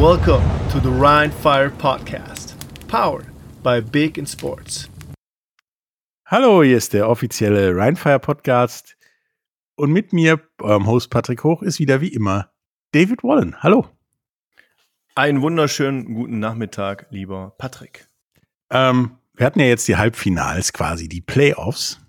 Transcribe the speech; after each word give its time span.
Welcome 0.00 0.42
to 0.70 0.80
the 0.80 0.90
Rhine 0.90 1.30
Fire 1.30 1.70
Podcast, 1.70 2.54
powered 2.88 3.26
by 3.62 3.80
Big 3.80 4.18
in 4.18 4.26
Sports. 4.26 4.90
Hallo, 6.26 6.64
hier 6.64 6.76
ist 6.76 6.92
der 6.94 7.08
offizielle 7.08 7.76
Rheinfire 7.76 8.18
Podcast. 8.18 8.96
Und 9.76 9.92
mit 9.92 10.12
mir, 10.12 10.40
eurem 10.60 10.88
Host 10.88 11.10
Patrick 11.10 11.44
Hoch, 11.44 11.62
ist 11.62 11.78
wieder 11.78 12.00
wie 12.00 12.08
immer 12.08 12.50
David 12.90 13.22
Wallen. 13.22 13.62
Hallo. 13.62 13.86
Einen 15.14 15.40
wunderschönen 15.42 16.12
guten 16.12 16.40
Nachmittag, 16.40 17.06
lieber 17.10 17.54
Patrick. 17.56 18.08
Ähm, 18.70 19.12
wir 19.34 19.46
hatten 19.46 19.60
ja 19.60 19.66
jetzt 19.66 19.86
die 19.86 19.96
Halbfinals 19.96 20.72
quasi, 20.72 21.08
die 21.08 21.20
Playoffs. 21.20 22.00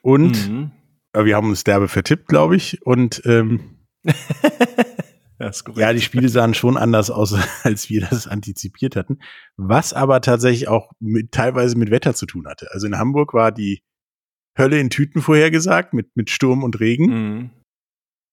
Und 0.00 0.48
mhm. 0.48 0.70
äh, 1.12 1.26
wir 1.26 1.36
haben 1.36 1.50
uns 1.50 1.62
derbe 1.62 1.88
vertippt, 1.88 2.26
glaube 2.26 2.56
ich. 2.56 2.84
Und 2.86 3.20
ähm, 3.26 3.76
ja, 5.40 5.50
ja, 5.74 5.92
die 5.94 6.02
Spiele 6.02 6.28
sahen 6.28 6.52
schon 6.52 6.76
anders 6.76 7.10
aus, 7.10 7.34
als 7.64 7.88
wir 7.88 8.02
das 8.02 8.26
antizipiert 8.26 8.94
hatten. 8.94 9.18
Was 9.56 9.92
aber 9.94 10.20
tatsächlich 10.20 10.68
auch 10.68 10.92
mit, 11.00 11.32
teilweise 11.32 11.78
mit 11.78 11.90
Wetter 11.90 12.14
zu 12.14 12.26
tun 12.26 12.46
hatte. 12.46 12.68
Also 12.72 12.86
in 12.86 12.98
Hamburg 12.98 13.32
war 13.32 13.50
die 13.50 13.82
Hölle 14.58 14.78
in 14.78 14.90
Tüten 14.90 15.22
vorhergesagt, 15.22 15.94
mit, 15.94 16.14
mit 16.14 16.28
Sturm 16.28 16.62
und 16.62 16.78
Regen. 16.78 17.06
Mhm. 17.06 17.50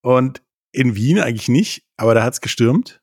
Und 0.04 0.44
in 0.74 0.96
Wien 0.96 1.20
eigentlich 1.20 1.48
nicht, 1.48 1.88
aber 1.96 2.14
da 2.14 2.24
hat 2.24 2.34
es 2.34 2.42
gestürmt. 2.42 3.02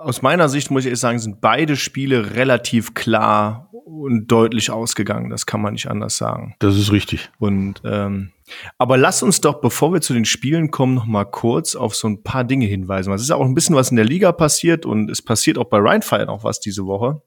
Aus 0.00 0.22
meiner 0.22 0.48
Sicht 0.48 0.70
muss 0.70 0.82
ich 0.82 0.86
ehrlich 0.86 1.00
sagen, 1.00 1.18
sind 1.18 1.40
beide 1.40 1.76
Spiele 1.76 2.34
relativ 2.34 2.94
klar 2.94 3.70
und 3.86 4.26
deutlich 4.26 4.70
ausgegangen. 4.70 5.30
Das 5.30 5.46
kann 5.46 5.62
man 5.62 5.74
nicht 5.74 5.88
anders 5.88 6.16
sagen. 6.16 6.56
Das 6.58 6.76
ist 6.76 6.90
richtig. 6.90 7.30
Und 7.38 7.80
ähm, 7.84 8.32
aber 8.78 8.96
lass 8.96 9.22
uns 9.22 9.40
doch, 9.40 9.60
bevor 9.60 9.92
wir 9.92 10.00
zu 10.00 10.12
den 10.12 10.24
Spielen 10.24 10.72
kommen, 10.72 10.94
noch 10.94 11.06
mal 11.06 11.24
kurz 11.24 11.76
auf 11.76 11.94
so 11.94 12.08
ein 12.08 12.22
paar 12.24 12.42
Dinge 12.42 12.66
hinweisen. 12.66 13.12
Es 13.12 13.22
ist 13.22 13.30
auch 13.30 13.44
ein 13.44 13.54
bisschen 13.54 13.76
was 13.76 13.90
in 13.90 13.96
der 13.96 14.04
Liga 14.04 14.32
passiert 14.32 14.86
und 14.86 15.08
es 15.08 15.22
passiert 15.22 15.56
auch 15.56 15.66
bei 15.66 15.78
Rheinfire 15.78 16.26
noch 16.26 16.42
was 16.42 16.58
diese 16.58 16.84
Woche. 16.84 17.22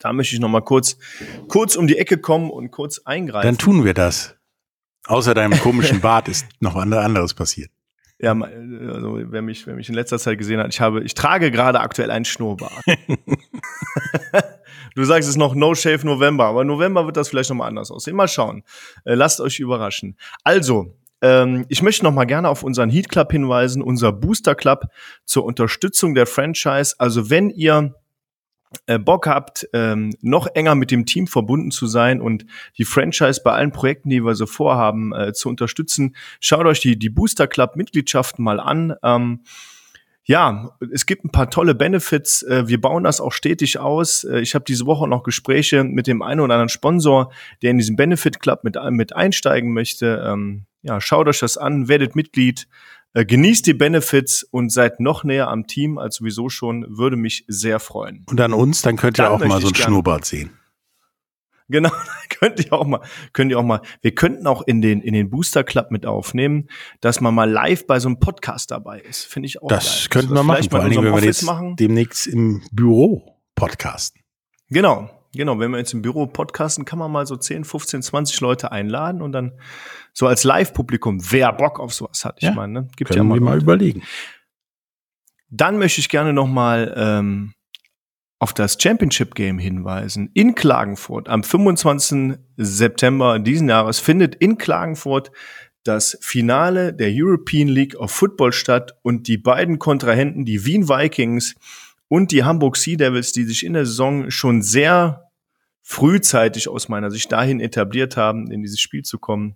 Da 0.00 0.12
möchte 0.12 0.34
ich 0.34 0.40
noch 0.40 0.48
mal 0.48 0.62
kurz, 0.62 0.96
kurz 1.48 1.76
um 1.76 1.86
die 1.86 1.96
Ecke 1.96 2.18
kommen 2.18 2.50
und 2.50 2.72
kurz 2.72 2.98
eingreifen. 3.04 3.46
Dann 3.46 3.58
tun 3.58 3.84
wir 3.84 3.94
das. 3.94 4.36
Außer 5.06 5.32
deinem 5.34 5.58
komischen 5.60 6.00
Bart 6.00 6.28
ist 6.28 6.46
noch 6.60 6.74
anderes 6.74 7.34
passiert. 7.34 7.70
Ja, 8.18 8.32
also 8.32 9.18
wer 9.30 9.42
mich, 9.42 9.66
wer 9.66 9.74
mich 9.74 9.88
in 9.88 9.96
letzter 9.96 10.18
Zeit 10.18 10.38
gesehen 10.38 10.60
hat, 10.60 10.72
ich 10.72 10.80
habe, 10.80 11.02
ich 11.02 11.14
trage 11.14 11.50
gerade 11.50 11.80
aktuell 11.80 12.10
einen 12.10 12.24
Schnurrbart. 12.24 12.72
du 14.94 15.04
sagst 15.04 15.28
es 15.28 15.36
noch 15.36 15.54
No 15.54 15.74
Shave 15.74 16.04
November, 16.04 16.46
aber 16.46 16.64
November 16.64 17.06
wird 17.06 17.16
das 17.16 17.28
vielleicht 17.28 17.50
nochmal 17.50 17.68
anders 17.68 17.90
aussehen. 17.90 18.16
Mal 18.16 18.28
schauen. 18.28 18.62
Äh, 19.04 19.14
lasst 19.14 19.40
euch 19.40 19.58
überraschen. 19.60 20.16
Also, 20.44 20.94
ähm, 21.22 21.64
ich 21.68 21.82
möchte 21.82 22.04
noch 22.04 22.12
mal 22.12 22.24
gerne 22.24 22.48
auf 22.48 22.62
unseren 22.62 22.90
Heat 22.90 23.08
Club 23.08 23.32
hinweisen, 23.32 23.82
unser 23.82 24.12
Booster 24.12 24.54
Club 24.54 24.86
zur 25.24 25.44
Unterstützung 25.44 26.14
der 26.14 26.26
Franchise. 26.26 26.94
Also 26.98 27.30
wenn 27.30 27.48
ihr 27.48 27.94
äh, 28.86 28.98
Bock 28.98 29.26
habt, 29.26 29.68
ähm, 29.72 30.10
noch 30.20 30.46
enger 30.48 30.74
mit 30.74 30.90
dem 30.90 31.06
Team 31.06 31.26
verbunden 31.26 31.70
zu 31.70 31.86
sein 31.86 32.20
und 32.20 32.44
die 32.78 32.84
Franchise 32.84 33.40
bei 33.44 33.52
allen 33.52 33.70
Projekten, 33.70 34.10
die 34.10 34.24
wir 34.24 34.34
so 34.34 34.46
vorhaben, 34.46 35.12
äh, 35.12 35.32
zu 35.32 35.48
unterstützen, 35.48 36.16
schaut 36.40 36.66
euch 36.66 36.80
die, 36.80 36.98
die 36.98 37.10
Booster 37.10 37.46
Club 37.46 37.76
Mitgliedschaften 37.76 38.44
mal 38.44 38.58
an. 38.58 38.94
Ähm, 39.02 39.42
ja, 40.24 40.76
es 40.92 41.06
gibt 41.06 41.24
ein 41.24 41.30
paar 41.30 41.50
tolle 41.50 41.74
Benefits. 41.74 42.42
Äh, 42.42 42.68
wir 42.68 42.80
bauen 42.80 43.04
das 43.04 43.20
auch 43.20 43.32
stetig 43.32 43.78
aus. 43.78 44.24
Äh, 44.24 44.40
ich 44.40 44.54
habe 44.54 44.64
diese 44.64 44.86
Woche 44.86 45.08
noch 45.08 45.24
Gespräche 45.24 45.82
mit 45.84 46.06
dem 46.06 46.22
einen 46.22 46.40
oder 46.40 46.54
anderen 46.54 46.68
Sponsor, 46.68 47.32
der 47.62 47.72
in 47.72 47.78
diesen 47.78 47.96
Benefit 47.96 48.40
Club 48.40 48.62
mit, 48.62 48.76
mit 48.90 49.14
einsteigen 49.16 49.72
möchte. 49.72 50.24
Ähm, 50.24 50.66
ja, 50.82 51.00
schaut 51.00 51.28
euch 51.28 51.40
das 51.40 51.56
an, 51.56 51.88
werdet 51.88 52.14
Mitglied. 52.14 52.68
Äh, 53.14 53.24
genießt 53.24 53.66
die 53.66 53.74
Benefits 53.74 54.44
und 54.44 54.70
seid 54.70 55.00
noch 55.00 55.24
näher 55.24 55.48
am 55.48 55.66
Team 55.66 55.98
als 55.98 56.16
sowieso 56.16 56.48
schon, 56.48 56.86
würde 56.88 57.16
mich 57.16 57.44
sehr 57.48 57.80
freuen. 57.80 58.24
Und 58.30 58.40
an 58.40 58.52
uns, 58.52 58.82
dann 58.82 58.96
könnt 58.96 59.18
ihr 59.18 59.24
dann 59.24 59.32
auch 59.32 59.44
mal 59.44 59.60
so 59.60 59.68
ein 59.68 59.74
Schnurrbart 59.74 60.24
sehen. 60.24 60.50
Genau, 61.68 61.90
könnt 62.28 62.64
ihr 62.64 62.72
auch 62.72 62.86
mal, 62.86 63.00
könnt 63.32 63.50
ihr 63.50 63.58
auch 63.58 63.64
mal. 63.64 63.80
Wir 64.00 64.14
könnten 64.14 64.46
auch 64.46 64.62
in 64.62 64.82
den 64.82 65.00
in 65.00 65.14
den 65.14 65.30
Booster 65.30 65.64
Club 65.64 65.90
mit 65.90 66.06
aufnehmen, 66.06 66.68
dass 67.00 67.20
man 67.20 67.34
mal 67.34 67.50
live 67.50 67.86
bei 67.86 68.00
so 68.00 68.08
einem 68.08 68.18
Podcast 68.18 68.70
dabei 68.70 69.00
ist. 69.00 69.24
Finde 69.24 69.46
ich 69.46 69.62
auch. 69.62 69.68
Das 69.68 70.08
geil. 70.08 70.22
könnten 70.22 70.34
wir 70.34 70.42
machen. 70.42 70.68
Vor 70.70 70.80
allen 70.80 70.90
Dingen, 70.90 71.04
wenn 71.04 71.14
wir 71.14 71.24
jetzt 71.24 71.42
machen. 71.42 71.76
demnächst 71.76 72.26
im 72.26 72.62
Büro 72.72 73.38
podcasten. 73.54 74.22
Genau, 74.68 75.10
genau. 75.34 75.58
Wenn 75.58 75.70
wir 75.70 75.78
jetzt 75.78 75.92
im 75.92 76.02
Büro 76.02 76.26
podcasten, 76.26 76.84
kann 76.84 76.98
man 76.98 77.10
mal 77.10 77.26
so 77.26 77.36
10, 77.36 77.64
15, 77.64 78.02
20 78.02 78.40
Leute 78.40 78.72
einladen 78.72 79.22
und 79.22 79.32
dann 79.32 79.52
so 80.12 80.26
als 80.26 80.44
Live-Publikum, 80.44 81.20
wer 81.30 81.52
Bock 81.52 81.80
auf 81.80 81.92
sowas 81.92 82.24
hat. 82.24 82.36
Ich 82.38 82.44
ja, 82.44 82.54
meine, 82.54 82.72
ne? 82.72 82.88
gibt 82.96 83.10
können 83.10 83.18
ja 83.18 83.24
mal, 83.24 83.34
wir 83.34 83.42
mal 83.42 83.60
überlegen. 83.60 84.02
Dann 85.50 85.78
möchte 85.78 86.00
ich 86.00 86.08
gerne 86.08 86.32
noch 86.32 86.46
mal 86.46 86.94
ähm, 86.96 87.52
auf 88.42 88.52
das 88.52 88.76
Championship 88.76 89.36
Game 89.36 89.60
hinweisen. 89.60 90.28
In 90.34 90.56
Klagenfurt 90.56 91.28
am 91.28 91.44
25. 91.44 92.40
September 92.56 93.38
diesen 93.38 93.68
Jahres 93.68 94.00
findet 94.00 94.34
in 94.34 94.58
Klagenfurt 94.58 95.30
das 95.84 96.18
Finale 96.20 96.92
der 96.92 97.12
European 97.12 97.68
League 97.68 97.94
of 97.94 98.10
Football 98.10 98.52
statt 98.52 98.96
und 99.02 99.28
die 99.28 99.38
beiden 99.38 99.78
Kontrahenten, 99.78 100.44
die 100.44 100.64
Wien 100.64 100.88
Vikings 100.88 101.54
und 102.08 102.32
die 102.32 102.42
Hamburg 102.42 102.76
Sea 102.76 102.96
Devils, 102.96 103.30
die 103.30 103.44
sich 103.44 103.64
in 103.64 103.74
der 103.74 103.86
Saison 103.86 104.28
schon 104.32 104.60
sehr 104.60 105.30
frühzeitig 105.82 106.66
aus 106.66 106.88
meiner 106.88 107.12
Sicht 107.12 107.30
dahin 107.30 107.60
etabliert 107.60 108.16
haben, 108.16 108.50
in 108.50 108.62
dieses 108.62 108.80
Spiel 108.80 109.04
zu 109.04 109.20
kommen, 109.20 109.54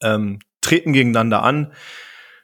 ähm, 0.00 0.38
treten 0.60 0.92
gegeneinander 0.92 1.42
an. 1.42 1.72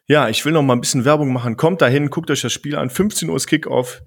Ja, 0.09 0.29
ich 0.29 0.45
will 0.45 0.53
noch 0.53 0.65
mal 0.65 0.73
ein 0.73 0.81
bisschen 0.81 1.05
Werbung 1.05 1.33
machen. 1.33 1.57
Kommt 1.57 1.81
dahin, 1.81 2.11
guckt 2.11 2.29
euch 2.29 2.41
das 2.41 2.53
Spiel 2.53 2.75
an. 2.75 2.91
15 2.91 3.31
Uhr 3.31 3.37
ist 3.37 3.47
Kickoff. 3.47 4.03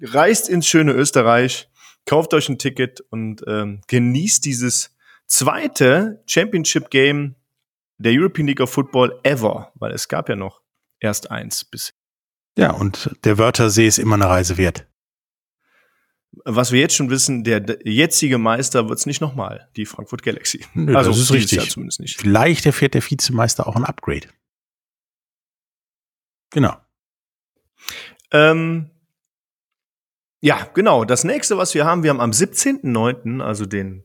Reist 0.00 0.48
ins 0.48 0.66
schöne 0.66 0.92
Österreich, 0.92 1.68
kauft 2.06 2.34
euch 2.34 2.48
ein 2.48 2.58
Ticket 2.58 3.00
und 3.10 3.42
ähm, 3.46 3.80
genießt 3.86 4.44
dieses 4.44 4.94
zweite 5.26 6.22
Championship 6.26 6.90
Game 6.90 7.36
der 7.98 8.12
European 8.12 8.46
League 8.46 8.60
of 8.60 8.70
Football 8.70 9.18
ever, 9.22 9.72
weil 9.74 9.92
es 9.92 10.08
gab 10.08 10.28
ja 10.28 10.36
noch 10.36 10.60
erst 11.00 11.30
eins 11.30 11.64
bis. 11.64 11.94
Ja, 12.56 12.72
und 12.72 13.10
der 13.24 13.38
Wörthersee 13.38 13.86
ist 13.86 13.98
immer 13.98 14.14
eine 14.14 14.28
Reise 14.28 14.56
wert 14.58 14.86
was 16.44 16.72
wir 16.72 16.80
jetzt 16.80 16.94
schon 16.94 17.10
wissen, 17.10 17.44
der 17.44 17.78
jetzige 17.84 18.38
Meister 18.38 18.88
wird 18.88 18.98
es 18.98 19.06
nicht 19.06 19.20
nochmal, 19.20 19.68
die 19.76 19.86
Frankfurt 19.86 20.22
Galaxy. 20.22 20.64
Nö, 20.74 20.96
also 20.96 21.10
das 21.10 21.20
ist 21.20 21.32
richtig. 21.32 21.58
Jahr 21.58 21.68
zumindest 21.68 22.00
nicht. 22.00 22.20
Vielleicht 22.20 22.66
erfährt 22.66 22.94
der 22.94 23.02
Vizemeister 23.02 23.66
auch 23.66 23.76
ein 23.76 23.84
Upgrade. 23.84 24.28
Genau. 26.50 26.76
Ähm, 28.30 28.90
ja, 30.44 30.68
genau. 30.74 31.06
Das 31.06 31.24
nächste, 31.24 31.56
was 31.56 31.72
wir 31.72 31.86
haben, 31.86 32.02
wir 32.02 32.10
haben 32.10 32.20
am 32.20 32.32
17.09., 32.32 33.40
also 33.40 33.64
den 33.64 34.04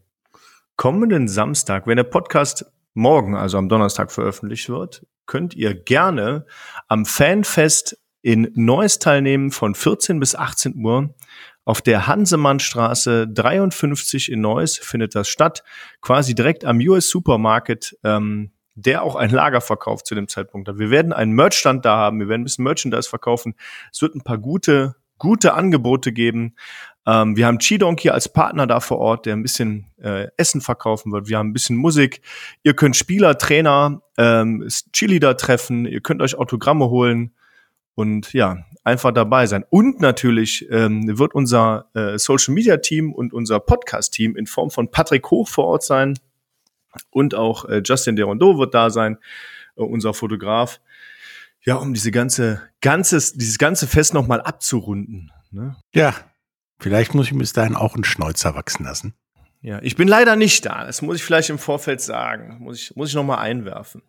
kommenden 0.78 1.28
Samstag, 1.28 1.86
wenn 1.86 1.98
der 1.98 2.06
Podcast 2.06 2.66
morgen, 2.94 3.36
also 3.36 3.58
am 3.58 3.68
Donnerstag 3.68 4.10
veröffentlicht 4.10 4.70
wird, 4.70 5.06
könnt 5.26 5.54
ihr 5.54 5.74
gerne 5.74 6.46
am 6.88 7.06
Fanfest 7.06 8.00
in 8.22 8.54
Neuss 8.56 9.00
teilnehmen 9.00 9.52
von 9.52 9.76
14 9.76 10.22
bis 10.22 10.34
18 10.34 10.76
Uhr. 10.78 11.14
Auf 11.66 11.82
der 11.82 12.08
Hansemannstraße 12.08 13.28
53 13.28 14.32
in 14.32 14.40
Neuss 14.40 14.78
findet 14.78 15.16
das 15.16 15.28
statt, 15.28 15.66
quasi 16.00 16.36
direkt 16.36 16.64
am 16.64 16.78
US 16.80 17.10
Supermarket, 17.10 17.98
ähm, 18.06 18.54
der 18.76 19.04
auch 19.04 19.18
ein 19.18 19.30
Lager 19.30 19.60
verkauft 19.60 20.06
zu 20.06 20.16
dem 20.16 20.30
Zeitpunkt. 20.30 20.70
Wir 20.80 20.90
werden 20.90 21.12
einen 21.12 21.34
Merchstand 21.34 21.84
da 21.84 21.98
haben, 21.98 22.22
wir 22.22 22.30
werden 22.30 22.44
ein 22.44 22.46
bisschen 22.46 22.64
Merchandise 22.64 23.10
verkaufen. 23.10 23.56
Es 23.92 24.02
wird 24.02 24.16
ein 24.16 24.22
paar 24.22 24.38
gute, 24.38 24.96
gute 25.20 25.54
Angebote 25.54 26.12
geben. 26.12 26.56
Ähm, 27.06 27.36
wir 27.36 27.48
haben 27.48 27.60
Chi-Donkey 27.60 28.10
als 28.10 28.32
Partner 28.32 28.68
da 28.68 28.80
vor 28.80 29.00
Ort, 29.00 29.26
der 29.26 29.36
ein 29.36 29.44
bisschen 29.44 29.86
äh, 30.02 30.28
Essen 30.38 30.62
verkaufen 30.62 31.12
wird. 31.12 31.28
Wir 31.28 31.38
haben 31.38 31.50
ein 31.50 31.54
bisschen 31.54 31.78
Musik. 31.78 32.22
Ihr 32.64 32.74
könnt 32.74 32.96
Spieler, 32.96 33.38
Trainer, 33.38 34.02
ähm, 34.18 34.68
Cheerleader 34.94 35.38
treffen. 35.38 35.86
Ihr 35.86 36.02
könnt 36.02 36.22
euch 36.22 36.36
Autogramme 36.36 36.90
holen. 36.90 37.34
Und 37.96 38.32
ja, 38.34 38.66
einfach 38.84 39.12
dabei 39.12 39.46
sein. 39.46 39.66
Und 39.70 40.00
natürlich 40.00 40.68
ähm, 40.72 41.18
wird 41.18 41.36
unser 41.36 41.90
äh, 41.94 42.18
Social 42.18 42.54
Media 42.54 42.78
Team 42.78 43.14
und 43.14 43.34
unser 43.34 43.60
Podcast 43.60 44.14
Team 44.14 44.36
in 44.36 44.48
Form 44.48 44.70
von 44.70 44.90
Patrick 44.90 45.30
Hoch 45.32 45.48
vor 45.48 45.66
Ort 45.66 45.84
sein. 45.84 46.18
Und 47.12 47.36
auch 47.36 47.66
äh, 47.66 47.82
Justin 47.84 48.16
Derondo 48.16 48.58
wird 48.58 48.74
da 48.74 48.90
sein, 48.90 49.18
äh, 49.76 49.82
unser 49.82 50.14
Fotograf. 50.14 50.80
Ja, 51.66 51.76
um 51.76 51.94
diese 51.94 52.12
ganze, 52.12 52.62
ganzes, 52.82 53.34
dieses 53.34 53.58
ganze 53.58 53.88
Fest 53.88 54.14
nochmal 54.14 54.42
abzurunden. 54.42 55.32
Ne? 55.52 55.76
Ja, 55.94 56.16
vielleicht 56.80 57.14
muss 57.14 57.28
ich 57.28 57.38
bis 57.38 57.54
dahin 57.54 57.76
auch 57.76 57.96
einen 57.96 58.04
Schnäuzer 58.04 58.56
wachsen 58.56 58.86
lassen. 58.86 59.14
Ja, 59.62 59.80
ich 59.82 59.96
bin 59.96 60.08
leider 60.08 60.36
nicht 60.36 60.66
da. 60.66 60.86
Das 60.86 61.02
muss 61.02 61.18
ich 61.18 61.24
vielleicht 61.24 61.50
im 61.50 61.60
Vorfeld 61.60 62.00
sagen. 62.00 62.60
Muss 62.62 62.80
ich, 62.80 62.96
muss 62.96 63.10
ich 63.10 63.16
nochmal 63.16 63.40
einwerfen. 63.40 64.02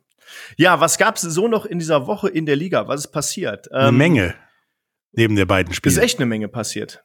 Ja, 0.57 0.79
was 0.81 0.97
gab 0.97 1.17
es 1.17 1.23
so 1.23 1.49
noch 1.49 1.67
in 1.67 1.81
dieser 1.81 2.07
Woche 2.07 2.29
in 2.29 2.47
der 2.47 2.55
Liga? 2.55 2.87
Was 2.87 3.01
ist 3.01 3.13
passiert? 3.13 3.71
Eine 3.73 3.89
ähm, 3.89 3.97
Menge. 3.97 4.35
Neben 5.13 5.35
der 5.35 5.47
beiden 5.47 5.75
Spiele. 5.75 5.93
Ist 5.93 6.01
echt 6.01 6.19
eine 6.19 6.27
Menge 6.27 6.47
passiert. 6.47 7.05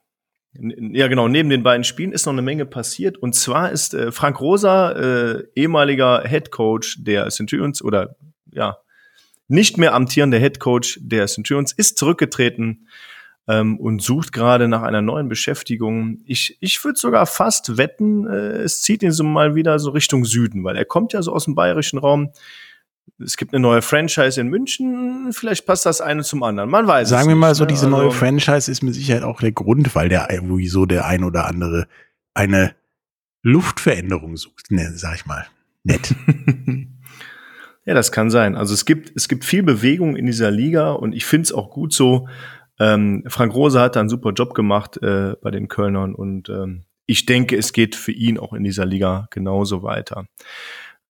Ja, 0.53 1.07
genau, 1.07 1.27
neben 1.27 1.49
den 1.49 1.63
beiden 1.63 1.83
Spielen 1.83 2.11
ist 2.13 2.25
noch 2.27 2.33
eine 2.33 2.43
Menge 2.43 2.65
passiert. 2.65 3.17
Und 3.17 3.33
zwar 3.33 3.71
ist 3.71 3.93
äh, 3.93 4.11
Frank 4.11 4.39
Rosa, 4.39 4.91
äh, 4.91 5.43
ehemaliger 5.55 6.23
Head 6.25 6.51
Coach 6.51 7.03
der 7.03 7.29
Centurions 7.29 7.81
oder 7.81 8.15
ja, 8.51 8.77
nicht 9.47 9.77
mehr 9.77 9.93
amtierender 9.93 10.39
Head 10.39 10.59
Coach 10.59 10.99
der 11.01 11.27
Centurions, 11.27 11.71
ist 11.71 11.97
zurückgetreten 11.97 12.87
ähm, 13.47 13.77
und 13.79 14.01
sucht 14.01 14.31
gerade 14.31 14.67
nach 14.67 14.81
einer 14.81 15.01
neuen 15.01 15.29
Beschäftigung. 15.29 16.19
Ich, 16.25 16.57
ich 16.61 16.83
würde 16.83 16.99
sogar 16.99 17.25
fast 17.25 17.77
wetten, 17.77 18.27
äh, 18.27 18.63
es 18.63 18.81
zieht 18.81 19.03
ihn 19.03 19.11
so 19.11 19.23
mal 19.23 19.55
wieder 19.55 19.77
so 19.79 19.91
Richtung 19.91 20.25
Süden, 20.25 20.63
weil 20.63 20.75
er 20.75 20.85
kommt 20.85 21.13
ja 21.13 21.21
so 21.21 21.31
aus 21.31 21.45
dem 21.45 21.55
bayerischen 21.55 21.99
Raum. 21.99 22.31
Es 23.23 23.37
gibt 23.37 23.53
eine 23.53 23.61
neue 23.61 23.81
Franchise 23.81 24.41
in 24.41 24.47
München, 24.47 25.31
vielleicht 25.31 25.65
passt 25.65 25.85
das 25.85 26.01
eine 26.01 26.23
zum 26.23 26.43
anderen. 26.43 26.69
Man 26.69 26.87
weiß 26.87 27.07
Sagen 27.07 27.29
wir 27.29 27.35
mal 27.35 27.55
so, 27.55 27.63
ne? 27.63 27.67
diese 27.67 27.87
neue 27.87 28.07
also, 28.07 28.17
Franchise 28.17 28.69
ist 28.69 28.81
mit 28.81 28.95
Sicherheit 28.95 29.23
auch 29.23 29.39
der 29.39 29.51
Grund, 29.51 29.93
weil 29.95 30.09
der 30.09 30.27
wieso 30.41 30.85
der 30.85 31.05
ein 31.05 31.23
oder 31.23 31.45
andere 31.45 31.87
eine 32.33 32.75
Luftveränderung 33.43 34.37
sucht, 34.37 34.71
ne, 34.71 34.91
sag 34.95 35.15
ich 35.15 35.25
mal. 35.27 35.45
Nett. 35.83 36.15
ja, 37.85 37.93
das 37.93 38.11
kann 38.11 38.29
sein. 38.29 38.55
Also 38.55 38.73
es 38.73 38.85
gibt, 38.85 39.11
es 39.15 39.27
gibt 39.27 39.45
viel 39.45 39.63
Bewegung 39.63 40.15
in 40.15 40.25
dieser 40.25 40.51
Liga 40.51 40.91
und 40.91 41.13
ich 41.13 41.25
finde 41.25 41.43
es 41.43 41.53
auch 41.53 41.69
gut 41.69 41.93
so, 41.93 42.27
ähm, 42.79 43.23
Frank 43.27 43.53
Rose 43.53 43.79
hat 43.79 43.95
da 43.95 44.01
einen 44.01 44.09
super 44.09 44.33
Job 44.33 44.53
gemacht 44.53 44.97
äh, 45.01 45.35
bei 45.41 45.51
den 45.51 45.67
Kölnern 45.67 46.13
und 46.13 46.49
ähm, 46.49 46.83
ich 47.05 47.25
denke, 47.25 47.55
es 47.55 47.71
geht 47.71 47.95
für 47.95 48.11
ihn 48.11 48.37
auch 48.37 48.53
in 48.53 48.63
dieser 48.63 48.85
Liga 48.85 49.27
genauso 49.29 49.83
weiter. 49.83 50.25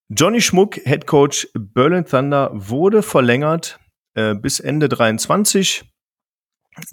Johnny 0.09 0.41
Schmuck, 0.41 0.75
Head 0.75 1.07
Coach 1.07 1.47
Berlin 1.53 2.05
Thunder, 2.05 2.51
wurde 2.53 3.01
verlängert 3.01 3.79
äh, 4.13 4.35
bis 4.35 4.59
Ende 4.59 4.89
23. 4.89 5.83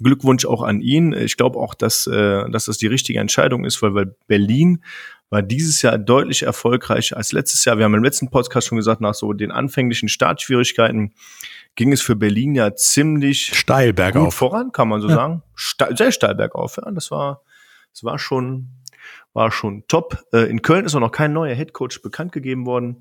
Glückwunsch 0.01 0.45
auch 0.45 0.61
an 0.61 0.81
ihn. 0.81 1.13
Ich 1.13 1.37
glaube 1.37 1.59
auch, 1.59 1.73
dass, 1.73 2.07
äh, 2.07 2.49
dass 2.49 2.65
das 2.65 2.77
die 2.77 2.87
richtige 2.87 3.19
Entscheidung 3.19 3.65
ist, 3.65 3.81
weil, 3.81 3.93
weil 3.93 4.15
Berlin 4.27 4.83
war 5.29 5.41
dieses 5.41 5.81
Jahr 5.81 5.97
deutlich 5.97 6.43
erfolgreicher 6.43 7.17
als 7.17 7.31
letztes 7.31 7.65
Jahr. 7.65 7.77
Wir 7.77 7.85
haben 7.85 7.95
im 7.95 8.03
letzten 8.03 8.29
Podcast 8.29 8.67
schon 8.67 8.77
gesagt, 8.77 9.01
nach 9.01 9.15
so 9.15 9.33
den 9.33 9.51
anfänglichen 9.51 10.07
Startschwierigkeiten 10.07 11.13
ging 11.75 11.91
es 11.91 12.01
für 12.01 12.15
Berlin 12.15 12.53
ja 12.53 12.75
ziemlich 12.75 13.57
steil 13.57 13.93
bergauf 13.93 14.35
voran, 14.35 14.71
kann 14.71 14.87
man 14.87 15.01
so 15.01 15.09
ja. 15.09 15.15
sagen. 15.15 15.43
Ste 15.55 15.87
sehr 15.95 16.11
steil 16.11 16.35
bergauf, 16.35 16.77
ja. 16.77 16.91
Das 16.91 17.09
war, 17.09 17.41
das 17.91 18.03
war 18.03 18.19
schon, 18.19 18.69
war 19.33 19.51
schon 19.51 19.83
top. 19.87 20.23
Äh, 20.31 20.49
in 20.49 20.61
Köln 20.61 20.85
ist 20.85 20.95
auch 20.95 20.99
noch 20.99 21.11
kein 21.11 21.33
neuer 21.33 21.55
Headcoach 21.55 22.01
bekannt 22.03 22.31
gegeben 22.31 22.67
worden. 22.67 22.99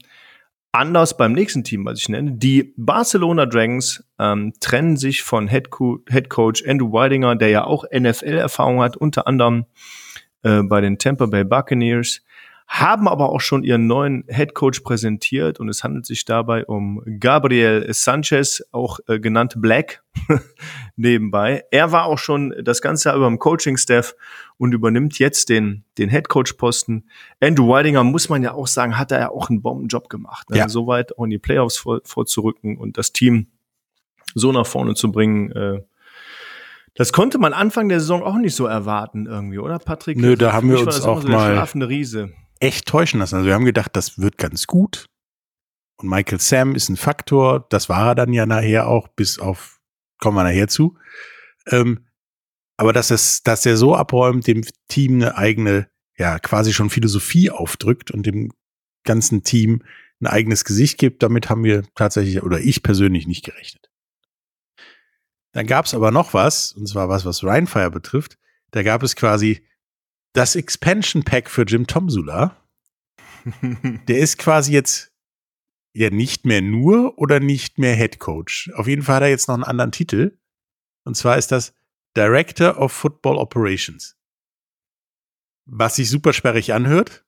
Anders 0.75 1.19
beim 1.19 1.33
nächsten 1.33 1.65
Team, 1.65 1.85
was 1.85 1.99
ich 1.99 2.09
nenne. 2.09 2.33
Die 2.33 2.73
Barcelona 2.79 3.45
Dragons 3.45 4.03
ähm, 4.19 4.55
trennen 4.59 4.97
sich 4.97 5.23
von 5.23 5.47
Head, 5.49 5.69
Head 6.09 6.31
Coach 6.31 6.65
Andrew 6.67 6.91
Weidinger, 6.93 7.37
der 7.37 7.49
ja 7.51 7.65
auch 7.65 7.85
NFL-Erfahrung 7.93 8.81
hat, 8.81 8.97
unter 8.97 9.27
anderem 9.27 9.67
äh, 10.43 10.63
bei 10.63 10.81
den 10.81 10.99
Tampa 10.99 11.27
Bay 11.27 11.45
Buccaneers 11.45 12.23
haben 12.69 13.06
aber 13.06 13.31
auch 13.31 13.41
schon 13.41 13.64
ihren 13.64 13.87
neuen 13.87 14.25
Head 14.29 14.55
Coach 14.55 14.81
präsentiert 14.81 15.61
und 15.61 15.69
es 15.69 15.85
handelt 15.85 16.06
sich 16.06 16.25
dabei 16.25 16.64
um 16.64 17.03
Gabriel 17.20 17.87
Sanchez, 17.93 18.64
auch 18.73 18.99
äh, 19.09 19.20
genannt 19.20 19.56
Black 19.59 20.03
nebenbei. 20.97 21.64
Er 21.70 21.93
war 21.93 22.06
auch 22.06 22.19
schon 22.19 22.55
das 22.62 22.81
ganze 22.81 23.09
Jahr 23.09 23.17
über 23.17 23.26
im 23.26 23.38
Coaching-Staff 23.38 24.14
und 24.56 24.73
übernimmt 24.73 25.19
jetzt 25.19 25.49
den, 25.49 25.85
den 25.99 26.09
Head 26.09 26.29
Coach-Posten. 26.29 27.09
Andrew 27.41 27.69
Weidinger, 27.69 28.05
muss 28.05 28.29
man 28.29 28.43
ja 28.43 28.55
auch 28.55 28.67
sagen, 28.67 28.99
hat 28.99 29.12
er 29.12 29.20
ja 29.20 29.31
auch 29.31 29.50
einen 29.50 29.61
Bombenjob 29.61 30.08
gemacht. 30.08 30.49
Ne? 30.50 30.58
Ja. 30.58 30.69
Soweit 30.69 31.19
auch 31.19 31.25
in 31.25 31.31
die 31.31 31.38
Playoffs 31.38 31.76
vor, 31.76 32.00
vorzurücken 32.05 32.79
und 32.79 32.97
das 32.97 33.12
Team 33.12 33.49
so 34.35 34.50
nach 34.50 34.67
vorne 34.67 34.94
zu 34.94 35.12
bringen, 35.12 35.53
äh, 35.53 35.82
das 36.94 37.12
konnte 37.12 37.38
man 37.38 37.55
Anfang 37.55 37.88
der 37.88 38.00
Saison 38.00 38.23
auch 38.23 38.37
nicht 38.37 38.55
so 38.55 38.67
erwarten 38.67 39.26
irgendwie, 39.26 39.58
oder 39.58 39.79
Patrick? 39.79 40.19
Nö, 40.19 40.37
da 40.37 40.53
haben 40.53 40.70
wir 40.70 40.79
uns 40.79 41.03
auch 41.03 41.23
so 41.23 41.29
mal 41.29 41.56
Riese 41.56 42.32
echt 42.62 42.87
täuschen 42.87 43.20
lassen. 43.20 43.37
Also 43.37 43.47
wir 43.47 43.55
haben 43.55 43.64
gedacht, 43.64 43.97
das 43.97 44.19
wird 44.19 44.38
ganz 44.38 44.67
gut. 44.67 45.09
Und 45.97 46.09
Michael 46.09 46.41
Sam 46.41 46.75
ist 46.75 46.88
ein 46.88 46.97
Faktor. 46.97 47.67
Das 47.69 47.88
war 47.88 48.09
er 48.09 48.14
dann 48.14 48.32
ja 48.32 48.47
nachher 48.47 48.87
auch, 48.87 49.09
bis 49.09 49.38
auf, 49.38 49.81
kommen 50.19 50.37
wir 50.37 50.44
nachher 50.44 50.69
zu. 50.69 50.97
Ähm, 51.67 52.06
aber 52.76 52.93
dass 52.93 53.11
es, 53.11 53.43
dass 53.43 53.67
er 53.67 53.76
so 53.76 53.94
abräumt, 53.94 54.47
dem 54.47 54.62
Team 54.88 55.17
eine 55.17 55.37
eigene, 55.37 55.88
ja, 56.17 56.38
quasi 56.38 56.73
schon 56.73 56.91
Philosophie 56.91 57.50
aufdrückt 57.50 58.11
und 58.11 58.26
dem 58.26 58.53
ganzen 59.05 59.43
Team 59.43 59.82
ein 60.20 60.29
eigenes 60.29 60.65
Gesicht 60.65 60.99
gibt, 60.99 61.23
damit 61.23 61.50
haben 61.50 61.65
wir 61.65 61.82
tatsächlich, 61.97 62.43
oder 62.43 62.61
ich 62.61 62.82
persönlich 62.82 63.26
nicht 63.26 63.44
gerechnet. 63.44 63.91
Dann 65.53 65.67
gab 65.67 65.87
es 65.87 65.94
aber 65.94 66.12
noch 66.12 66.32
was, 66.32 66.73
und 66.73 66.88
zwar 66.88 67.08
was, 67.08 67.25
was 67.25 67.44
Rheinfire 67.44 67.91
betrifft. 67.91 68.38
Da 68.70 68.82
gab 68.82 69.03
es 69.03 69.17
quasi 69.17 69.67
das 70.32 70.56
Expansion 70.56 71.25
Pack 71.25 71.50
für 71.50 71.62
Jim 71.62 71.87
Tomsula, 71.87 72.56
der 74.08 74.19
ist 74.19 74.38
quasi 74.38 74.73
jetzt 74.73 75.12
ja 75.94 76.11
nicht 76.11 76.46
mehr 76.46 76.62
nur 76.62 77.19
oder 77.19 77.40
nicht 77.40 77.79
mehr 77.79 77.94
Head 77.94 78.19
Coach. 78.19 78.70
Auf 78.75 78.87
jeden 78.87 79.02
Fall 79.02 79.17
hat 79.17 79.23
er 79.23 79.29
jetzt 79.29 79.49
noch 79.49 79.55
einen 79.55 79.64
anderen 79.64 79.93
Titel. 79.93 80.38
Und 81.05 81.17
zwar 81.17 81.37
ist 81.37 81.52
das 81.52 81.75
Director 82.17 82.79
of 82.79 82.93
Football 82.93 83.37
Operations. 83.37 84.17
Was 85.67 85.96
sich 85.96 86.08
super 86.08 86.32
sperrig 86.32 86.73
anhört, 86.73 87.25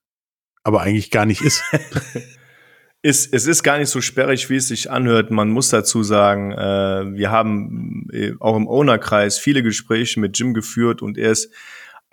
aber 0.62 0.80
eigentlich 0.80 1.10
gar 1.10 1.26
nicht 1.26 1.42
ist. 1.42 1.62
ist, 3.02 3.34
es 3.34 3.46
ist 3.46 3.62
gar 3.62 3.78
nicht 3.78 3.90
so 3.90 4.00
sperrig, 4.00 4.48
wie 4.48 4.56
es 4.56 4.68
sich 4.68 4.90
anhört. 4.90 5.30
Man 5.30 5.50
muss 5.50 5.68
dazu 5.68 6.02
sagen, 6.02 6.52
äh, 6.52 7.16
wir 7.16 7.30
haben 7.30 8.08
äh, 8.12 8.32
auch 8.40 8.56
im 8.56 8.66
Ownerkreis 8.66 9.38
viele 9.38 9.62
Gespräche 9.62 10.20
mit 10.20 10.38
Jim 10.38 10.54
geführt 10.54 11.02
und 11.02 11.18
er 11.18 11.32
ist 11.32 11.52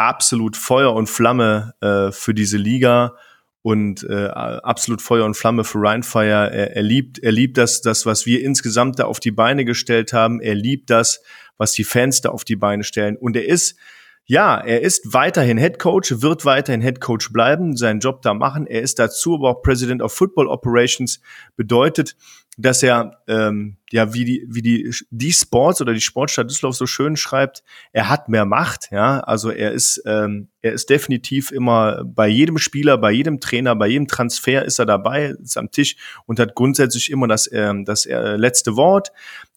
absolut 0.08 0.58
Feuer 0.58 0.94
und 0.94 1.10
Flamme 1.10 1.74
äh, 1.82 2.12
für 2.12 2.34
diese 2.34 2.58
Liga 2.58 3.16
und 3.62 4.04
äh, 4.10 4.26
absolut 4.26 5.02
Feuer 5.02 5.26
und 5.26 5.36
Flamme 5.38 5.64
für 5.64 5.80
Rheinfire. 5.80 6.52
Er, 6.52 6.76
er 6.76 6.82
liebt, 6.82 7.20
er 7.20 7.32
liebt 7.32 7.58
das, 7.58 7.82
das, 7.82 8.06
was 8.06 8.26
wir 8.26 8.42
insgesamt 8.42 8.98
da 9.00 9.06
auf 9.06 9.20
die 9.20 9.32
Beine 9.32 9.66
gestellt 9.66 10.14
haben. 10.14 10.42
Er 10.42 10.56
liebt 10.56 10.90
das, 10.90 11.22
was 11.58 11.74
die 11.74 11.84
Fans 11.84 12.22
da 12.22 12.30
auf 12.30 12.44
die 12.44 12.56
Beine 12.56 12.84
stellen. 12.84 13.16
Und 13.16 13.36
er 13.36 13.48
ist 13.48 13.78
ja, 14.26 14.58
er 14.60 14.82
ist 14.82 15.14
weiterhin 15.14 15.58
Head 15.58 15.78
Coach, 15.78 16.22
wird 16.22 16.46
weiterhin 16.46 16.82
Head 16.82 17.02
Coach 17.02 17.34
bleiben, 17.34 17.76
seinen 17.76 18.00
Job 18.00 18.22
da 18.22 18.34
machen. 18.34 18.66
Er 18.66 18.82
ist 18.82 18.98
dazu 18.98 19.36
aber 19.36 19.50
auch 19.50 19.62
President 19.62 20.02
of 20.02 20.14
Football 20.14 20.48
Operations, 20.48 21.20
bedeutet, 21.58 22.16
dass 22.58 22.84
er 22.84 23.20
ähm, 23.28 23.78
ja 23.92 24.14
wie 24.14 24.26
die 24.26 24.46
wie 24.50 24.62
die 24.62 24.94
die 25.10 25.32
Sports 25.32 25.82
oder 25.82 25.94
die 25.94 26.02
Sportstadt 26.02 26.50
Düsseldorf 26.50 26.76
so 26.76 26.86
schön 26.86 27.16
schreibt, 27.16 27.64
er 27.94 28.10
hat 28.10 28.30
mehr 28.30 28.46
Macht, 28.46 28.90
ja, 28.92 29.20
also 29.22 29.50
er 29.50 29.72
ist 29.72 30.02
ähm, 30.06 30.50
er 30.62 30.74
ist 30.74 30.90
definitiv 30.90 31.52
immer 31.52 32.04
bei 32.04 32.28
jedem 32.28 32.58
Spieler, 32.58 32.98
bei 32.98 33.12
jedem 33.12 33.40
Trainer, 33.40 33.76
bei 33.76 33.88
jedem 33.88 34.08
Transfer 34.08 34.66
ist 34.66 34.80
er 34.80 34.86
dabei, 34.86 35.36
ist 35.42 35.58
am 35.58 35.72
Tisch 35.72 35.96
und 36.26 36.40
hat 36.40 36.56
grundsätzlich 36.56 37.10
immer 37.10 37.28
das 37.28 37.50
ähm, 37.52 37.86
das 37.86 38.06
äh, 38.06 38.36
letzte 38.36 38.76
Wort 38.76 39.12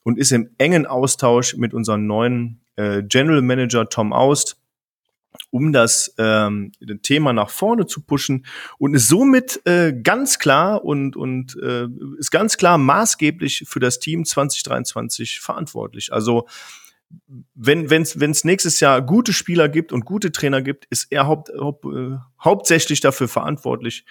und 0.05 0.19
ist 0.19 0.33
im 0.33 0.51
engen 0.59 0.87
Austausch 0.87 1.57
mit 1.57 1.75
unserem 1.75 2.07
neuen 2.07 2.61
äh, 2.77 3.03
General 3.03 3.43
Manager 3.43 3.89
Tom 3.89 4.13
Aust 4.13 4.57
um 5.55 5.73
das 5.73 6.13
ähm, 6.19 6.73
Thema 7.03 7.33
nach 7.33 7.49
vorne 7.49 7.87
zu 7.87 8.01
pushen 8.03 8.45
und 8.77 8.95
ist 8.95 9.07
somit 9.07 9.65
äh, 9.67 9.93
ganz 9.93 10.41
klar 10.41 10.85
und, 10.85 11.15
und 11.15 11.57
äh, 11.63 11.87
ist 12.19 12.33
ganz 12.33 12.57
klar 12.57 12.77
maßgeblich 12.77 13.63
für 13.69 13.79
das 13.79 14.01
Team 14.01 14.25
2023 14.25 15.39
verantwortlich. 15.39 16.13
Also 16.13 16.49
wenn 17.55 17.85
es 17.89 18.19
wenn's 18.19 18.43
nächstes 18.43 18.81
Jahr 18.81 19.01
gute 19.01 19.33
Spieler 19.33 19.69
gibt 19.69 19.93
und 19.93 20.05
gute 20.05 20.33
Trainer 20.33 20.61
gibt, 20.61 20.87
ist 20.87 21.07
er 21.13 21.29
haupt, 21.29 21.53
haupt, 21.57 21.85
äh, 21.85 22.17
hauptsächlich 22.43 23.01
dafür 23.01 23.29
verantwortlich 23.29 24.05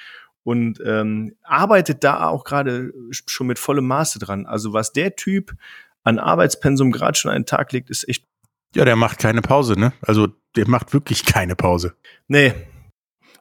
und 0.44 0.82
ähm, 0.86 1.36
arbeitet 1.44 2.06
da 2.06 2.30
auch 2.30 2.46
gerade 2.46 2.94
schon 3.12 3.48
mit 3.48 3.60
vollem 3.60 3.88
Maße 3.88 4.18
dran. 4.18 4.46
Also 4.46 4.72
was 4.72 4.94
der 4.94 5.18
Typ 5.18 5.52
an 6.04 6.20
Arbeitspensum 6.20 6.94
gerade 6.94 7.18
schon 7.18 7.32
einen 7.32 7.46
Tag 7.46 7.74
legt, 7.74 7.90
ist 7.90 8.08
echt 8.08 8.24
ja, 8.76 8.86
der 8.86 8.96
macht 8.96 9.20
keine 9.20 9.42
Pause, 9.42 9.80
ne? 9.80 9.94
Also 10.02 10.28
der 10.56 10.68
macht 10.68 10.94
wirklich 10.94 11.26
keine 11.26 11.56
Pause. 11.56 11.96
Nee. 12.28 12.54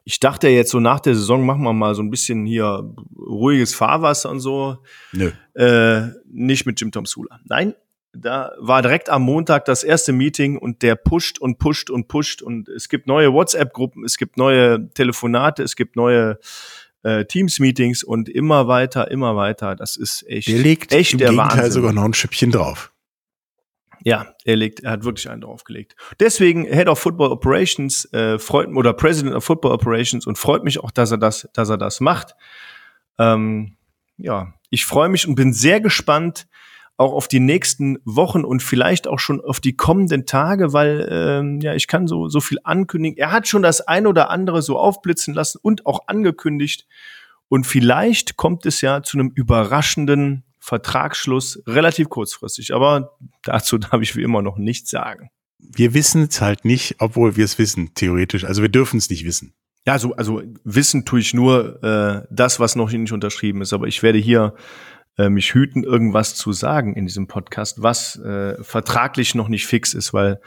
Ich 0.05 0.19
dachte 0.19 0.49
jetzt 0.49 0.71
so 0.71 0.79
nach 0.79 0.99
der 0.99 1.15
Saison 1.15 1.45
machen 1.45 1.63
wir 1.63 1.71
mal 1.71 1.95
so 1.95 2.01
ein 2.01 2.09
bisschen 2.09 2.45
hier 2.45 2.93
ruhiges 3.17 3.73
Fahrwasser 3.73 4.29
und 4.29 4.41
so. 4.41 4.79
Nö. 5.13 5.31
Äh, 5.53 6.09
nicht 6.29 6.65
mit 6.65 6.79
Jim 6.79 6.91
Tom 6.91 7.05
Sula. 7.05 7.39
Nein, 7.45 7.73
da 8.11 8.51
war 8.59 8.81
direkt 8.81 9.09
am 9.09 9.23
Montag 9.23 9.65
das 9.65 9.83
erste 9.83 10.11
Meeting 10.11 10.57
und 10.57 10.81
der 10.81 10.95
pusht 10.95 11.39
und 11.39 11.57
pusht 11.57 11.89
und 11.89 12.07
pusht 12.07 12.41
und 12.41 12.69
es 12.69 12.89
gibt 12.89 13.07
neue 13.07 13.33
WhatsApp-Gruppen, 13.33 14.03
es 14.05 14.17
gibt 14.17 14.37
neue 14.37 14.89
Telefonate, 14.93 15.63
es 15.63 15.75
gibt 15.75 15.95
neue 15.95 16.37
äh, 17.03 17.25
Teams-Meetings 17.25 18.03
und 18.03 18.29
immer 18.29 18.67
weiter, 18.67 19.09
immer 19.09 19.35
weiter. 19.35 19.75
Das 19.75 19.95
ist 19.95 20.27
echt, 20.27 20.47
der 20.47 20.59
legt 20.59 20.93
echt 20.93 21.13
im 21.13 21.19
der 21.19 21.29
Gegenteil 21.29 21.57
Wahnsinn. 21.57 21.71
sogar 21.71 21.93
noch 21.93 22.03
ein 22.03 22.13
Schüppchen 22.13 22.51
drauf. 22.51 22.92
Ja, 24.05 24.33
er 24.43 24.57
legt, 24.57 24.81
er 24.81 24.91
hat 24.91 25.05
wirklich 25.05 25.29
einen 25.29 25.41
draufgelegt. 25.41 25.95
Deswegen 26.19 26.65
Head 26.65 26.87
of 26.87 26.99
Football 26.99 27.31
Operations 27.31 28.11
äh, 28.13 28.37
freut 28.37 28.67
oder 28.75 28.93
President 28.93 29.35
of 29.35 29.45
Football 29.45 29.71
Operations 29.71 30.27
und 30.27 30.37
freut 30.37 30.63
mich 30.63 30.79
auch, 30.83 30.91
dass 30.91 31.11
er 31.11 31.17
das, 31.17 31.49
dass 31.53 31.69
er 31.69 31.77
das 31.77 32.01
macht. 32.01 32.35
Ähm, 33.17 33.77
ja, 34.17 34.53
ich 34.69 34.85
freue 34.85 35.09
mich 35.09 35.27
und 35.27 35.35
bin 35.35 35.53
sehr 35.53 35.79
gespannt 35.79 36.47
auch 36.97 37.13
auf 37.13 37.27
die 37.27 37.39
nächsten 37.39 37.97
Wochen 38.05 38.43
und 38.43 38.61
vielleicht 38.61 39.07
auch 39.07 39.19
schon 39.19 39.41
auf 39.41 39.59
die 39.59 39.75
kommenden 39.75 40.25
Tage, 40.25 40.73
weil 40.73 41.07
ähm, 41.09 41.59
ja 41.61 41.73
ich 41.73 41.87
kann 41.87 42.07
so 42.07 42.27
so 42.27 42.39
viel 42.39 42.59
ankündigen. 42.63 43.17
Er 43.17 43.31
hat 43.31 43.47
schon 43.47 43.63
das 43.63 43.81
ein 43.81 44.05
oder 44.05 44.29
andere 44.29 44.61
so 44.61 44.77
aufblitzen 44.77 45.33
lassen 45.33 45.59
und 45.61 45.85
auch 45.85 46.07
angekündigt 46.07 46.85
und 47.47 47.65
vielleicht 47.65 48.37
kommt 48.37 48.65
es 48.65 48.81
ja 48.81 49.01
zu 49.01 49.17
einem 49.17 49.31
überraschenden 49.33 50.43
Vertragsschluss 50.63 51.61
relativ 51.67 52.07
kurzfristig. 52.07 52.73
Aber 52.73 53.17
dazu 53.43 53.77
darf 53.79 54.01
ich 54.01 54.15
wie 54.15 54.23
immer 54.23 54.41
noch 54.41 54.57
nichts 54.57 54.89
sagen. 54.89 55.29
wir 55.59 55.93
wissen 55.93 56.23
es 56.23 56.41
halt 56.41 56.65
nicht, 56.65 56.95
obwohl 56.99 57.35
wir 57.35 57.45
es 57.45 57.57
wissen, 57.59 57.93
theoretisch. 57.95 58.45
Also 58.45 58.61
wir 58.61 58.69
dürfen 58.69 58.97
es 58.97 59.09
nicht 59.09 59.25
wissen. 59.25 59.53
Ja, 59.85 59.93
also, 59.93 60.13
also 60.15 60.41
wissen 60.63 61.03
tue 61.03 61.19
ich 61.19 61.33
nur 61.33 61.83
äh, 61.83 62.25
das, 62.31 62.59
was 62.59 62.75
noch 62.75 62.91
nicht 62.91 63.11
unterschrieben 63.11 63.61
ist. 63.61 63.73
Aber 63.73 63.87
ich 63.87 64.01
werde 64.03 64.19
hier 64.19 64.55
äh, 65.17 65.29
mich 65.29 65.53
hüten, 65.53 65.83
irgendwas 65.83 66.35
zu 66.35 66.53
sagen 66.53 66.95
in 66.95 67.05
diesem 67.05 67.27
Podcast, 67.27 67.81
was 67.81 68.17
äh, 68.19 68.61
vertraglich 68.63 69.35
noch 69.35 69.49
nicht 69.49 69.67
fix 69.67 69.93
ist, 69.93 70.13
weil 70.13 70.39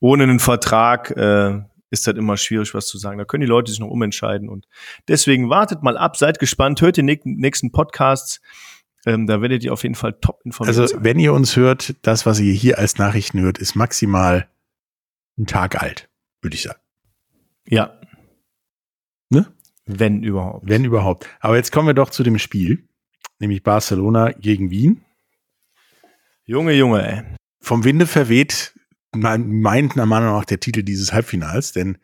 ohne 0.00 0.24
einen 0.24 0.40
Vertrag 0.40 1.10
äh, 1.12 1.60
ist 1.90 2.06
halt 2.06 2.16
immer 2.16 2.36
schwierig, 2.36 2.74
was 2.74 2.86
zu 2.86 2.98
sagen. 2.98 3.18
Da 3.18 3.24
können 3.24 3.42
die 3.42 3.46
Leute 3.46 3.70
sich 3.70 3.80
noch 3.80 3.88
umentscheiden. 3.88 4.48
Und 4.48 4.66
deswegen 5.08 5.48
wartet 5.48 5.82
mal 5.82 5.96
ab, 5.96 6.16
seid 6.16 6.38
gespannt, 6.38 6.80
hört 6.80 6.96
die 6.96 7.02
nächsten 7.02 7.70
Podcasts. 7.70 8.40
Ähm, 9.06 9.26
da 9.26 9.40
werdet 9.40 9.64
ihr 9.64 9.72
auf 9.72 9.82
jeden 9.82 9.94
Fall 9.94 10.14
top 10.20 10.40
informiert. 10.44 10.76
Also, 10.76 10.86
sein. 10.86 11.04
wenn 11.04 11.18
ihr 11.18 11.32
uns 11.32 11.56
hört, 11.56 11.94
das, 12.02 12.26
was 12.26 12.38
ihr 12.40 12.52
hier 12.52 12.78
als 12.78 12.98
Nachrichten 12.98 13.40
hört, 13.40 13.58
ist 13.58 13.74
maximal 13.74 14.48
ein 15.38 15.46
Tag 15.46 15.80
alt, 15.80 16.08
würde 16.42 16.54
ich 16.54 16.62
sagen. 16.62 16.80
Ja. 17.66 17.98
Ne? 19.30 19.46
Wenn 19.86 20.22
überhaupt. 20.22 20.68
Wenn 20.68 20.84
überhaupt. 20.84 21.26
Aber 21.40 21.56
jetzt 21.56 21.72
kommen 21.72 21.86
wir 21.86 21.94
doch 21.94 22.10
zu 22.10 22.22
dem 22.22 22.38
Spiel, 22.38 22.86
nämlich 23.38 23.62
Barcelona 23.62 24.32
gegen 24.32 24.70
Wien. 24.70 25.02
Junge, 26.44 26.72
Junge, 26.72 27.06
ey. 27.06 27.22
Vom 27.60 27.84
Winde 27.84 28.06
verweht 28.06 28.74
meint 29.12 29.96
nach 29.96 30.06
Meinung 30.06 30.32
nach 30.32 30.44
der 30.44 30.60
Titel 30.60 30.82
dieses 30.82 31.12
Halbfinals, 31.12 31.72
denn 31.72 31.98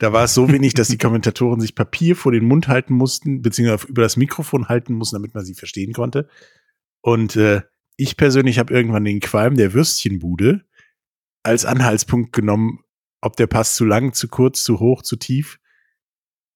da 0.00 0.14
war 0.14 0.24
es 0.24 0.34
so 0.34 0.50
wenig, 0.50 0.72
dass 0.72 0.88
die 0.88 0.96
Kommentatoren 0.96 1.60
sich 1.60 1.74
Papier 1.74 2.16
vor 2.16 2.32
den 2.32 2.46
Mund 2.46 2.68
halten 2.68 2.94
mussten, 2.94 3.42
beziehungsweise 3.42 3.86
über 3.86 4.00
das 4.00 4.16
Mikrofon 4.16 4.68
halten 4.68 4.94
mussten, 4.94 5.16
damit 5.16 5.34
man 5.34 5.44
sie 5.44 5.54
verstehen 5.54 5.92
konnte. 5.92 6.26
Und 7.02 7.36
äh, 7.36 7.60
ich 7.96 8.16
persönlich 8.16 8.58
habe 8.58 8.72
irgendwann 8.72 9.04
den 9.04 9.20
Qualm 9.20 9.56
der 9.56 9.74
Würstchenbude 9.74 10.64
als 11.42 11.66
Anhaltspunkt 11.66 12.32
genommen, 12.32 12.80
ob 13.20 13.36
der 13.36 13.46
Pass 13.46 13.76
zu 13.76 13.84
lang, 13.84 14.14
zu 14.14 14.28
kurz, 14.28 14.64
zu 14.64 14.80
hoch, 14.80 15.02
zu 15.02 15.16
tief 15.16 15.60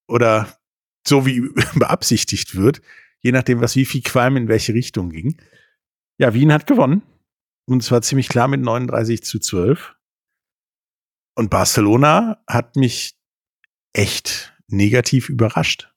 oder 0.08 0.58
so 1.06 1.26
wie 1.26 1.40
beabsichtigt 1.74 2.56
wird, 2.56 2.80
je 3.20 3.32
nachdem, 3.32 3.60
was 3.60 3.76
wie 3.76 3.84
viel 3.84 4.00
Qualm 4.00 4.38
in 4.38 4.48
welche 4.48 4.72
Richtung 4.72 5.10
ging. 5.10 5.36
Ja, 6.16 6.32
Wien 6.32 6.50
hat 6.50 6.66
gewonnen. 6.66 7.02
Und 7.66 7.82
zwar 7.82 8.00
ziemlich 8.00 8.30
klar 8.30 8.48
mit 8.48 8.62
39 8.62 9.22
zu 9.22 9.38
12. 9.38 9.94
Und 11.36 11.50
Barcelona 11.50 12.42
hat 12.46 12.76
mich 12.76 13.18
echt 13.94 14.54
negativ 14.68 15.30
überrascht. 15.30 15.90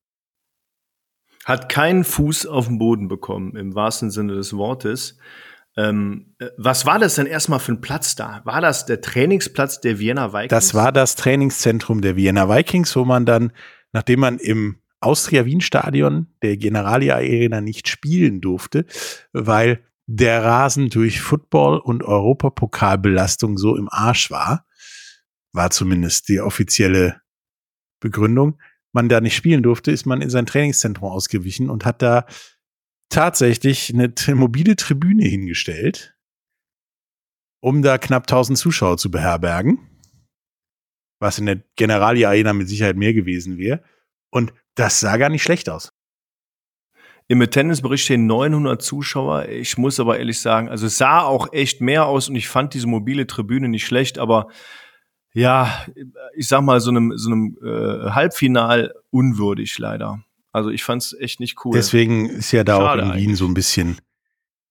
Hat 1.44 1.70
keinen 1.70 2.04
Fuß 2.04 2.46
auf 2.46 2.68
den 2.68 2.78
Boden 2.78 3.08
bekommen, 3.08 3.56
im 3.56 3.76
wahrsten 3.76 4.12
Sinne 4.12 4.36
des 4.36 4.54
Wortes. 4.56 5.18
Ähm, 5.78 6.36
äh, 6.40 6.50
was 6.58 6.86
war 6.86 7.00
das 7.00 7.16
denn 7.16 7.28
erstmal 7.28 7.60
für 7.60 7.74
ein 7.74 7.82
Platz 7.82 8.16
da? 8.16 8.42
War 8.46 8.62
das 8.62 8.86
der 8.86 9.02
Trainingsplatz 9.02 9.80
der 9.80 10.00
Vienna 10.00 10.34
Vikings? 10.34 10.50
Das 10.50 10.74
war 10.74 10.92
das 10.92 11.16
Trainingszentrum 11.16 12.02
der 12.02 12.16
Vienna 12.16 12.50
Vikings, 12.50 12.96
wo 12.96 13.06
man 13.06 13.26
dann, 13.26 13.52
nachdem 13.94 14.22
man 14.22 14.40
im 14.40 14.82
Austria 15.00 15.46
Wien 15.46 15.62
Stadion 15.62 16.28
der 16.42 16.58
Generalia 16.58 17.16
Arena 17.16 17.62
nicht 17.62 17.88
spielen 17.88 18.42
durfte, 18.42 18.86
weil 19.32 19.84
der 20.08 20.44
Rasen 20.44 20.90
durch 20.90 21.22
Football 21.22 21.78
und 21.78 22.04
Europapokalbelastung 22.04 23.58
so 23.58 23.76
im 23.76 23.88
Arsch 23.92 24.32
war, 24.32 24.66
war 25.54 25.70
zumindest 25.70 26.30
die 26.30 26.40
offizielle 26.40 27.22
Begründung, 28.00 28.60
man 28.94 29.10
da 29.10 29.22
nicht 29.22 29.36
spielen 29.36 29.64
durfte, 29.64 29.92
ist 29.92 30.06
man 30.06 30.22
in 30.22 30.30
sein 30.30 30.46
Trainingszentrum 30.46 31.10
ausgewichen 31.10 31.70
und 31.70 31.86
hat 31.86 32.02
da 32.02 32.26
tatsächlich 33.10 33.94
eine 33.94 34.14
mobile 34.36 34.76
Tribüne 34.76 35.26
hingestellt, 35.26 36.16
um 37.62 37.82
da 37.82 37.98
knapp 37.98 38.24
1000 38.24 38.58
Zuschauer 38.58 38.98
zu 38.98 39.12
beherbergen, 39.12 39.80
was 41.20 41.40
in 41.40 41.46
der 41.46 41.64
Generalia 41.76 42.30
Arena 42.30 42.54
mit 42.54 42.68
Sicherheit 42.68 42.98
mehr 42.98 43.14
gewesen 43.14 43.58
wäre. 43.58 43.84
Und 44.30 44.54
das 44.76 45.00
sah 45.00 45.18
gar 45.18 45.30
nicht 45.30 45.44
schlecht 45.44 45.70
aus. 45.70 45.94
Im 47.30 47.42
Attendance-Bericht 47.42 48.06
stehen 48.06 48.26
900 48.26 48.82
Zuschauer. 48.82 49.50
Ich 49.50 49.78
muss 49.78 50.00
aber 50.00 50.18
ehrlich 50.18 50.40
sagen, 50.40 50.70
also 50.70 50.88
sah 50.88 51.24
auch 51.24 51.52
echt 51.52 51.82
mehr 51.82 52.06
aus 52.06 52.30
und 52.30 52.36
ich 52.36 52.48
fand 52.48 52.74
diese 52.74 52.88
mobile 52.88 53.28
Tribüne 53.28 53.68
nicht 53.68 53.86
schlecht, 53.86 54.18
aber 54.18 54.48
ja, 55.38 55.86
ich 56.36 56.48
sag 56.48 56.62
mal, 56.62 56.82
so 56.82 56.90
einem, 56.90 57.14
so 57.16 57.30
einem 57.30 57.58
äh, 57.64 58.10
Halbfinal 58.10 58.94
unwürdig 59.12 59.78
leider. 59.78 60.24
Also 60.52 60.72
ich 60.72 60.84
fand's 60.84 61.14
echt 61.14 61.40
nicht 61.40 61.64
cool. 61.64 61.74
Deswegen 61.74 62.28
ist 62.28 62.52
ja 62.52 62.64
da 62.64 62.78
Schade 62.78 63.04
auch 63.04 63.06
in 63.06 63.14
Wien 63.14 63.28
eigentlich. 63.28 63.38
so 63.38 63.46
ein 63.46 63.54
bisschen 63.54 63.98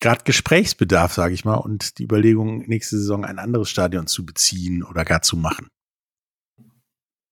gerade 0.01 0.25
Gesprächsbedarf, 0.25 1.13
sage 1.13 1.35
ich 1.35 1.45
mal, 1.45 1.55
und 1.55 1.99
die 1.99 2.05
Überlegung, 2.05 2.67
nächste 2.67 2.99
Saison 2.99 3.25
ein 3.25 3.39
anderes 3.39 3.71
Stadion 3.71 4.09
zu 4.09 4.27
beziehen 4.27 4.83
oder 4.83 5.05
gar 5.05 5.23
zu 5.23 5.37
machen. 5.37 5.69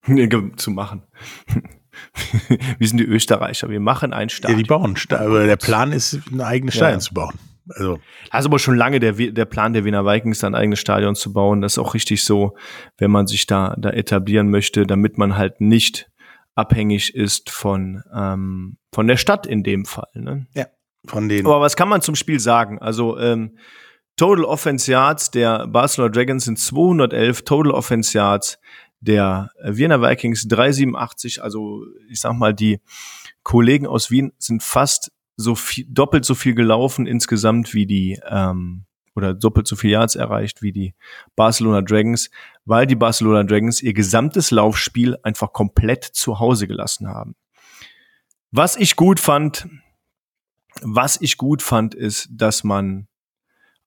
Nee, 0.07 0.29
zu 0.55 0.71
machen. 0.71 1.03
wir 2.77 2.87
sind 2.87 2.99
die 2.99 3.05
Österreicher, 3.05 3.69
wir 3.69 3.81
machen 3.81 4.13
ein 4.13 4.29
Stadion. 4.29 4.59
Ja, 4.59 4.63
die 4.63 4.67
bauen. 4.67 4.97
Aber 5.09 5.45
der 5.45 5.57
Plan 5.57 5.91
ist, 5.91 6.21
ein 6.31 6.39
eigenes 6.39 6.75
Stadion 6.75 6.99
ja. 6.99 7.05
zu 7.05 7.13
bauen. 7.13 7.37
Also. 7.69 7.99
Ist 8.25 8.45
aber 8.45 8.59
schon 8.59 8.75
lange 8.75 8.99
der, 8.99 9.13
der 9.13 9.45
Plan 9.45 9.73
der 9.73 9.85
Wiener 9.85 10.05
Vikings, 10.05 10.43
ein 10.43 10.55
eigenes 10.55 10.79
Stadion 10.79 11.15
zu 11.15 11.33
bauen. 11.33 11.61
Das 11.61 11.73
ist 11.73 11.79
auch 11.79 11.93
richtig 11.93 12.23
so, 12.23 12.55
wenn 12.97 13.11
man 13.11 13.27
sich 13.27 13.47
da, 13.47 13.75
da 13.77 13.89
etablieren 13.89 14.49
möchte, 14.49 14.85
damit 14.85 15.17
man 15.17 15.37
halt 15.37 15.61
nicht 15.61 16.09
abhängig 16.55 17.15
ist 17.15 17.49
von, 17.49 18.03
ähm, 18.13 18.77
von 18.93 19.07
der 19.07 19.17
Stadt 19.17 19.45
in 19.45 19.63
dem 19.63 19.85
Fall. 19.85 20.09
Ne? 20.13 20.47
Ja, 20.53 20.67
von 21.05 21.27
denen. 21.27 21.45
Aber 21.45 21.61
was 21.61 21.75
kann 21.75 21.89
man 21.89 22.01
zum 22.01 22.15
Spiel 22.15 22.39
sagen? 22.39 22.79
Also, 22.79 23.17
ähm, 23.19 23.57
Total 24.17 24.45
Offense 24.45 24.89
Yards 24.89 25.29
der 25.31 25.67
Barcelona 25.67 26.13
Dragons 26.13 26.45
sind 26.45 26.57
211, 26.57 27.41
Total 27.41 27.71
Offense 27.73 28.17
Yards 28.17 28.57
der 29.01 29.49
Wiener 29.63 30.01
Vikings 30.01 30.47
387. 30.47 31.43
Also 31.43 31.85
ich 32.09 32.21
sag 32.21 32.33
mal, 32.33 32.53
die 32.53 32.79
Kollegen 33.43 33.87
aus 33.87 34.11
Wien 34.11 34.31
sind 34.37 34.63
fast 34.63 35.11
so 35.37 35.55
viel, 35.55 35.85
doppelt 35.89 36.25
so 36.25 36.35
viel 36.35 36.55
gelaufen 36.55 37.07
insgesamt 37.07 37.73
wie 37.73 37.85
die 37.85 38.19
ähm, 38.27 38.85
oder 39.15 39.33
doppelt 39.33 39.67
so 39.67 39.75
viel 39.75 39.91
Yards 39.91 40.15
erreicht 40.15 40.61
wie 40.61 40.71
die 40.71 40.93
Barcelona 41.35 41.81
Dragons, 41.81 42.29
weil 42.65 42.85
die 42.85 42.95
Barcelona 42.95 43.43
Dragons 43.43 43.81
ihr 43.81 43.93
gesamtes 43.93 44.51
Laufspiel 44.51 45.17
einfach 45.23 45.53
komplett 45.53 46.03
zu 46.03 46.39
Hause 46.39 46.67
gelassen 46.67 47.07
haben. 47.07 47.35
Was 48.51 48.75
ich 48.75 48.95
gut 48.95 49.19
fand, 49.19 49.67
was 50.81 51.19
ich 51.21 51.37
gut 51.37 51.61
fand, 51.61 51.95
ist, 51.95 52.27
dass 52.31 52.63
man 52.63 53.07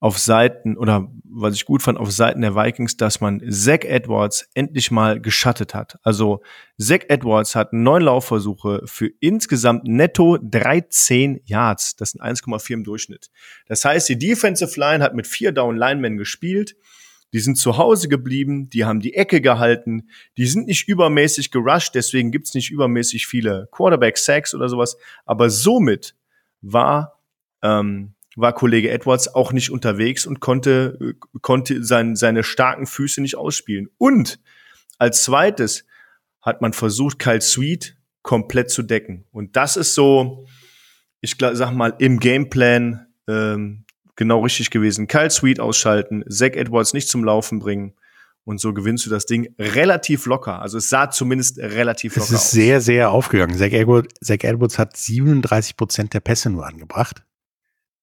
auf 0.00 0.18
Seiten 0.18 0.76
oder 0.76 1.10
was 1.24 1.54
ich 1.54 1.64
gut 1.64 1.82
fand 1.82 1.98
auf 1.98 2.10
Seiten 2.12 2.40
der 2.40 2.54
Vikings, 2.54 2.96
dass 2.96 3.20
man 3.20 3.42
Zach 3.50 3.80
Edwards 3.82 4.48
endlich 4.54 4.90
mal 4.90 5.20
geschattet 5.20 5.74
hat. 5.74 5.98
Also 6.02 6.42
Zach 6.78 7.00
Edwards 7.08 7.54
hat 7.54 7.72
neun 7.72 8.02
Laufversuche 8.02 8.82
für 8.86 9.10
insgesamt 9.20 9.84
netto 9.84 10.38
13 10.40 11.40
Yards. 11.44 11.96
Das 11.96 12.10
sind 12.10 12.22
1,4 12.22 12.74
im 12.74 12.84
Durchschnitt. 12.84 13.30
Das 13.66 13.84
heißt, 13.84 14.08
die 14.08 14.18
Defensive 14.18 14.78
Line 14.78 15.02
hat 15.02 15.14
mit 15.14 15.26
vier 15.26 15.52
Down 15.52 15.76
Linemen 15.76 16.16
gespielt. 16.16 16.76
Die 17.32 17.40
sind 17.40 17.56
zu 17.56 17.76
Hause 17.76 18.08
geblieben, 18.08 18.70
die 18.70 18.86
haben 18.86 19.00
die 19.00 19.12
Ecke 19.12 19.42
gehalten, 19.42 20.08
die 20.38 20.46
sind 20.46 20.66
nicht 20.66 20.88
übermäßig 20.88 21.50
gerusht, 21.50 21.94
deswegen 21.94 22.30
gibt's 22.30 22.54
nicht 22.54 22.70
übermäßig 22.70 23.26
viele 23.26 23.68
Quarterback-Sacks 23.70 24.54
oder 24.54 24.70
sowas. 24.70 24.96
Aber 25.26 25.50
somit 25.50 26.14
war 26.62 27.20
ähm, 27.60 28.14
war 28.38 28.52
Kollege 28.52 28.90
Edwards 28.90 29.34
auch 29.34 29.52
nicht 29.52 29.70
unterwegs 29.70 30.24
und 30.24 30.40
konnte, 30.40 31.16
konnte 31.42 31.82
sein, 31.84 32.14
seine 32.14 32.44
starken 32.44 32.86
Füße 32.86 33.20
nicht 33.20 33.36
ausspielen. 33.36 33.88
Und 33.98 34.38
als 34.98 35.24
zweites 35.24 35.84
hat 36.40 36.60
man 36.60 36.72
versucht, 36.72 37.18
Kyle 37.18 37.40
Sweet 37.40 37.96
komplett 38.22 38.70
zu 38.70 38.82
decken. 38.82 39.24
Und 39.32 39.56
das 39.56 39.76
ist 39.76 39.94
so, 39.94 40.46
ich 41.20 41.36
sag 41.38 41.72
mal, 41.72 41.94
im 41.98 42.20
Gameplan 42.20 43.06
ähm, 43.26 43.84
genau 44.14 44.40
richtig 44.40 44.70
gewesen. 44.70 45.08
Kyle 45.08 45.30
Sweet 45.30 45.58
ausschalten, 45.58 46.24
Zach 46.28 46.52
Edwards 46.52 46.92
nicht 46.94 47.08
zum 47.08 47.24
Laufen 47.24 47.58
bringen. 47.58 47.94
Und 48.44 48.60
so 48.60 48.72
gewinnst 48.72 49.04
du 49.04 49.10
das 49.10 49.26
Ding 49.26 49.52
relativ 49.58 50.26
locker. 50.26 50.62
Also 50.62 50.78
es 50.78 50.88
sah 50.88 51.10
zumindest 51.10 51.58
relativ 51.58 52.16
locker 52.16 52.22
aus. 52.22 52.30
Es 52.30 52.34
ist 52.34 52.46
aus. 52.46 52.50
sehr, 52.52 52.80
sehr 52.80 53.10
aufgegangen. 53.10 53.58
Zach 53.58 53.72
Edwards, 53.72 54.14
Zach 54.22 54.42
Edwards 54.42 54.78
hat 54.78 54.96
37 54.96 55.76
Prozent 55.76 56.14
der 56.14 56.20
Pässe 56.20 56.50
nur 56.50 56.64
angebracht. 56.64 57.24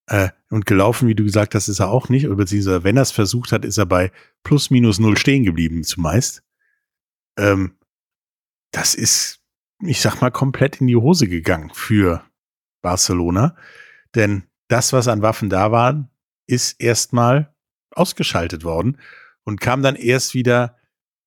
Äh, 0.08 0.30
und 0.50 0.66
gelaufen, 0.66 1.08
wie 1.08 1.16
du 1.16 1.24
gesagt 1.24 1.56
hast, 1.56 1.68
ist 1.68 1.80
er 1.80 1.90
auch 1.90 2.10
nicht. 2.10 2.28
Oder 2.28 2.36
beziehungsweise, 2.36 2.84
wenn 2.84 2.98
er 2.98 3.04
es 3.04 3.12
versucht 3.12 3.52
hat, 3.52 3.66
ist 3.66 3.78
er 3.78 3.86
bei 3.86 4.12
plus 4.44 4.70
minus 4.70 5.00
null 5.00 5.18
stehen 5.18 5.44
geblieben, 5.44 5.84
zumeist. 5.84 6.44
Ähm, 7.38 7.76
das 8.72 8.94
ist, 8.94 9.42
ich 9.82 10.02
sag 10.02 10.22
mal, 10.22 10.32
komplett 10.32 10.82
in 10.82 10.88
die 10.88 10.96
Hose 10.96 11.28
gegangen 11.28 11.72
für 11.74 12.24
Barcelona. 12.82 13.56
Denn 14.14 14.44
das, 14.68 14.94
was 14.94 15.08
an 15.08 15.22
Waffen 15.22 15.50
da 15.50 15.72
waren, 15.72 16.10
ist 16.48 16.80
erstmal 16.80 17.54
ausgeschaltet 17.92 18.64
worden 18.64 19.00
und 19.44 19.60
kam 19.60 19.82
dann 19.82 19.96
erst 19.96 20.34
wieder 20.34 20.78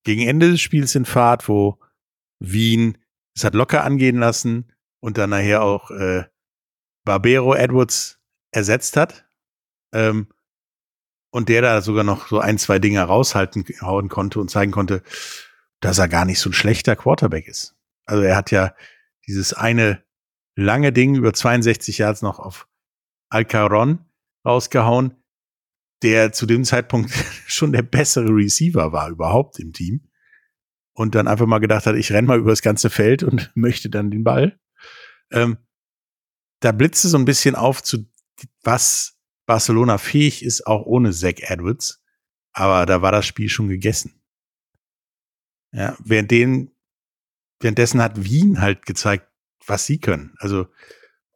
gegen 0.05 0.23
Ende 0.23 0.51
des 0.51 0.61
Spiels 0.61 0.95
in 0.95 1.05
Fahrt, 1.05 1.49
wo 1.49 1.79
Wien 2.39 2.99
es 3.35 3.45
hat 3.45 3.55
locker 3.55 3.85
angehen 3.85 4.19
lassen 4.19 4.73
und 5.01 5.19
dann 5.19 5.31
nachher 5.31 5.63
auch 5.63 5.91
äh, 5.91 6.25
Barbero 7.05 7.55
Edwards 7.55 8.18
ersetzt 8.51 8.97
hat. 8.97 9.27
Ähm, 9.93 10.29
und 11.31 11.49
der 11.49 11.63
da 11.63 11.83
sogar 11.83 12.05
noch 12.05 12.29
so 12.29 12.39
ein, 12.39 12.59
zwei 12.59 12.79
Dinge 12.79 13.03
raushalten 13.03 13.65
hauen 13.83 14.09
konnte 14.09 14.41
und 14.41 14.51
zeigen 14.51 14.73
konnte, 14.73 15.03
dass 15.81 15.99
er 15.99 16.09
gar 16.09 16.25
nicht 16.25 16.41
so 16.41 16.51
ein 16.51 16.55
schlechter 16.55 16.97
Quarterback 16.97 17.47
ist. 17.47 17.77
Also 18.07 18.23
er 18.23 18.37
hat 18.37 18.51
ja 18.51 18.75
dieses 19.27 19.53
eine 19.53 20.03
lange 20.57 20.93
Ding 20.93 21.15
über 21.15 21.33
62 21.33 21.99
Yards 21.99 22.23
noch 22.23 22.39
auf 22.39 22.67
Alcaron 23.29 24.05
rausgehauen, 24.45 25.15
der 26.03 26.33
zu 26.33 26.47
dem 26.47 26.65
Zeitpunkt 26.65 27.13
schon 27.47 27.73
der 27.73 27.83
bessere 27.83 28.31
Receiver 28.31 28.93
war 28.93 29.11
überhaupt 29.11 29.59
im 29.59 29.73
Team. 29.73 30.09
Und 30.95 31.15
dann 31.15 31.29
einfach 31.29 31.47
mal 31.47 31.61
gedacht 31.61 31.87
hat, 31.87 31.95
ich 31.95 32.11
renn 32.11 32.25
mal 32.25 32.39
über 32.39 32.51
das 32.51 32.63
ganze 32.63 32.91
Feld 32.91 33.23
und 33.23 33.53
möchte 33.55 33.89
dann 33.89 34.11
den 34.11 34.25
Ball. 34.25 34.59
Ähm, 35.31 35.59
da 36.61 36.73
blitzte 36.73 37.07
so 37.07 37.19
ein 37.19 37.25
bisschen 37.25 37.55
auf 37.55 37.83
zu, 37.83 38.07
was 38.63 39.19
Barcelona 39.47 39.99
fähig 39.99 40.45
ist, 40.45 40.67
auch 40.67 40.85
ohne 40.85 41.13
Zach 41.13 41.39
Edwards. 41.39 42.03
Aber 42.53 42.87
da 42.87 43.03
war 43.03 43.13
das 43.13 43.27
Spiel 43.27 43.49
schon 43.49 43.69
gegessen. 43.69 44.21
Ja, 45.73 45.97
während 46.05 46.31
den, 46.31 46.71
währenddessen 47.61 48.03
hat 48.03 48.25
Wien 48.25 48.61
halt 48.61 48.87
gezeigt, 48.87 49.29
was 49.67 49.87
sie 49.87 49.99
können. 49.99 50.35
Also 50.39 50.67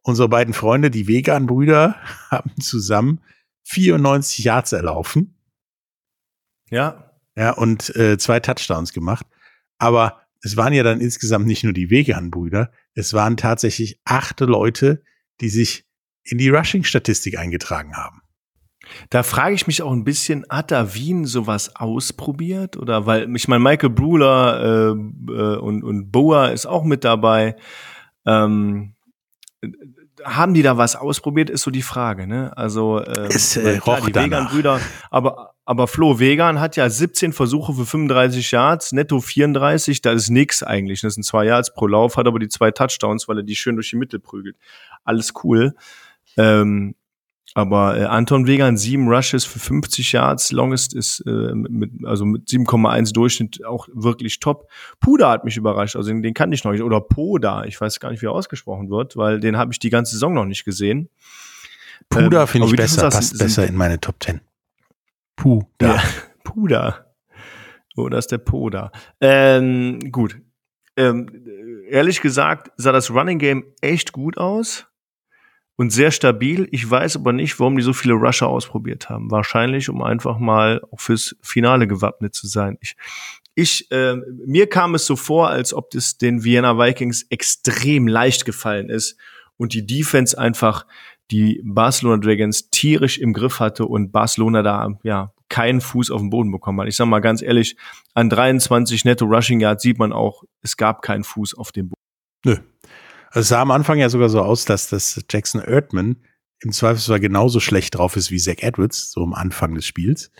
unsere 0.01 0.29
beiden 0.29 0.53
Freunde, 0.53 0.91
die 0.91 1.07
Vegan-Brüder, 1.07 1.95
haben 2.29 2.51
zusammen 2.59 3.21
94 3.63 4.45
Yards 4.45 4.71
erlaufen. 4.71 5.35
Ja. 6.69 7.11
Ja, 7.35 7.51
und 7.51 7.95
äh, 7.95 8.17
zwei 8.17 8.39
Touchdowns 8.39 8.93
gemacht. 8.93 9.25
Aber 9.77 10.21
es 10.41 10.57
waren 10.57 10.73
ja 10.73 10.83
dann 10.83 11.01
insgesamt 11.01 11.47
nicht 11.47 11.63
nur 11.63 11.73
die 11.73 11.89
Vegan-Brüder, 11.89 12.71
es 12.95 13.13
waren 13.13 13.37
tatsächlich 13.37 13.99
acht 14.05 14.39
Leute, 14.41 15.03
die 15.41 15.49
sich 15.49 15.85
in 16.23 16.37
die 16.37 16.49
Rushing-Statistik 16.49 17.37
eingetragen 17.37 17.95
haben. 17.95 18.21
Da 19.09 19.23
frage 19.23 19.55
ich 19.55 19.67
mich 19.67 19.81
auch 19.81 19.91
ein 19.91 20.03
bisschen, 20.03 20.45
hat 20.49 20.71
da 20.71 20.93
Wien 20.93 21.25
sowas 21.25 21.75
ausprobiert? 21.75 22.77
Oder 22.77 23.05
weil, 23.05 23.33
ich 23.35 23.47
meine, 23.47 23.63
Michael 23.63 23.89
Bruler 23.89 24.59
äh, 24.61 25.31
äh, 25.31 25.57
und, 25.57 25.83
und 25.83 26.11
Boa 26.11 26.47
ist 26.47 26.65
auch 26.65 26.83
mit 26.83 27.03
dabei. 27.03 27.55
Ähm, 28.25 28.95
haben 30.23 30.53
die 30.53 30.61
da 30.61 30.77
was 30.77 30.95
ausprobiert, 30.95 31.49
ist 31.49 31.63
so 31.63 31.71
die 31.71 31.81
Frage, 31.81 32.27
ne? 32.27 32.55
Also 32.55 33.03
ähm, 33.03 33.29
es, 33.29 33.57
äh, 33.57 33.79
klar, 33.79 34.01
die 34.01 34.13
Vegan-Brüder, 34.13 34.79
aber, 35.09 35.55
aber 35.65 35.87
Flo 35.87 36.19
Vegan 36.19 36.59
hat 36.59 36.75
ja 36.75 36.89
17 36.89 37.33
Versuche 37.33 37.73
für 37.73 37.85
35 37.85 38.51
Yards, 38.51 38.91
netto 38.91 39.19
34, 39.19 40.01
das 40.01 40.23
ist 40.23 40.29
nix 40.29 40.61
eigentlich. 40.61 41.01
Das 41.01 41.15
sind 41.15 41.23
zwei 41.23 41.45
Yards 41.45 41.73
pro 41.73 41.87
Lauf, 41.87 42.17
hat 42.17 42.27
aber 42.27 42.39
die 42.39 42.49
zwei 42.49 42.71
Touchdowns, 42.71 43.27
weil 43.27 43.37
er 43.37 43.43
die 43.43 43.55
schön 43.55 43.75
durch 43.75 43.89
die 43.89 43.95
Mitte 43.95 44.19
prügelt. 44.19 44.55
Alles 45.03 45.33
cool. 45.43 45.73
Ähm, 46.37 46.95
aber 47.55 47.97
äh, 47.97 48.05
Anton 48.05 48.47
Vegan, 48.47 48.77
sieben 48.77 49.07
Rushes 49.07 49.45
für 49.45 49.59
50 49.59 50.11
Yards, 50.11 50.51
Longest 50.51 50.95
ist 50.95 51.19
äh, 51.27 51.53
mit, 51.53 51.91
also 52.03 52.25
mit 52.25 52.47
7,1 52.47 53.13
Durchschnitt 53.13 53.63
auch 53.63 53.87
wirklich 53.93 54.39
top. 54.39 54.67
Puda 54.99 55.29
hat 55.29 55.45
mich 55.45 55.55
überrascht, 55.57 55.95
also 55.95 56.09
den, 56.09 56.23
den 56.23 56.33
kannte 56.33 56.55
ich 56.55 56.63
noch 56.63 56.71
nicht. 56.71 56.81
Oder 56.81 56.99
Poda, 56.99 57.65
ich 57.65 57.79
weiß 57.79 57.99
gar 57.99 58.09
nicht, 58.09 58.21
wie 58.21 58.25
er 58.25 58.31
ausgesprochen 58.31 58.89
wird, 58.89 59.17
weil 59.17 59.39
den 59.39 59.57
habe 59.57 59.71
ich 59.71 59.79
die 59.79 59.91
ganze 59.91 60.13
Saison 60.13 60.33
noch 60.33 60.45
nicht 60.45 60.65
gesehen. 60.65 61.09
Puda 62.09 62.41
ähm, 62.41 62.47
finde 62.47 62.67
ich 62.67 62.75
besser, 62.75 63.09
passt 63.09 63.29
sind, 63.29 63.39
besser 63.39 63.67
in 63.67 63.75
meine 63.75 63.99
Top 63.99 64.15
10. 64.19 64.41
Puda. 65.35 65.67
Ja, 65.79 66.03
Puda. 66.43 67.05
Das 67.95 68.25
ist 68.25 68.31
der 68.31 68.39
Poda. 68.39 68.91
Ähm, 69.21 69.99
gut. 70.11 70.41
Ähm, 70.95 71.29
ehrlich 71.87 72.21
gesagt 72.21 72.71
sah 72.77 72.91
das 72.91 73.11
Running 73.11 73.37
Game 73.37 73.63
echt 73.81 74.11
gut 74.11 74.37
aus 74.37 74.87
und 75.75 75.91
sehr 75.91 76.11
stabil. 76.11 76.67
Ich 76.71 76.89
weiß 76.89 77.15
aber 77.15 77.33
nicht, 77.33 77.59
warum 77.59 77.77
die 77.77 77.83
so 77.83 77.93
viele 77.93 78.13
Rusher 78.13 78.47
ausprobiert 78.47 79.09
haben. 79.09 79.31
Wahrscheinlich, 79.31 79.89
um 79.89 80.01
einfach 80.01 80.39
mal 80.39 80.81
auch 80.91 80.99
fürs 80.99 81.35
Finale 81.41 81.87
gewappnet 81.87 82.35
zu 82.35 82.47
sein. 82.47 82.77
Ich, 82.81 82.95
ich 83.55 83.91
äh, 83.91 84.15
mir 84.45 84.67
kam 84.67 84.95
es 84.95 85.05
so 85.05 85.15
vor, 85.15 85.49
als 85.49 85.73
ob 85.73 85.89
das 85.91 86.17
den 86.17 86.43
Vienna 86.43 86.77
Vikings 86.77 87.23
extrem 87.29 88.07
leicht 88.07 88.45
gefallen 88.45 88.89
ist 88.89 89.17
und 89.57 89.73
die 89.73 89.85
Defense 89.85 90.37
einfach 90.37 90.85
die 91.31 91.61
Barcelona 91.63 92.17
Dragons 92.17 92.69
tierisch 92.69 93.17
im 93.17 93.33
Griff 93.33 93.59
hatte 93.59 93.85
und 93.85 94.11
Barcelona 94.11 94.61
da 94.61 94.87
ja 95.03 95.33
keinen 95.49 95.81
Fuß 95.81 96.11
auf 96.11 96.19
den 96.19 96.29
Boden 96.29 96.51
bekommen 96.51 96.81
hat. 96.81 96.87
Ich 96.87 96.95
sag 96.95 97.05
mal 97.05 97.19
ganz 97.19 97.41
ehrlich, 97.41 97.77
an 98.13 98.29
23 98.29 99.05
Netto 99.05 99.25
Rushing 99.25 99.59
Yards 99.59 99.83
sieht 99.83 99.99
man 99.99 100.11
auch, 100.11 100.43
es 100.61 100.77
gab 100.77 101.01
keinen 101.01 101.23
Fuß 101.23 101.53
auf 101.55 101.71
dem 101.71 101.89
Boden. 101.89 102.01
Nö, 102.45 102.57
es 103.33 103.47
sah 103.47 103.61
am 103.61 103.71
Anfang 103.71 103.99
ja 103.99 104.09
sogar 104.09 104.29
so 104.29 104.41
aus, 104.41 104.65
dass 104.65 104.89
das 104.89 105.23
Jackson 105.29 105.61
Erdman 105.61 106.17
im 106.59 106.71
Zweifelsfall 106.71 107.19
genauso 107.19 107.59
schlecht 107.59 107.95
drauf 107.95 108.15
ist 108.15 108.31
wie 108.31 108.39
Zach 108.39 108.59
Edwards, 108.59 109.11
so 109.11 109.23
am 109.23 109.33
Anfang 109.33 109.75
des 109.75 109.85
Spiels. 109.85 110.31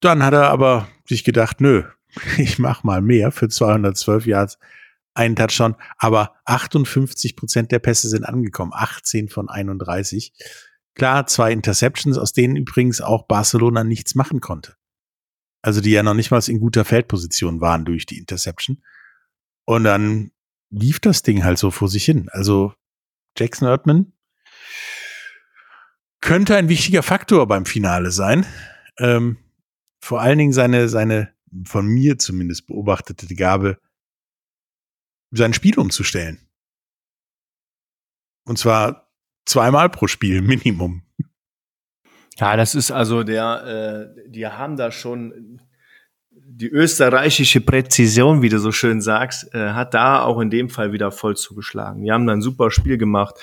Dann 0.00 0.22
hat 0.22 0.34
er 0.34 0.50
aber 0.50 0.88
sich 1.06 1.24
gedacht, 1.24 1.60
nö, 1.60 1.84
ich 2.38 2.58
mach 2.58 2.84
mal 2.84 3.02
mehr 3.02 3.32
für 3.32 3.48
212 3.48 4.26
Yards, 4.26 4.58
einen 5.14 5.36
Touchdown, 5.36 5.74
aber 5.98 6.36
58 6.44 7.34
Prozent 7.34 7.72
der 7.72 7.80
Pässe 7.80 8.08
sind 8.08 8.24
angekommen, 8.24 8.72
18 8.74 9.28
von 9.28 9.48
31. 9.48 10.32
Klar, 10.94 11.26
zwei 11.26 11.52
Interceptions, 11.52 12.16
aus 12.18 12.32
denen 12.32 12.56
übrigens 12.56 13.00
auch 13.00 13.26
Barcelona 13.26 13.84
nichts 13.84 14.14
machen 14.14 14.40
konnte. 14.40 14.76
Also 15.62 15.80
die 15.80 15.90
ja 15.90 16.02
noch 16.02 16.14
nicht 16.14 16.30
mal 16.30 16.42
in 16.48 16.60
guter 16.60 16.84
Feldposition 16.84 17.60
waren 17.60 17.84
durch 17.84 18.06
die 18.06 18.18
Interception. 18.18 18.82
Und 19.64 19.84
dann 19.84 20.30
lief 20.70 21.00
das 21.00 21.22
Ding 21.22 21.44
halt 21.44 21.58
so 21.58 21.70
vor 21.70 21.88
sich 21.88 22.04
hin. 22.04 22.28
Also 22.30 22.74
Jackson 23.36 23.68
Erdman 23.68 24.12
könnte 26.20 26.56
ein 26.56 26.68
wichtiger 26.68 27.02
Faktor 27.02 27.46
beim 27.46 27.66
Finale 27.66 28.10
sein. 28.10 28.46
Ähm, 28.98 29.38
vor 30.00 30.20
allen 30.20 30.38
Dingen 30.38 30.52
seine, 30.52 30.88
seine 30.88 31.34
von 31.64 31.86
mir 31.86 32.18
zumindest 32.18 32.66
beobachtete 32.66 33.34
Gabe, 33.34 33.80
sein 35.30 35.54
Spiel 35.54 35.78
umzustellen. 35.78 36.48
Und 38.44 38.58
zwar 38.58 39.12
zweimal 39.46 39.90
pro 39.90 40.06
Spiel, 40.06 40.42
Minimum. 40.42 41.02
Ja, 42.36 42.56
das 42.56 42.74
ist 42.74 42.90
also 42.90 43.22
der, 43.22 44.14
äh, 44.16 44.30
die 44.30 44.46
haben 44.46 44.76
da 44.76 44.90
schon 44.90 45.60
die 46.52 46.68
österreichische 46.68 47.60
Präzision, 47.60 48.42
wie 48.42 48.48
du 48.48 48.58
so 48.58 48.72
schön 48.72 49.00
sagst, 49.00 49.54
äh, 49.54 49.70
hat 49.70 49.94
da 49.94 50.22
auch 50.22 50.40
in 50.40 50.50
dem 50.50 50.68
Fall 50.68 50.92
wieder 50.92 51.12
voll 51.12 51.36
zugeschlagen. 51.36 52.02
Die 52.02 52.10
haben 52.10 52.26
dann 52.26 52.38
ein 52.38 52.42
super 52.42 52.70
Spiel 52.70 52.98
gemacht, 52.98 53.36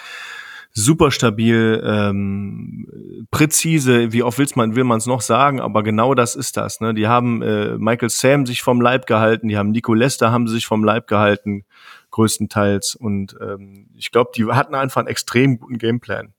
super 0.73 1.09
stabil, 1.09 1.81
ähm, 1.85 3.25
präzise. 3.31 4.11
Wie 4.11 4.23
oft 4.23 4.37
will's 4.37 4.55
man 4.55 4.75
will 4.75 4.83
man 4.83 4.97
es 4.97 5.05
noch 5.05 5.21
sagen, 5.21 5.61
aber 5.61 5.83
genau 5.83 6.15
das 6.15 6.35
ist 6.35 6.57
das. 6.57 6.81
Ne? 6.81 6.93
Die 6.93 7.07
haben 7.07 7.41
äh, 7.41 7.77
Michael 7.77 8.09
Sam 8.09 8.45
sich 8.45 8.61
vom 8.61 8.81
Leib 8.81 9.07
gehalten, 9.07 9.47
die 9.47 9.57
haben 9.57 9.71
Nico 9.71 9.93
Lester 9.93 10.31
haben 10.31 10.47
sich 10.47 10.67
vom 10.67 10.83
Leib 10.83 11.07
gehalten, 11.07 11.63
größtenteils. 12.11 12.95
Und 12.95 13.37
ähm, 13.41 13.87
ich 13.95 14.11
glaube, 14.11 14.31
die 14.35 14.45
hatten 14.45 14.75
einfach 14.75 14.99
einen 14.99 15.07
extrem 15.07 15.59
guten 15.59 15.77
Gameplan. 15.77 16.33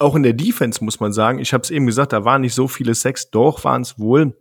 Auch 0.00 0.16
in 0.16 0.22
der 0.24 0.34
Defense 0.34 0.84
muss 0.84 1.00
man 1.00 1.12
sagen, 1.12 1.38
ich 1.38 1.52
habe 1.52 1.62
es 1.62 1.70
eben 1.70 1.86
gesagt, 1.86 2.12
da 2.12 2.24
waren 2.24 2.42
nicht 2.42 2.54
so 2.54 2.68
viele 2.68 2.94
Sex, 2.94 3.30
doch 3.30 3.64
waren 3.64 3.82
es 3.82 3.98
wohl 3.98 4.34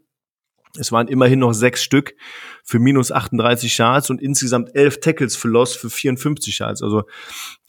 es 0.77 0.91
waren 0.91 1.07
immerhin 1.07 1.39
noch 1.39 1.53
sechs 1.53 1.83
Stück 1.83 2.15
für 2.63 2.79
minus 2.79 3.11
38 3.11 3.77
Yards 3.77 4.09
und 4.09 4.21
insgesamt 4.21 4.75
elf 4.75 4.99
Tackles 4.99 5.35
für 5.35 5.47
Loss 5.47 5.75
für 5.75 5.89
54 5.89 6.59
Yards. 6.59 6.83
Also 6.83 7.03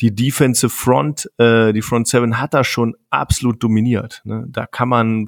die 0.00 0.14
Defensive 0.14 0.70
Front, 0.70 1.30
äh, 1.38 1.72
die 1.72 1.82
Front 1.82 2.08
Seven 2.08 2.40
hat 2.40 2.54
da 2.54 2.64
schon 2.64 2.96
absolut 3.10 3.62
dominiert. 3.62 4.20
Ne? 4.24 4.46
Da 4.48 4.66
kann 4.66 4.88
man, 4.88 5.26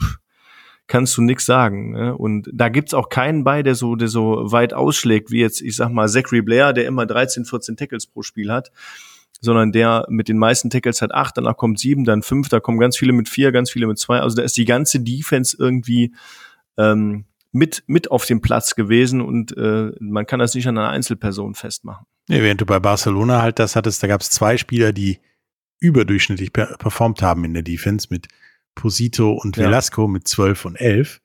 kannst 0.89 1.17
du 1.17 1.23
nix 1.23 1.47
sagen. 1.47 1.93
Ne? 1.93 2.17
Und 2.17 2.51
da 2.53 2.69
gibt's 2.69 2.95
auch 2.95 3.09
keinen 3.09 3.45
bei, 3.45 3.63
der 3.63 3.75
so, 3.75 3.95
der 3.95 4.09
so 4.09 4.51
weit 4.51 4.75
ausschlägt, 4.75 5.31
wie 5.31 5.41
jetzt, 5.41 5.63
ich 5.63 5.77
sag 5.77 5.91
mal, 5.91 6.09
Zachary 6.09 6.43
Blair, 6.43 6.73
der 6.73 6.87
immer 6.87 7.07
13, 7.07 7.45
14 7.45 7.77
Tackles 7.77 8.07
pro 8.07 8.23
Spiel 8.23 8.53
hat 8.53 8.71
sondern 9.43 9.73
der 9.73 10.05
mit 10.11 10.29
den 10.29 10.37
meisten 10.37 10.69
Tackles 10.69 11.01
hat 11.01 11.15
acht, 11.15 11.39
danach 11.39 11.57
kommt 11.57 11.79
sieben, 11.79 12.05
dann 12.05 12.23
fünf, 12.23 12.51
da 12.51 12.61
kommen 12.61 12.79
ganz 12.79 12.99
viele 12.99 13.15
mit 13.15 13.27
vier, 13.27 13.53
ganz 13.53 13.71
viele 13.71 13.87
mit 13.87 13.99
zwei. 13.99 14.21
Also 14.21 14.37
da 14.37 14.43
ist 14.43 14.57
die 14.59 14.67
ganze 14.67 15.01
Defense 15.01 15.57
irgendwie 15.59 16.13
ähm, 16.77 17.25
mit, 17.53 17.83
mit 17.87 18.11
auf 18.11 18.27
dem 18.27 18.41
Platz 18.41 18.75
gewesen 18.75 19.21
und 19.21 19.57
äh, 19.57 19.91
man 20.01 20.27
kann 20.27 20.39
das 20.39 20.55
nicht 20.55 20.69
an 20.69 20.79
einer 20.79 20.91
Einzelperson 20.91 21.55
festmachen. 21.55 22.07
Nee, 22.29 22.43
während 22.43 22.61
du 22.61 22.67
bei 22.67 22.79
Barcelona 22.79 23.43
halt 23.43 23.59
das 23.59 23.75
hattest, 23.75 24.03
da 24.03 24.07
gab 24.07 24.21
es 24.21 24.31
zwei 24.31 24.57
Spieler, 24.57 24.93
die 24.93 25.19
überdurchschnittlich 25.81 26.53
per 26.53 26.77
performt 26.77 27.23
haben 27.23 27.45
in 27.45 27.55
der 27.55 27.63
Defense 27.63 28.09
mit 28.11 28.29
Posito 28.75 29.33
und 29.33 29.57
Velasco 29.57 30.03
ja. 30.03 30.09
mit 30.09 30.29
12 30.29 30.65
und 30.65 30.77
11. 30.77 31.21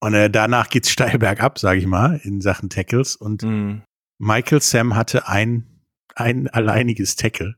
Und 0.00 0.14
äh, 0.14 0.30
danach 0.30 0.68
geht's 0.70 0.90
steil 0.90 1.18
bergab, 1.18 1.58
sage 1.58 1.80
ich 1.80 1.86
mal, 1.86 2.20
in 2.22 2.40
Sachen 2.40 2.70
Tackles. 2.70 3.16
Und 3.16 3.42
mhm. 3.42 3.82
Michael 4.18 4.60
Sam 4.60 4.96
hatte 4.96 5.28
ein, 5.28 5.66
ein 6.14 6.48
alleiniges 6.48 7.16
Tackle. 7.16 7.56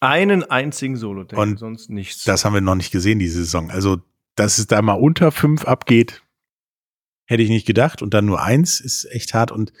Einen 0.00 0.42
einzigen 0.42 0.96
Solo-Tackle, 0.96 1.56
sonst 1.56 1.88
nichts. 1.88 2.24
Das 2.24 2.44
haben 2.44 2.52
wir 2.52 2.60
noch 2.60 2.74
nicht 2.74 2.90
gesehen 2.90 3.18
diese 3.18 3.38
Saison. 3.38 3.70
Also, 3.70 4.02
dass 4.36 4.58
es 4.58 4.66
da 4.66 4.82
mal 4.82 4.94
unter 4.94 5.30
fünf 5.32 5.64
abgeht, 5.64 6.23
Hätte 7.26 7.42
ich 7.42 7.48
nicht 7.48 7.66
gedacht. 7.66 8.02
Und 8.02 8.14
dann 8.14 8.26
nur 8.26 8.42
eins 8.42 8.80
ist 8.80 9.04
echt 9.06 9.34
hart 9.34 9.50
und 9.50 9.72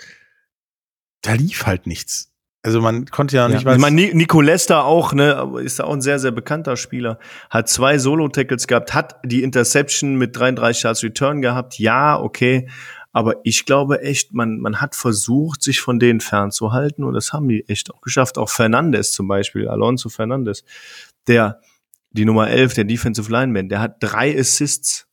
da 1.22 1.34
lief 1.34 1.66
halt 1.66 1.86
nichts. 1.86 2.34
Also 2.64 2.80
man 2.80 3.04
konnte 3.06 3.36
ja 3.36 3.46
nicht 3.46 3.60
ja. 3.60 3.64
mal. 3.64 3.74
Ich 3.74 3.80
meine, 3.80 4.14
Nico 4.14 4.40
Lester 4.40 4.84
auch, 4.84 5.12
ne, 5.12 5.52
ist 5.62 5.82
auch 5.82 5.92
ein 5.92 6.00
sehr, 6.00 6.18
sehr 6.18 6.30
bekannter 6.30 6.78
Spieler. 6.78 7.18
Hat 7.50 7.68
zwei 7.68 7.98
Solo-Tackles 7.98 8.66
gehabt, 8.66 8.94
hat 8.94 9.16
die 9.22 9.42
Interception 9.42 10.16
mit 10.16 10.34
33 10.34 10.82
Yards 10.82 11.02
Return 11.02 11.42
gehabt. 11.42 11.78
Ja, 11.78 12.18
okay. 12.18 12.68
Aber 13.12 13.36
ich 13.44 13.66
glaube 13.66 14.00
echt, 14.00 14.32
man, 14.32 14.58
man 14.58 14.80
hat 14.80 14.96
versucht, 14.96 15.62
sich 15.62 15.80
von 15.80 15.98
denen 16.00 16.20
fernzuhalten 16.20 17.04
und 17.04 17.12
das 17.12 17.34
haben 17.34 17.48
die 17.48 17.68
echt 17.68 17.92
auch 17.92 18.00
geschafft. 18.00 18.38
Auch 18.38 18.48
Fernandes 18.48 19.12
zum 19.12 19.28
Beispiel, 19.28 19.68
Alonso 19.68 20.08
Fernandes, 20.08 20.64
der, 21.28 21.60
die 22.10 22.24
Nummer 22.24 22.48
11, 22.48 22.74
der 22.74 22.84
Defensive 22.84 23.30
Lineman, 23.30 23.68
der 23.68 23.80
hat 23.80 23.96
drei 24.00 24.36
Assists. 24.36 25.06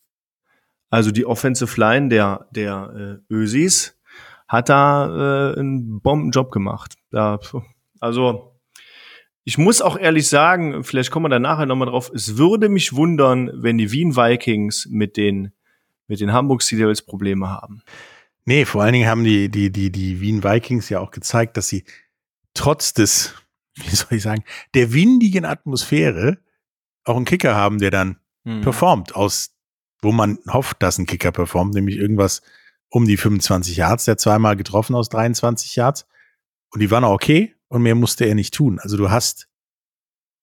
Also 0.92 1.12
die 1.12 1.26
Offensive 1.26 1.80
Line 1.80 2.10
der, 2.10 2.48
der 2.52 3.22
äh, 3.30 3.34
Ösis 3.34 3.98
hat 4.48 4.68
da 4.68 5.54
äh, 5.54 5.60
einen 5.60 6.02
Bombenjob 6.02 6.52
gemacht. 6.52 6.96
Da, 7.10 7.40
also 8.02 8.60
ich 9.46 9.58
muss 9.58 9.82
auch 9.82 9.98
ehrlich 9.98 10.28
sagen, 10.28 10.84
vielleicht 10.84 11.10
kommen 11.10 11.26
wir 11.26 11.30
da 11.30 11.40
nachher 11.40 11.66
nochmal 11.66 11.88
drauf, 11.88 12.12
es 12.14 12.38
würde 12.38 12.68
mich 12.68 12.94
wundern, 12.94 13.50
wenn 13.54 13.78
die 13.78 13.92
Wien 13.94 14.18
Vikings 14.18 14.88
mit 14.92 15.16
den, 15.16 15.54
mit 16.08 16.20
den 16.20 16.34
Hamburg 16.34 16.62
Sea 16.62 16.78
Devils 16.78 17.02
Probleme 17.02 17.50
haben. 17.50 17.82
Nee, 18.44 18.66
vor 18.66 18.84
allen 18.84 18.94
Dingen 18.94 19.08
haben 19.08 19.24
die, 19.24 19.48
die, 19.48 19.72
die, 19.72 19.92
die 19.94 20.20
Wien 20.20 20.44
Vikings 20.44 20.90
ja 20.90 21.00
auch 21.00 21.12
gezeigt, 21.12 21.56
dass 21.56 21.70
sie 21.70 21.86
trotz 22.54 22.94
des, 22.94 23.34
wie 23.76 23.96
soll 23.96 24.18
ich 24.18 24.24
sagen, 24.24 24.44
der 24.74 24.92
windigen 24.92 25.46
Atmosphäre 25.46 26.40
auch 27.06 27.16
einen 27.16 27.26
Kicker 27.26 27.56
haben, 27.56 27.80
der 27.80 27.92
dann 27.92 28.18
hm. 28.44 28.60
performt, 28.60 29.16
aus 29.16 29.56
wo 30.02 30.12
man 30.12 30.40
hofft, 30.48 30.82
dass 30.82 30.98
ein 30.98 31.06
Kicker 31.06 31.32
performt, 31.32 31.74
nämlich 31.74 31.98
irgendwas 31.98 32.42
um 32.90 33.06
die 33.06 33.18
25 33.18 33.78
Yards, 33.78 34.06
der 34.06 34.18
zweimal 34.18 34.56
getroffen 34.56 34.96
aus 34.96 35.10
23 35.10 35.76
Yards. 35.76 36.08
Und 36.72 36.82
die 36.82 36.92
waren 36.92 37.04
auch 37.04 37.14
okay 37.14 37.56
und 37.68 37.82
mehr 37.84 37.96
musste 37.96 38.26
er 38.26 38.36
nicht 38.36 38.54
tun. 38.54 38.80
Also 38.80 38.98
du 38.98 39.10
hast 39.10 39.48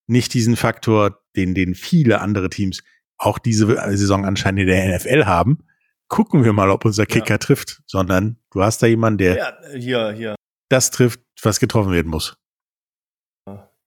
nicht 0.07 0.33
diesen 0.35 0.57
Faktor, 0.57 1.21
den, 1.37 1.55
den 1.55 1.75
viele 1.75 2.21
andere 2.21 2.49
Teams 2.49 2.83
auch 3.19 3.39
diese 3.39 3.67
Saison 3.97 4.25
anscheinend 4.25 4.61
in 4.61 4.67
der 4.69 4.97
NFL 4.97 5.25
haben. 5.27 5.65
Gucken 6.09 6.45
wir 6.45 6.53
mal, 6.53 6.71
ob 6.71 6.85
unser 6.85 7.05
Kicker 7.05 7.35
ja. 7.35 7.39
trifft, 7.39 7.83
sondern 7.87 8.39
du 8.51 8.63
hast 8.63 8.83
da 8.83 8.87
jemanden, 8.87 9.19
der 9.19 9.37
ja, 9.37 9.53
hier, 9.77 10.13
hier. 10.13 10.35
das 10.71 10.91
trifft, 10.91 11.21
was 11.43 11.61
getroffen 11.61 11.93
werden 11.93 12.09
muss. 12.09 12.39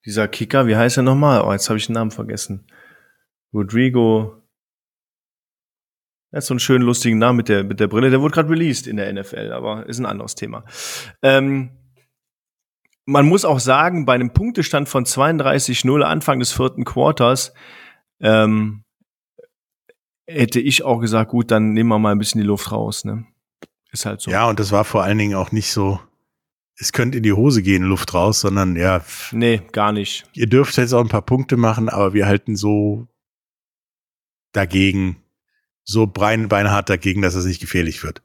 Dieser 0.05 0.27
Kicker, 0.27 0.67
wie 0.67 0.75
heißt 0.75 0.97
er 0.97 1.03
nochmal? 1.03 1.41
Oh, 1.41 1.51
jetzt 1.51 1.69
habe 1.69 1.77
ich 1.77 1.85
den 1.85 1.93
Namen 1.93 2.11
vergessen. 2.11 2.67
Rodrigo 3.53 4.40
er 6.31 6.37
hat 6.37 6.43
so 6.43 6.53
einen 6.53 6.59
schönen, 6.59 6.85
lustigen 6.85 7.17
Namen 7.17 7.37
mit 7.37 7.49
der, 7.49 7.63
mit 7.63 7.79
der 7.79 7.87
Brille. 7.87 8.09
Der 8.09 8.21
wurde 8.21 8.33
gerade 8.33 8.49
released 8.49 8.87
in 8.87 8.97
der 8.97 9.11
NFL, 9.11 9.51
aber 9.51 9.85
ist 9.85 9.99
ein 9.99 10.05
anderes 10.05 10.35
Thema. 10.35 10.63
Ähm, 11.21 11.71
man 13.05 13.27
muss 13.27 13.43
auch 13.43 13.59
sagen, 13.59 14.05
bei 14.05 14.13
einem 14.13 14.31
Punktestand 14.31 14.87
von 14.87 15.05
32-0 15.05 16.01
Anfang 16.01 16.39
des 16.39 16.53
vierten 16.53 16.85
Quarters 16.85 17.53
ähm, 18.21 18.85
hätte 20.25 20.61
ich 20.61 20.83
auch 20.83 20.99
gesagt, 20.99 21.31
gut, 21.31 21.51
dann 21.51 21.73
nehmen 21.73 21.89
wir 21.89 21.99
mal 21.99 22.13
ein 22.13 22.19
bisschen 22.19 22.39
die 22.39 22.47
Luft 22.47 22.71
raus. 22.71 23.03
Ne? 23.03 23.25
Ist 23.91 24.05
halt 24.05 24.21
so. 24.21 24.31
Ja, 24.31 24.47
und 24.47 24.59
das 24.59 24.71
war 24.71 24.85
vor 24.85 25.03
allen 25.03 25.17
Dingen 25.17 25.35
auch 25.35 25.51
nicht 25.51 25.71
so, 25.71 25.99
es 26.77 26.93
könnte 26.93 27.17
in 27.17 27.23
die 27.23 27.33
Hose 27.33 27.61
gehen, 27.61 27.83
Luft 27.83 28.13
raus, 28.13 28.39
sondern 28.39 28.77
ja. 28.77 29.03
Nee, 29.33 29.61
gar 29.73 29.91
nicht. 29.91 30.23
Ihr 30.33 30.47
dürft 30.47 30.77
jetzt 30.77 30.93
auch 30.93 31.01
ein 31.01 31.09
paar 31.09 31.23
Punkte 31.23 31.57
machen, 31.57 31.89
aber 31.89 32.13
wir 32.13 32.25
halten 32.27 32.55
so 32.55 33.07
dagegen, 34.53 35.17
so 35.83 36.07
beinhart 36.07 36.89
dagegen, 36.89 37.21
dass 37.21 37.35
es 37.35 37.45
nicht 37.45 37.61
gefährlich 37.61 38.03
wird. 38.03 38.21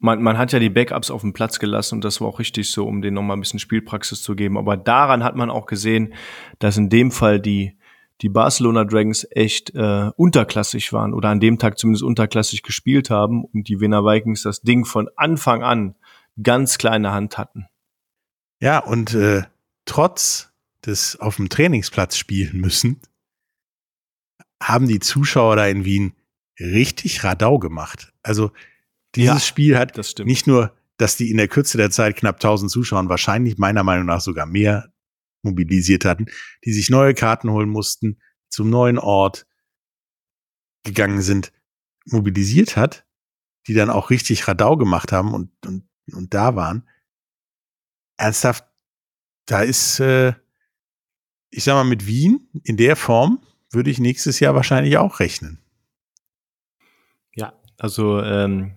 Man, 0.00 0.22
man 0.22 0.38
hat 0.38 0.52
ja 0.52 0.60
die 0.60 0.70
Backups 0.70 1.10
auf 1.10 1.22
dem 1.22 1.32
Platz 1.32 1.58
gelassen 1.58 1.96
und 1.96 2.04
das 2.04 2.20
war 2.20 2.28
auch 2.28 2.38
richtig 2.38 2.70
so, 2.70 2.86
um 2.86 3.02
denen 3.02 3.14
nochmal 3.14 3.36
ein 3.36 3.40
bisschen 3.40 3.58
Spielpraxis 3.58 4.22
zu 4.22 4.36
geben. 4.36 4.56
Aber 4.56 4.76
daran 4.76 5.24
hat 5.24 5.34
man 5.34 5.50
auch 5.50 5.66
gesehen, 5.66 6.14
dass 6.60 6.76
in 6.76 6.88
dem 6.88 7.10
Fall 7.10 7.40
die, 7.40 7.76
die 8.20 8.28
Barcelona 8.28 8.84
Dragons 8.84 9.26
echt 9.30 9.74
äh, 9.74 10.10
unterklassig 10.16 10.92
waren 10.92 11.14
oder 11.14 11.30
an 11.30 11.40
dem 11.40 11.58
Tag 11.58 11.78
zumindest 11.78 12.04
unterklassig 12.04 12.62
gespielt 12.62 13.10
haben 13.10 13.44
und 13.44 13.68
die 13.68 13.80
Wiener 13.80 14.04
Vikings 14.04 14.42
das 14.42 14.60
Ding 14.60 14.84
von 14.84 15.08
Anfang 15.16 15.64
an 15.64 15.96
ganz 16.40 16.78
kleine 16.78 17.10
Hand 17.10 17.36
hatten. 17.36 17.66
Ja, 18.60 18.78
und 18.78 19.14
äh, 19.14 19.42
trotz 19.84 20.52
des 20.84 21.18
auf 21.18 21.36
dem 21.36 21.48
Trainingsplatz 21.48 22.16
spielen 22.16 22.60
müssen, 22.60 23.00
haben 24.62 24.86
die 24.86 25.00
Zuschauer 25.00 25.56
da 25.56 25.66
in 25.66 25.84
Wien 25.84 26.12
richtig 26.60 27.24
Radau 27.24 27.58
gemacht. 27.58 28.12
Also 28.22 28.52
dieses 29.14 29.26
ja, 29.26 29.40
Spiel 29.40 29.78
hat 29.78 29.98
nicht 30.20 30.46
nur, 30.46 30.74
dass 30.96 31.16
die 31.16 31.30
in 31.30 31.36
der 31.36 31.48
Kürze 31.48 31.78
der 31.78 31.90
Zeit 31.90 32.16
knapp 32.16 32.36
1000 32.36 32.70
Zuschauer 32.70 33.08
wahrscheinlich 33.08 33.58
meiner 33.58 33.84
Meinung 33.84 34.06
nach 34.06 34.20
sogar 34.20 34.46
mehr 34.46 34.92
mobilisiert 35.42 36.04
hatten, 36.04 36.26
die 36.64 36.72
sich 36.72 36.90
neue 36.90 37.14
Karten 37.14 37.50
holen 37.50 37.68
mussten, 37.68 38.20
zum 38.48 38.70
neuen 38.70 38.98
Ort 38.98 39.46
gegangen 40.84 41.22
sind, 41.22 41.52
mobilisiert 42.06 42.76
hat, 42.76 43.06
die 43.66 43.74
dann 43.74 43.90
auch 43.90 44.10
richtig 44.10 44.48
Radau 44.48 44.76
gemacht 44.76 45.12
haben 45.12 45.34
und, 45.34 45.50
und, 45.66 45.88
und 46.12 46.34
da 46.34 46.56
waren. 46.56 46.88
Ernsthaft, 48.16 48.64
da 49.46 49.62
ist, 49.62 50.00
äh, 50.00 50.34
ich 51.50 51.64
sag 51.64 51.74
mal, 51.74 51.84
mit 51.84 52.06
Wien 52.06 52.48
in 52.64 52.76
der 52.76 52.96
Form 52.96 53.40
würde 53.70 53.90
ich 53.90 53.98
nächstes 53.98 54.40
Jahr 54.40 54.54
wahrscheinlich 54.54 54.96
auch 54.98 55.20
rechnen. 55.20 55.58
Also 57.78 58.20
ähm, 58.20 58.72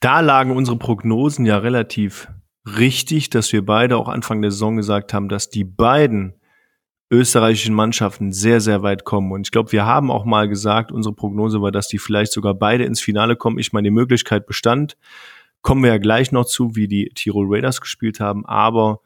da 0.00 0.20
lagen 0.20 0.56
unsere 0.56 0.78
Prognosen 0.78 1.46
ja 1.46 1.58
relativ 1.58 2.28
richtig, 2.76 3.30
dass 3.30 3.52
wir 3.52 3.64
beide 3.64 3.96
auch 3.96 4.08
Anfang 4.08 4.42
der 4.42 4.50
Saison 4.50 4.76
gesagt 4.76 5.14
haben, 5.14 5.28
dass 5.28 5.50
die 5.50 5.64
beiden 5.64 6.34
österreichischen 7.10 7.74
Mannschaften 7.74 8.32
sehr, 8.32 8.60
sehr 8.60 8.82
weit 8.82 9.04
kommen. 9.04 9.32
Und 9.32 9.46
ich 9.46 9.50
glaube, 9.50 9.72
wir 9.72 9.86
haben 9.86 10.10
auch 10.10 10.24
mal 10.24 10.48
gesagt, 10.48 10.92
unsere 10.92 11.14
Prognose 11.14 11.62
war, 11.62 11.72
dass 11.72 11.88
die 11.88 11.98
vielleicht 11.98 12.32
sogar 12.32 12.54
beide 12.54 12.84
ins 12.84 13.00
Finale 13.00 13.36
kommen. 13.36 13.58
Ich 13.58 13.72
meine, 13.72 13.86
die 13.86 13.94
Möglichkeit 13.94 14.46
bestand. 14.46 14.96
Kommen 15.62 15.82
wir 15.82 15.90
ja 15.90 15.98
gleich 15.98 16.32
noch 16.32 16.44
zu, 16.44 16.76
wie 16.76 16.86
die 16.86 17.08
Tirol 17.14 17.46
Raiders 17.48 17.80
gespielt 17.80 18.20
haben. 18.20 18.44
Aber 18.44 19.00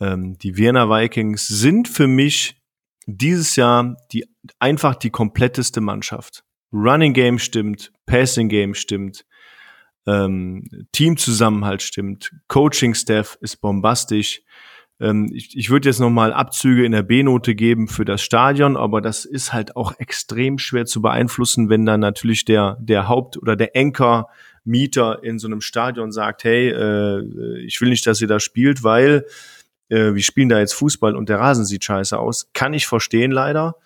ähm, 0.00 0.38
die 0.38 0.56
Vienna 0.56 0.88
Vikings 0.88 1.46
sind 1.46 1.86
für 1.86 2.06
mich 2.06 2.60
dieses 3.06 3.56
Jahr 3.56 3.96
die 4.12 4.24
einfach 4.58 4.94
die 4.94 5.10
kompletteste 5.10 5.82
Mannschaft. 5.82 6.44
Running 6.74 7.12
Game 7.12 7.38
stimmt, 7.38 7.92
Passing 8.06 8.48
Game 8.48 8.74
stimmt, 8.74 9.24
ähm, 10.06 10.64
Teamzusammenhalt 10.92 11.82
stimmt, 11.82 12.32
Coaching 12.48 12.94
Staff 12.94 13.38
ist 13.40 13.60
bombastisch. 13.60 14.42
Ähm, 15.00 15.30
ich 15.32 15.56
ich 15.56 15.70
würde 15.70 15.88
jetzt 15.88 16.00
nochmal 16.00 16.32
Abzüge 16.32 16.84
in 16.84 16.92
der 16.92 17.02
B-Note 17.02 17.54
geben 17.54 17.88
für 17.88 18.04
das 18.04 18.22
Stadion, 18.22 18.76
aber 18.76 19.00
das 19.00 19.24
ist 19.24 19.52
halt 19.52 19.76
auch 19.76 19.98
extrem 19.98 20.58
schwer 20.58 20.84
zu 20.84 21.00
beeinflussen, 21.00 21.68
wenn 21.68 21.86
dann 21.86 22.00
natürlich 22.00 22.44
der 22.44 22.76
der 22.80 23.08
Haupt- 23.08 23.38
oder 23.38 23.56
der 23.56 23.70
Anchor 23.74 24.28
Mieter 24.64 25.22
in 25.22 25.38
so 25.38 25.46
einem 25.46 25.60
Stadion 25.60 26.10
sagt, 26.10 26.44
hey, 26.44 26.70
äh, 26.70 27.58
ich 27.64 27.80
will 27.80 27.90
nicht, 27.90 28.06
dass 28.06 28.20
ihr 28.20 28.28
da 28.28 28.40
spielt, 28.40 28.82
weil 28.82 29.26
äh, 29.90 30.14
wir 30.14 30.22
spielen 30.22 30.48
da 30.48 30.58
jetzt 30.58 30.74
Fußball 30.74 31.14
und 31.14 31.28
der 31.28 31.38
Rasen 31.38 31.64
sieht 31.64 31.84
scheiße 31.84 32.18
aus. 32.18 32.50
Kann 32.52 32.74
ich 32.74 32.86
verstehen 32.86 33.30
leider. 33.30 33.76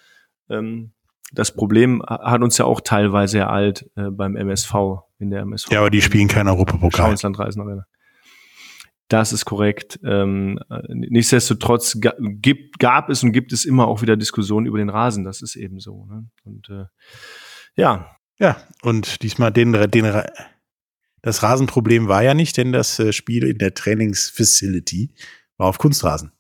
Ähm, 0.48 0.92
das 1.32 1.54
Problem 1.54 2.02
hat 2.06 2.42
uns 2.42 2.58
ja 2.58 2.64
auch 2.64 2.80
teilweise 2.80 3.38
ereilt 3.38 3.90
äh, 3.96 4.10
beim 4.10 4.36
MSV 4.36 4.74
in 5.18 5.30
der 5.30 5.40
MSV. 5.42 5.70
Ja, 5.70 5.80
aber 5.80 5.90
die 5.90 6.02
spielen 6.02 6.28
kein 6.28 6.48
Europapokal. 6.48 7.06
Das 9.08 9.32
ist 9.32 9.46
korrekt. 9.46 9.98
Ähm, 10.04 10.60
nichtsdestotrotz 10.88 11.98
gibt, 12.20 12.78
gab 12.78 13.08
es 13.08 13.22
und 13.22 13.32
gibt 13.32 13.52
es 13.52 13.64
immer 13.64 13.88
auch 13.88 14.02
wieder 14.02 14.16
Diskussionen 14.16 14.66
über 14.66 14.78
den 14.78 14.90
Rasen. 14.90 15.24
Das 15.24 15.40
ist 15.40 15.56
eben 15.56 15.80
so. 15.80 16.04
Ne? 16.06 16.26
Und 16.44 16.68
äh, 16.68 16.84
ja. 17.74 18.14
Ja, 18.40 18.56
und 18.82 19.22
diesmal 19.22 19.50
den, 19.50 19.72
den 19.90 20.22
das 21.22 21.42
Rasenproblem 21.42 22.06
war 22.06 22.22
ja 22.22 22.34
nicht, 22.34 22.56
denn 22.56 22.72
das 22.72 22.98
äh, 22.98 23.12
Spiel 23.12 23.44
in 23.44 23.58
der 23.58 23.74
Trainingsfacility 23.74 25.12
war 25.56 25.68
auf 25.68 25.78
Kunstrasen. 25.78 26.32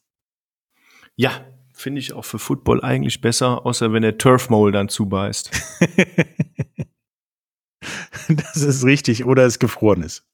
Ja, 1.16 1.44
finde 1.78 2.00
ich 2.00 2.12
auch 2.12 2.24
für 2.24 2.38
Football 2.38 2.82
eigentlich 2.82 3.20
besser, 3.20 3.64
außer 3.64 3.92
wenn 3.92 4.02
der 4.02 4.18
Turfmole 4.18 4.72
dann 4.72 4.88
zubeißt. 4.88 5.50
das 8.28 8.56
ist 8.56 8.84
richtig, 8.84 9.24
oder 9.24 9.44
es 9.44 9.58
gefroren 9.58 10.02
ist. 10.02 10.24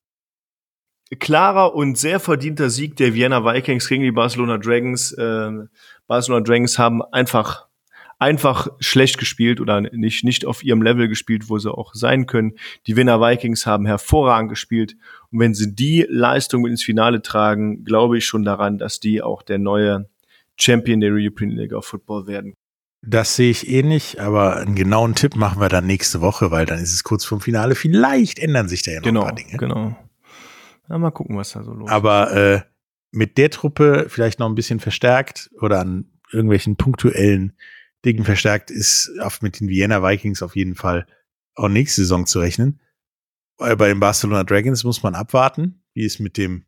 Klarer 1.20 1.74
und 1.74 1.98
sehr 1.98 2.18
verdienter 2.18 2.70
Sieg 2.70 2.96
der 2.96 3.14
Vienna 3.14 3.44
Vikings 3.44 3.88
gegen 3.88 4.02
die 4.02 4.10
Barcelona 4.10 4.56
Dragons. 4.58 5.14
Ähm, 5.18 5.68
Barcelona 6.06 6.42
Dragons 6.42 6.78
haben 6.78 7.02
einfach 7.02 7.68
einfach 8.18 8.68
schlecht 8.78 9.18
gespielt 9.18 9.60
oder 9.60 9.82
nicht, 9.82 10.24
nicht 10.24 10.46
auf 10.46 10.62
ihrem 10.62 10.82
Level 10.82 11.08
gespielt, 11.08 11.50
wo 11.50 11.58
sie 11.58 11.70
auch 11.70 11.94
sein 11.94 12.26
können. 12.26 12.54
Die 12.86 12.96
Wiener 12.96 13.20
Vikings 13.20 13.66
haben 13.66 13.84
hervorragend 13.84 14.48
gespielt. 14.48 14.96
Und 15.30 15.40
wenn 15.40 15.52
sie 15.52 15.74
die 15.74 16.06
Leistung 16.08 16.66
ins 16.66 16.82
Finale 16.82 17.20
tragen, 17.20 17.84
glaube 17.84 18.16
ich 18.16 18.24
schon 18.24 18.44
daran, 18.44 18.78
dass 18.78 18.98
die 18.98 19.20
auch 19.20 19.42
der 19.42 19.58
neue 19.58 20.08
Champion 20.58 21.00
der 21.00 21.10
European 21.12 21.50
League 21.50 21.72
of 21.72 21.86
Football 21.86 22.26
werden. 22.26 22.54
Das 23.06 23.36
sehe 23.36 23.50
ich 23.50 23.68
ähnlich, 23.68 24.20
aber 24.20 24.56
einen 24.56 24.74
genauen 24.74 25.14
Tipp 25.14 25.36
machen 25.36 25.60
wir 25.60 25.68
dann 25.68 25.86
nächste 25.86 26.20
Woche, 26.20 26.50
weil 26.50 26.64
dann 26.64 26.78
ist 26.78 26.92
es 26.92 27.04
kurz 27.04 27.24
vorm 27.24 27.40
Finale. 27.40 27.74
Vielleicht 27.74 28.38
ändern 28.38 28.68
sich 28.68 28.82
da 28.82 28.92
ja 28.92 29.00
noch 29.00 29.04
genau, 29.04 29.20
ein 29.22 29.26
paar 29.26 29.34
Dinge. 29.34 29.56
Genau. 29.58 29.96
Ja, 30.88 30.98
mal 30.98 31.10
gucken, 31.10 31.36
was 31.36 31.52
da 31.52 31.62
so 31.62 31.72
los 31.72 31.88
ist. 31.88 31.92
Aber 31.92 32.32
äh, 32.32 32.60
mit 33.10 33.36
der 33.36 33.50
Truppe 33.50 34.06
vielleicht 34.08 34.38
noch 34.38 34.48
ein 34.48 34.54
bisschen 34.54 34.80
verstärkt 34.80 35.50
oder 35.60 35.80
an 35.80 36.10
irgendwelchen 36.32 36.76
punktuellen 36.76 37.52
Dingen 38.04 38.24
verstärkt 38.24 38.70
ist 38.70 39.12
auf, 39.20 39.42
mit 39.42 39.60
den 39.60 39.68
Vienna 39.68 40.02
Vikings 40.02 40.42
auf 40.42 40.56
jeden 40.56 40.74
Fall 40.74 41.06
auch 41.54 41.68
nächste 41.68 42.02
Saison 42.02 42.26
zu 42.26 42.40
rechnen. 42.40 42.80
Bei 43.56 43.74
den 43.74 44.00
Barcelona 44.00 44.44
Dragons 44.44 44.82
muss 44.82 45.02
man 45.02 45.14
abwarten, 45.14 45.82
wie 45.94 46.04
es 46.04 46.18
mit 46.18 46.36
dem 46.36 46.64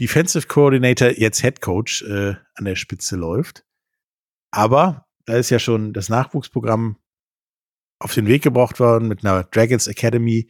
Defensive 0.00 0.46
Coordinator, 0.46 1.10
jetzt 1.10 1.42
Head 1.42 1.60
Coach, 1.60 2.02
äh, 2.02 2.34
an 2.54 2.64
der 2.64 2.76
Spitze 2.76 3.16
läuft. 3.16 3.64
Aber 4.50 5.06
da 5.26 5.36
ist 5.36 5.50
ja 5.50 5.58
schon 5.58 5.92
das 5.92 6.08
Nachwuchsprogramm 6.08 6.96
auf 7.98 8.14
den 8.14 8.26
Weg 8.26 8.42
gebracht 8.42 8.80
worden 8.80 9.08
mit 9.08 9.24
einer 9.24 9.44
Dragons 9.44 9.86
Academy. 9.86 10.48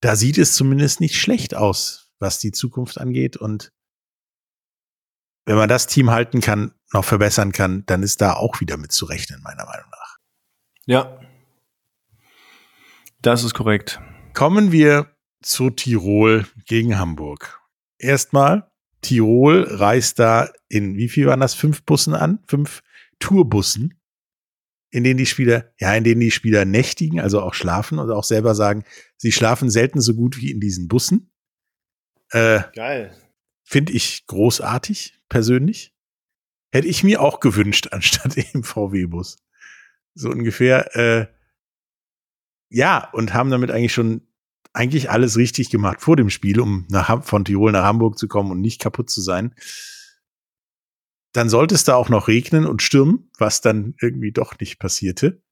Da 0.00 0.14
sieht 0.14 0.38
es 0.38 0.54
zumindest 0.54 1.00
nicht 1.00 1.16
schlecht 1.16 1.54
aus, 1.54 2.12
was 2.20 2.38
die 2.38 2.52
Zukunft 2.52 2.98
angeht. 2.98 3.36
Und 3.36 3.72
wenn 5.46 5.56
man 5.56 5.68
das 5.68 5.88
Team 5.88 6.10
halten 6.10 6.40
kann, 6.40 6.72
noch 6.92 7.04
verbessern 7.04 7.50
kann, 7.50 7.84
dann 7.86 8.04
ist 8.04 8.20
da 8.20 8.34
auch 8.34 8.60
wieder 8.60 8.76
mit 8.76 8.92
zu 8.92 9.04
rechnen, 9.04 9.42
meiner 9.42 9.66
Meinung 9.66 9.90
nach. 9.90 10.18
Ja. 10.86 11.20
Das 13.20 13.42
ist 13.42 13.54
korrekt. 13.54 14.00
Kommen 14.32 14.70
wir 14.70 15.10
zu 15.42 15.70
Tirol 15.70 16.46
gegen 16.66 16.98
Hamburg. 16.98 17.63
Erstmal, 18.04 18.70
Tirol 19.00 19.62
reist 19.62 20.18
da 20.18 20.52
in, 20.68 20.96
wie 20.96 21.08
viel 21.08 21.26
waren 21.26 21.40
das? 21.40 21.54
Fünf 21.54 21.84
Bussen 21.84 22.14
an? 22.14 22.38
Fünf 22.46 22.82
Tourbussen, 23.18 23.98
in 24.90 25.04
denen 25.04 25.16
die 25.16 25.26
Spieler, 25.26 25.72
ja, 25.78 25.94
in 25.94 26.04
denen 26.04 26.20
die 26.20 26.30
Spieler 26.30 26.66
nächtigen, 26.66 27.18
also 27.18 27.40
auch 27.40 27.54
schlafen 27.54 27.98
und 27.98 28.10
auch 28.10 28.24
selber 28.24 28.54
sagen, 28.54 28.84
sie 29.16 29.32
schlafen 29.32 29.70
selten 29.70 30.02
so 30.02 30.14
gut 30.14 30.36
wie 30.36 30.50
in 30.50 30.60
diesen 30.60 30.86
Bussen. 30.86 31.32
Äh, 32.30 32.60
Geil. 32.74 33.16
Finde 33.62 33.94
ich 33.94 34.26
großartig, 34.26 35.18
persönlich. 35.30 35.94
Hätte 36.70 36.88
ich 36.88 37.04
mir 37.04 37.22
auch 37.22 37.40
gewünscht, 37.40 37.88
anstatt 37.92 38.36
im 38.36 38.64
VW-Bus. 38.64 39.38
So 40.14 40.28
ungefähr, 40.28 40.94
äh, 40.94 41.26
ja, 42.68 43.08
und 43.12 43.32
haben 43.32 43.50
damit 43.50 43.70
eigentlich 43.70 43.94
schon 43.94 44.26
eigentlich 44.74 45.10
alles 45.10 45.38
richtig 45.38 45.70
gemacht 45.70 46.02
vor 46.02 46.16
dem 46.16 46.28
Spiel, 46.28 46.60
um 46.60 46.86
nach, 46.90 47.24
von 47.24 47.44
Tirol 47.44 47.72
nach 47.72 47.84
Hamburg 47.84 48.18
zu 48.18 48.28
kommen 48.28 48.50
und 48.50 48.60
nicht 48.60 48.80
kaputt 48.80 49.08
zu 49.08 49.22
sein 49.22 49.54
dann 51.34 51.48
sollte 51.48 51.74
es 51.74 51.82
da 51.82 51.96
auch 51.96 52.08
noch 52.08 52.28
regnen 52.28 52.64
und 52.64 52.80
stürmen, 52.80 53.28
was 53.38 53.60
dann 53.60 53.94
irgendwie 54.00 54.30
doch 54.30 54.58
nicht 54.60 54.78
passierte. 54.78 55.42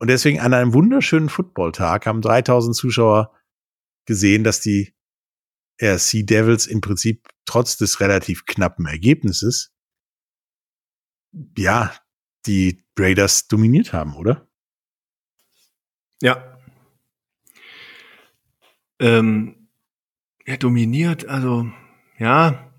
Und 0.00 0.08
deswegen 0.08 0.40
an 0.40 0.54
einem 0.54 0.72
wunderschönen 0.72 1.28
Footballtag 1.28 2.06
haben 2.06 2.22
3000 2.22 2.74
Zuschauer 2.74 3.38
gesehen, 4.06 4.42
dass 4.42 4.60
die 4.60 4.94
RC 5.82 6.26
Devils 6.26 6.66
im 6.66 6.80
Prinzip 6.80 7.28
trotz 7.44 7.76
des 7.76 8.00
relativ 8.00 8.46
knappen 8.46 8.86
Ergebnisses 8.86 9.74
ja, 11.58 11.94
die 12.46 12.86
Raiders 12.98 13.48
dominiert 13.48 13.92
haben, 13.92 14.14
oder? 14.16 14.48
Ja. 16.22 16.53
Ähm, 19.04 19.68
ja, 20.46 20.56
dominiert, 20.56 21.26
also 21.26 21.66
ja, 22.18 22.70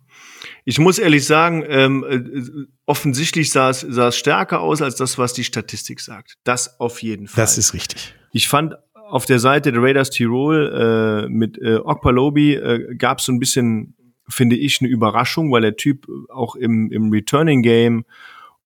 ich 0.64 0.80
muss 0.80 0.98
ehrlich 0.98 1.26
sagen, 1.26 1.64
ähm, 1.68 2.04
äh, 2.08 2.66
offensichtlich 2.86 3.52
sah 3.52 3.70
es, 3.70 3.82
sah 3.82 4.08
es 4.08 4.18
stärker 4.18 4.62
aus 4.62 4.82
als 4.82 4.96
das, 4.96 5.18
was 5.18 5.34
die 5.34 5.44
Statistik 5.44 6.00
sagt. 6.00 6.38
Das 6.44 6.80
auf 6.80 7.04
jeden 7.04 7.28
Fall. 7.28 7.44
Das 7.44 7.58
ist 7.58 7.74
richtig. 7.74 8.16
Ich 8.32 8.48
fand 8.48 8.76
auf 8.94 9.26
der 9.26 9.40
Seite 9.40 9.72
der 9.72 9.82
Raiders 9.82 10.10
Tirol 10.10 11.26
äh, 11.26 11.30
mit 11.30 11.60
äh, 11.62 11.76
Okpalobi 11.76 12.56
äh, 12.56 12.96
gab 12.96 13.20
es 13.20 13.26
so 13.26 13.32
ein 13.32 13.40
bisschen, 13.40 13.96
finde 14.28 14.56
ich, 14.56 14.82
eine 14.82 14.90
Überraschung, 14.90 15.52
weil 15.52 15.62
der 15.62 15.76
Typ 15.76 16.08
auch 16.30 16.56
im, 16.56 16.92
im 16.92 17.12
Returning 17.12 17.62
Game 17.62 18.06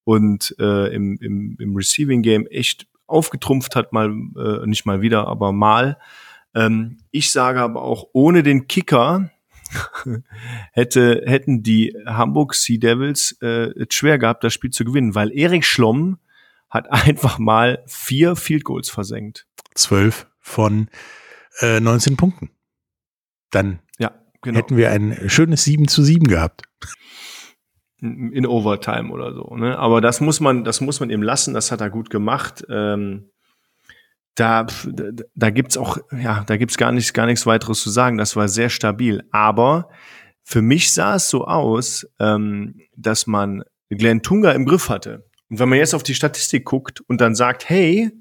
und 0.05 0.55
äh, 0.59 0.93
im, 0.95 1.17
im, 1.21 1.57
im 1.59 1.75
Receiving 1.75 2.21
Game 2.21 2.47
echt 2.47 2.87
aufgetrumpft 3.07 3.75
hat, 3.75 3.91
mal 3.91 4.09
äh, 4.09 4.65
nicht 4.65 4.85
mal 4.85 5.01
wieder, 5.01 5.27
aber 5.27 5.51
mal. 5.51 5.97
Ähm, 6.59 6.97
ich 7.11 7.31
sage 7.31 7.61
aber 7.61 7.81
auch 7.81 8.07
ohne 8.13 8.43
den 8.43 8.67
Kicker 8.67 9.31
hätte, 10.73 11.23
hätten 11.25 11.63
die 11.63 11.95
Hamburg 12.05 12.55
Sea 12.55 12.77
Devils 12.77 13.39
äh, 13.41 13.85
schwer 13.89 14.17
gehabt, 14.17 14.43
das 14.43 14.53
Spiel 14.53 14.71
zu 14.71 14.83
gewinnen, 14.83 15.15
weil 15.15 15.31
Erik 15.31 15.65
Schlomm 15.65 16.19
hat 16.69 16.91
einfach 16.91 17.39
mal 17.39 17.83
vier 17.87 18.35
Field 18.35 18.63
Goals 18.63 18.89
versenkt. 18.89 19.47
Zwölf 19.73 20.27
von 20.39 20.89
äh, 21.61 21.79
19 21.79 22.17
Punkten. 22.17 22.51
Dann 23.51 23.79
ja, 23.97 24.11
genau. 24.41 24.57
hätten 24.57 24.77
wir 24.77 24.91
ein 24.91 25.29
schönes 25.29 25.63
7 25.63 25.87
zu 25.87 26.03
7 26.03 26.27
gehabt. 26.27 26.63
In 28.01 28.45
Overtime 28.45 29.11
oder 29.11 29.33
so. 29.33 29.55
Ne? 29.55 29.77
Aber 29.77 29.99
das 29.99 30.21
muss 30.21 30.39
man, 30.39 30.63
das 30.63 30.79
muss 30.79 30.99
man 31.01 31.09
ihm 31.09 31.21
lassen. 31.21 31.53
Das 31.53 31.71
hat 31.71 31.81
er 31.81 31.89
gut 31.89 32.09
gemacht. 32.09 32.65
Ähm, 32.69 33.29
da, 34.39 34.67
da, 35.35 35.49
gibt's 35.49 35.77
auch, 35.77 35.97
ja, 36.17 36.43
da 36.45 36.57
gibt's 36.57 36.77
gar 36.77 36.91
nichts, 36.91 37.13
gar 37.13 37.25
nichts 37.25 37.45
weiteres 37.45 37.81
zu 37.81 37.89
sagen. 37.89 38.17
Das 38.17 38.35
war 38.35 38.47
sehr 38.47 38.69
stabil. 38.69 39.23
Aber 39.31 39.89
für 40.43 40.61
mich 40.61 40.93
sah 40.93 41.15
es 41.15 41.29
so 41.29 41.45
aus, 41.45 42.07
ähm, 42.19 42.79
dass 42.95 43.27
man 43.27 43.63
Glenn 43.89 44.21
Tunga 44.21 44.51
im 44.51 44.65
Griff 44.65 44.89
hatte. 44.89 45.25
Und 45.49 45.59
wenn 45.59 45.69
man 45.69 45.77
jetzt 45.77 45.93
auf 45.93 46.03
die 46.03 46.15
Statistik 46.15 46.65
guckt 46.65 47.01
und 47.01 47.19
dann 47.21 47.35
sagt, 47.35 47.69
hey, 47.69 48.11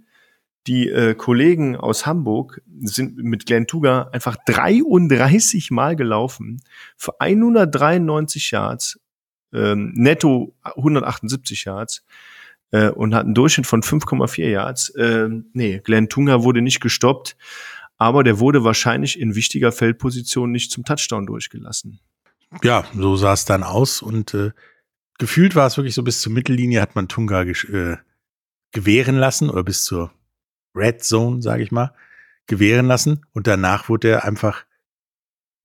die 0.66 0.88
äh, 0.88 1.14
Kollegen 1.14 1.76
aus 1.76 2.04
Hamburg 2.04 2.62
sind 2.81 3.16
mit 3.18 3.46
Glenn 3.46 3.66
Tuga 3.66 4.11
einfach 4.12 4.37
33 4.46 5.70
Mal 5.70 5.96
gelaufen 5.96 6.61
für 6.96 7.20
193 7.20 8.50
Yards, 8.50 9.00
ähm, 9.52 9.92
netto 9.94 10.54
178 10.64 11.64
Yards 11.64 12.04
äh, 12.70 12.90
und 12.90 13.14
hat 13.14 13.24
einen 13.24 13.35
Durchschnitt 13.35 13.66
von 13.66 13.83
5,4 13.83 14.48
Yards. 14.48 14.90
Äh, 14.90 15.28
nee, 15.52 15.81
Glenn 15.83 16.09
Tunga 16.09 16.42
wurde 16.42 16.62
nicht 16.62 16.81
gestoppt, 16.81 17.37
aber 17.96 18.24
der 18.24 18.38
wurde 18.38 18.64
wahrscheinlich 18.64 19.18
in 19.18 19.35
wichtiger 19.35 19.72
Feldposition 19.72 20.50
nicht 20.50 20.70
zum 20.70 20.85
Touchdown 20.85 21.26
durchgelassen. 21.26 22.00
Ja, 22.62 22.85
so 22.94 23.16
sah 23.16 23.35
es 23.35 23.44
dann 23.44 23.62
aus 23.62 24.00
und 24.00 24.35
äh, 24.35 24.52
gefühlt 25.18 25.54
war 25.54 25.66
es 25.66 25.76
wirklich 25.76 25.94
so 25.94 26.02
bis 26.02 26.20
zur 26.20 26.33
Mittellinie 26.33 26.81
hat 26.81 26.94
man 26.94 27.09
Tunga 27.09 27.42
äh, 27.42 27.96
gewähren 28.72 29.16
lassen 29.16 29.50
oder 29.50 29.64
bis 29.64 29.85
zur 29.85 30.12
Red 30.74 31.04
Zone, 31.04 31.42
sage 31.42 31.62
ich 31.62 31.72
mal, 31.72 31.94
gewähren 32.46 32.87
lassen 32.87 33.26
und 33.33 33.46
danach 33.46 33.88
wurde 33.88 34.09
er 34.09 34.24
einfach 34.24 34.64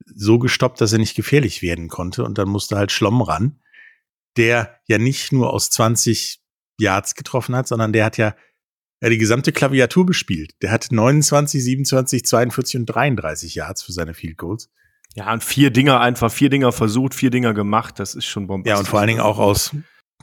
so 0.06 0.40
gestoppt, 0.40 0.82
dass 0.82 0.92
er 0.92 1.00
nicht 1.00 1.16
gefährlich 1.16 1.62
werden 1.62 1.88
konnte 1.88 2.26
und 2.26 2.38
dann 2.38 2.50
musste 2.50 2.76
halt 2.76 2.92
Schlomm 2.92 3.22
ran, 3.22 3.60
der 4.36 4.80
ja 4.88 4.98
nicht 4.98 5.32
nur 5.32 5.54
aus 5.54 5.70
20 5.70 6.43
Yards 6.80 7.16
getroffen 7.16 7.56
hat, 7.56 7.68
sondern 7.68 7.94
der 7.94 8.06
hat 8.06 8.18
ja, 8.18 8.36
ja 9.02 9.10
die 9.10 9.18
gesamte 9.18 9.52
Klaviatur 9.52 10.06
bespielt. 10.06 10.54
Der 10.62 10.72
hat 10.72 10.88
29, 10.92 11.64
27, 11.64 12.26
42 12.26 12.80
und 12.82 12.86
33 12.88 13.56
Yards 13.56 13.84
für 13.84 13.92
seine 13.92 14.14
Field 14.14 14.38
Goals. 14.38 14.70
Ja, 15.16 15.32
und 15.32 15.44
vier 15.44 15.70
Dinger 15.70 16.00
einfach, 16.00 16.32
vier 16.32 16.50
Dinger 16.50 16.72
versucht, 16.72 17.14
vier 17.14 17.30
Dinger 17.30 17.54
gemacht, 17.54 18.00
das 18.00 18.16
ist 18.16 18.26
schon 18.26 18.48
bombastisch. 18.48 18.74
Ja, 18.74 18.80
und 18.80 18.88
vor 18.88 19.00
allen 19.00 19.10
Dingen 19.10 19.20
auch 19.20 19.38
aus, 19.38 19.76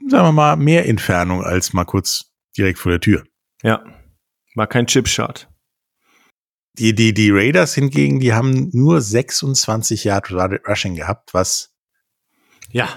sagen 0.09 0.25
wir 0.25 0.33
mal, 0.33 0.57
mehr 0.57 0.89
Entfernung 0.89 1.45
als 1.45 1.73
mal 1.73 1.85
kurz 1.85 2.33
direkt 2.57 2.79
vor 2.79 2.91
der 2.91 3.01
Tür. 3.01 3.25
Ja, 3.63 3.85
war 4.57 4.67
kein 4.67 4.87
Chipshot. 4.87 5.49
Die, 6.79 6.95
die, 6.95 7.15
die 7.15 7.31
Raiders 7.31 7.75
hingegen, 7.75 8.21
die 8.21 8.33
haben 8.33 8.71
nur 8.73 9.01
26 9.01 10.05
Yard 10.05 10.31
Rushing 10.33 10.95
gehabt, 10.95 11.35
was. 11.35 11.77
Ja. 12.71 12.89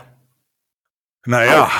Naja, 1.25 1.71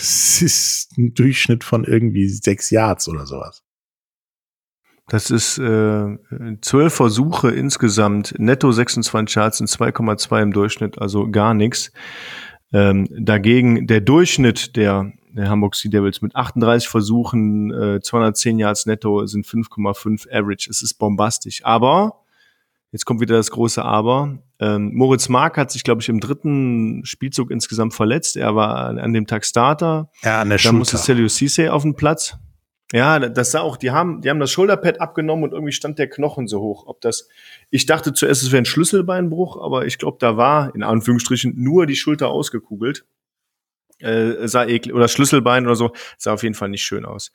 das 0.00 0.40
ist 0.40 0.96
ein 0.96 1.12
Durchschnitt 1.12 1.62
von 1.62 1.84
irgendwie 1.84 2.28
sechs 2.28 2.70
Yards 2.70 3.06
oder 3.08 3.26
sowas. 3.26 3.62
Das 5.08 5.30
ist 5.30 5.58
äh, 5.58 6.16
zwölf 6.62 6.94
Versuche 6.94 7.50
insgesamt, 7.50 8.34
netto 8.38 8.70
26 8.70 9.34
Yards 9.34 9.60
und 9.60 9.68
2,2 9.68 10.42
im 10.42 10.52
Durchschnitt, 10.52 10.98
also 11.00 11.28
gar 11.30 11.52
nichts. 11.52 11.92
Ähm, 12.72 13.08
dagegen 13.10 13.88
der 13.88 14.00
Durchschnitt 14.00 14.76
der, 14.76 15.12
der 15.32 15.50
Hamburg 15.50 15.74
Sea 15.74 15.90
Devils 15.90 16.22
mit 16.22 16.34
38 16.34 16.88
Versuchen, 16.88 17.72
äh, 17.72 18.00
210 18.00 18.58
Yards 18.58 18.86
netto 18.86 19.26
sind 19.26 19.46
5,5 19.46 20.30
Average. 20.32 20.70
Es 20.70 20.80
ist 20.80 20.94
bombastisch. 20.94 21.64
Aber 21.64 22.22
Jetzt 22.92 23.04
kommt 23.04 23.20
wieder 23.20 23.36
das 23.36 23.50
große 23.50 23.84
Aber. 23.84 24.38
Ähm, 24.58 24.92
Moritz 24.94 25.28
Mark 25.28 25.56
hat 25.56 25.70
sich, 25.70 25.84
glaube 25.84 26.02
ich, 26.02 26.08
im 26.08 26.18
dritten 26.18 27.04
Spielzug 27.04 27.50
insgesamt 27.50 27.94
verletzt. 27.94 28.36
Er 28.36 28.56
war 28.56 28.76
an, 28.76 28.98
an 28.98 29.12
dem 29.12 29.26
Tag 29.26 29.44
Starter. 29.44 30.10
Ja, 30.22 30.40
an 30.40 30.48
der 30.48 30.58
Dann 30.58 30.76
musste 30.76 30.96
Celio 30.96 31.28
Cisse 31.28 31.72
auf 31.72 31.82
den 31.82 31.94
Platz. 31.94 32.36
Ja, 32.92 33.20
das 33.20 33.52
sah 33.52 33.60
auch, 33.60 33.76
die 33.76 33.92
haben, 33.92 34.20
die 34.20 34.30
haben 34.30 34.40
das 34.40 34.50
Schulterpad 34.50 35.00
abgenommen 35.00 35.44
und 35.44 35.52
irgendwie 35.52 35.72
stand 35.72 36.00
der 36.00 36.10
Knochen 36.10 36.48
so 36.48 36.60
hoch. 36.60 36.86
Ob 36.86 37.00
das, 37.00 37.28
ich 37.70 37.86
dachte 37.86 38.12
zuerst, 38.12 38.42
es 38.42 38.50
wäre 38.50 38.62
ein 38.62 38.66
Schlüsselbeinbruch, 38.66 39.62
aber 39.62 39.86
ich 39.86 39.98
glaube, 39.98 40.16
da 40.18 40.36
war 40.36 40.74
in 40.74 40.82
Anführungsstrichen 40.82 41.54
nur 41.56 41.86
die 41.86 41.94
Schulter 41.94 42.30
ausgekugelt. 42.30 43.04
Äh, 44.00 44.48
sah 44.48 44.64
eklig, 44.64 44.94
oder 44.94 45.06
Schlüsselbein 45.06 45.66
oder 45.66 45.76
so, 45.76 45.92
sah 46.18 46.32
auf 46.32 46.42
jeden 46.42 46.54
Fall 46.56 46.70
nicht 46.70 46.82
schön 46.82 47.04
aus. 47.04 47.30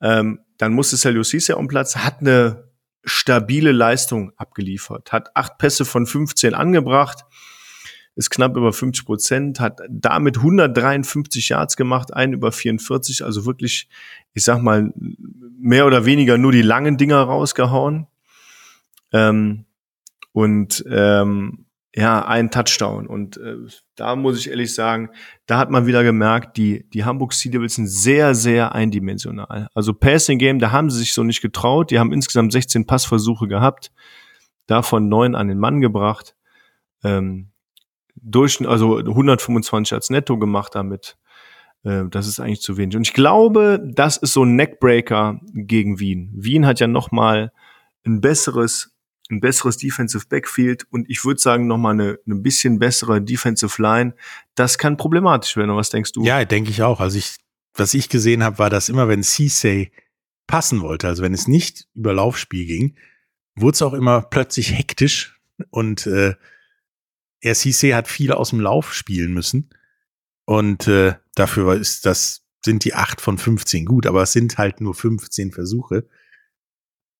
Ähm, 0.00 0.40
dann 0.58 0.72
musste 0.72 0.96
Celio 0.96 1.24
Cisse 1.24 1.56
auf 1.56 1.62
den 1.62 1.68
Platz, 1.68 1.96
hat 1.96 2.20
eine 2.20 2.71
stabile 3.04 3.72
Leistung 3.72 4.32
abgeliefert, 4.36 5.12
hat 5.12 5.36
acht 5.36 5.58
Pässe 5.58 5.84
von 5.84 6.06
15 6.06 6.54
angebracht, 6.54 7.24
ist 8.14 8.30
knapp 8.30 8.56
über 8.56 8.72
50 8.72 9.04
Prozent, 9.06 9.60
hat 9.60 9.80
damit 9.88 10.38
153 10.38 11.48
Yards 11.48 11.76
gemacht, 11.76 12.12
einen 12.12 12.34
über 12.34 12.52
44, 12.52 13.24
also 13.24 13.46
wirklich, 13.46 13.88
ich 14.34 14.44
sag 14.44 14.62
mal, 14.62 14.92
mehr 15.58 15.86
oder 15.86 16.04
weniger 16.04 16.38
nur 16.38 16.52
die 16.52 16.62
langen 16.62 16.98
Dinger 16.98 17.22
rausgehauen. 17.22 18.06
Ähm, 19.12 19.64
und 20.32 20.84
ähm, 20.88 21.66
ja, 21.94 22.24
ein 22.24 22.50
Touchdown. 22.50 23.06
Und 23.06 23.36
äh, 23.36 23.56
da 23.96 24.16
muss 24.16 24.38
ich 24.38 24.48
ehrlich 24.48 24.74
sagen, 24.74 25.10
da 25.46 25.58
hat 25.58 25.70
man 25.70 25.86
wieder 25.86 26.02
gemerkt, 26.02 26.56
die, 26.56 26.88
die 26.90 27.04
Hamburg 27.04 27.34
Sea 27.34 27.52
Devils 27.52 27.74
sind 27.74 27.88
sehr, 27.88 28.34
sehr 28.34 28.74
eindimensional. 28.74 29.68
Also 29.74 29.92
Passing 29.92 30.38
Game, 30.38 30.58
da 30.58 30.72
haben 30.72 30.88
sie 30.88 30.98
sich 30.98 31.12
so 31.12 31.22
nicht 31.22 31.42
getraut. 31.42 31.90
Die 31.90 31.98
haben 31.98 32.12
insgesamt 32.12 32.52
16 32.52 32.86
Passversuche 32.86 33.46
gehabt, 33.46 33.92
davon 34.66 35.08
neun 35.08 35.34
an 35.34 35.48
den 35.48 35.58
Mann 35.58 35.80
gebracht. 35.80 36.34
Ähm, 37.04 37.50
durch, 38.14 38.66
also 38.66 38.98
125 38.98 39.92
als 39.92 40.08
Netto 40.08 40.38
gemacht 40.38 40.74
damit. 40.74 41.16
Äh, 41.84 42.04
das 42.10 42.26
ist 42.26 42.40
eigentlich 42.40 42.62
zu 42.62 42.76
wenig. 42.78 42.96
Und 42.96 43.06
ich 43.06 43.14
glaube, 43.14 43.80
das 43.82 44.16
ist 44.16 44.32
so 44.32 44.44
ein 44.44 44.56
Neckbreaker 44.56 45.40
gegen 45.52 45.98
Wien. 45.98 46.30
Wien 46.34 46.64
hat 46.64 46.80
ja 46.80 46.86
noch 46.86 47.10
mal 47.10 47.52
ein 48.06 48.20
besseres 48.20 48.91
ein 49.30 49.40
besseres 49.40 49.76
Defensive 49.76 50.26
Backfield 50.28 50.84
und 50.90 51.08
ich 51.08 51.24
würde 51.24 51.40
sagen 51.40 51.66
noch 51.66 51.78
mal 51.78 51.92
eine, 51.92 52.18
eine 52.26 52.36
bisschen 52.36 52.78
bessere 52.78 53.22
Defensive 53.22 53.80
Line. 53.80 54.14
Das 54.54 54.78
kann 54.78 54.96
problematisch 54.96 55.56
werden. 55.56 55.74
Was 55.74 55.90
denkst 55.90 56.12
du? 56.12 56.24
Ja, 56.24 56.44
denke 56.44 56.70
ich 56.70 56.82
auch. 56.82 57.00
Also 57.00 57.18
ich, 57.18 57.36
was 57.74 57.94
ich 57.94 58.08
gesehen 58.08 58.42
habe, 58.42 58.58
war, 58.58 58.70
dass 58.70 58.88
immer 58.88 59.08
wenn 59.08 59.22
Ceesay 59.22 59.90
passen 60.46 60.82
wollte, 60.82 61.08
also 61.08 61.22
wenn 61.22 61.34
es 61.34 61.48
nicht 61.48 61.86
über 61.94 62.12
Laufspiel 62.12 62.66
ging, 62.66 62.96
wurde 63.54 63.74
es 63.74 63.82
auch 63.82 63.94
immer 63.94 64.22
plötzlich 64.22 64.72
hektisch 64.72 65.40
und 65.70 66.06
äh, 66.06 66.34
er 67.42 67.54
Cisse 67.54 67.94
hat 67.94 68.08
viel 68.08 68.32
aus 68.32 68.50
dem 68.50 68.60
Lauf 68.60 68.94
spielen 68.94 69.34
müssen. 69.34 69.70
Und 70.44 70.86
äh, 70.88 71.14
dafür 71.34 71.74
ist 71.74 72.06
das, 72.06 72.46
sind 72.64 72.84
die 72.84 72.94
acht 72.94 73.20
von 73.20 73.36
15 73.36 73.84
gut, 73.84 74.06
aber 74.06 74.22
es 74.22 74.32
sind 74.32 74.58
halt 74.58 74.80
nur 74.80 74.94
15 74.94 75.52
Versuche, 75.52 76.08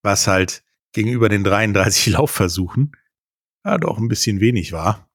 was 0.03 0.27
halt 0.27 0.65
gegenüber 0.93 1.29
den 1.29 1.45
33 1.45 2.07
Laufversuchen 2.15 2.93
ja 3.65 3.79
doch 3.79 3.99
ein 3.99 4.09
bisschen 4.09 4.41
wenig 4.41 4.73
war. 4.73 5.09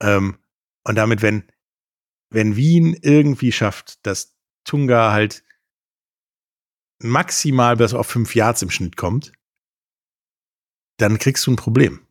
Ähm, 0.00 0.38
und 0.84 0.94
damit, 0.94 1.22
wenn, 1.22 1.44
wenn 2.30 2.56
Wien 2.56 2.94
irgendwie 2.94 3.52
schafft, 3.52 4.04
dass 4.06 4.34
Tunga 4.64 5.12
halt 5.12 5.44
maximal 7.00 7.76
bis 7.76 7.94
auf 7.94 8.06
fünf 8.06 8.34
Yards 8.34 8.62
im 8.62 8.70
Schnitt 8.70 8.96
kommt, 8.96 9.32
dann 10.96 11.18
kriegst 11.18 11.46
du 11.46 11.52
ein 11.52 11.56
Problem 11.56 12.08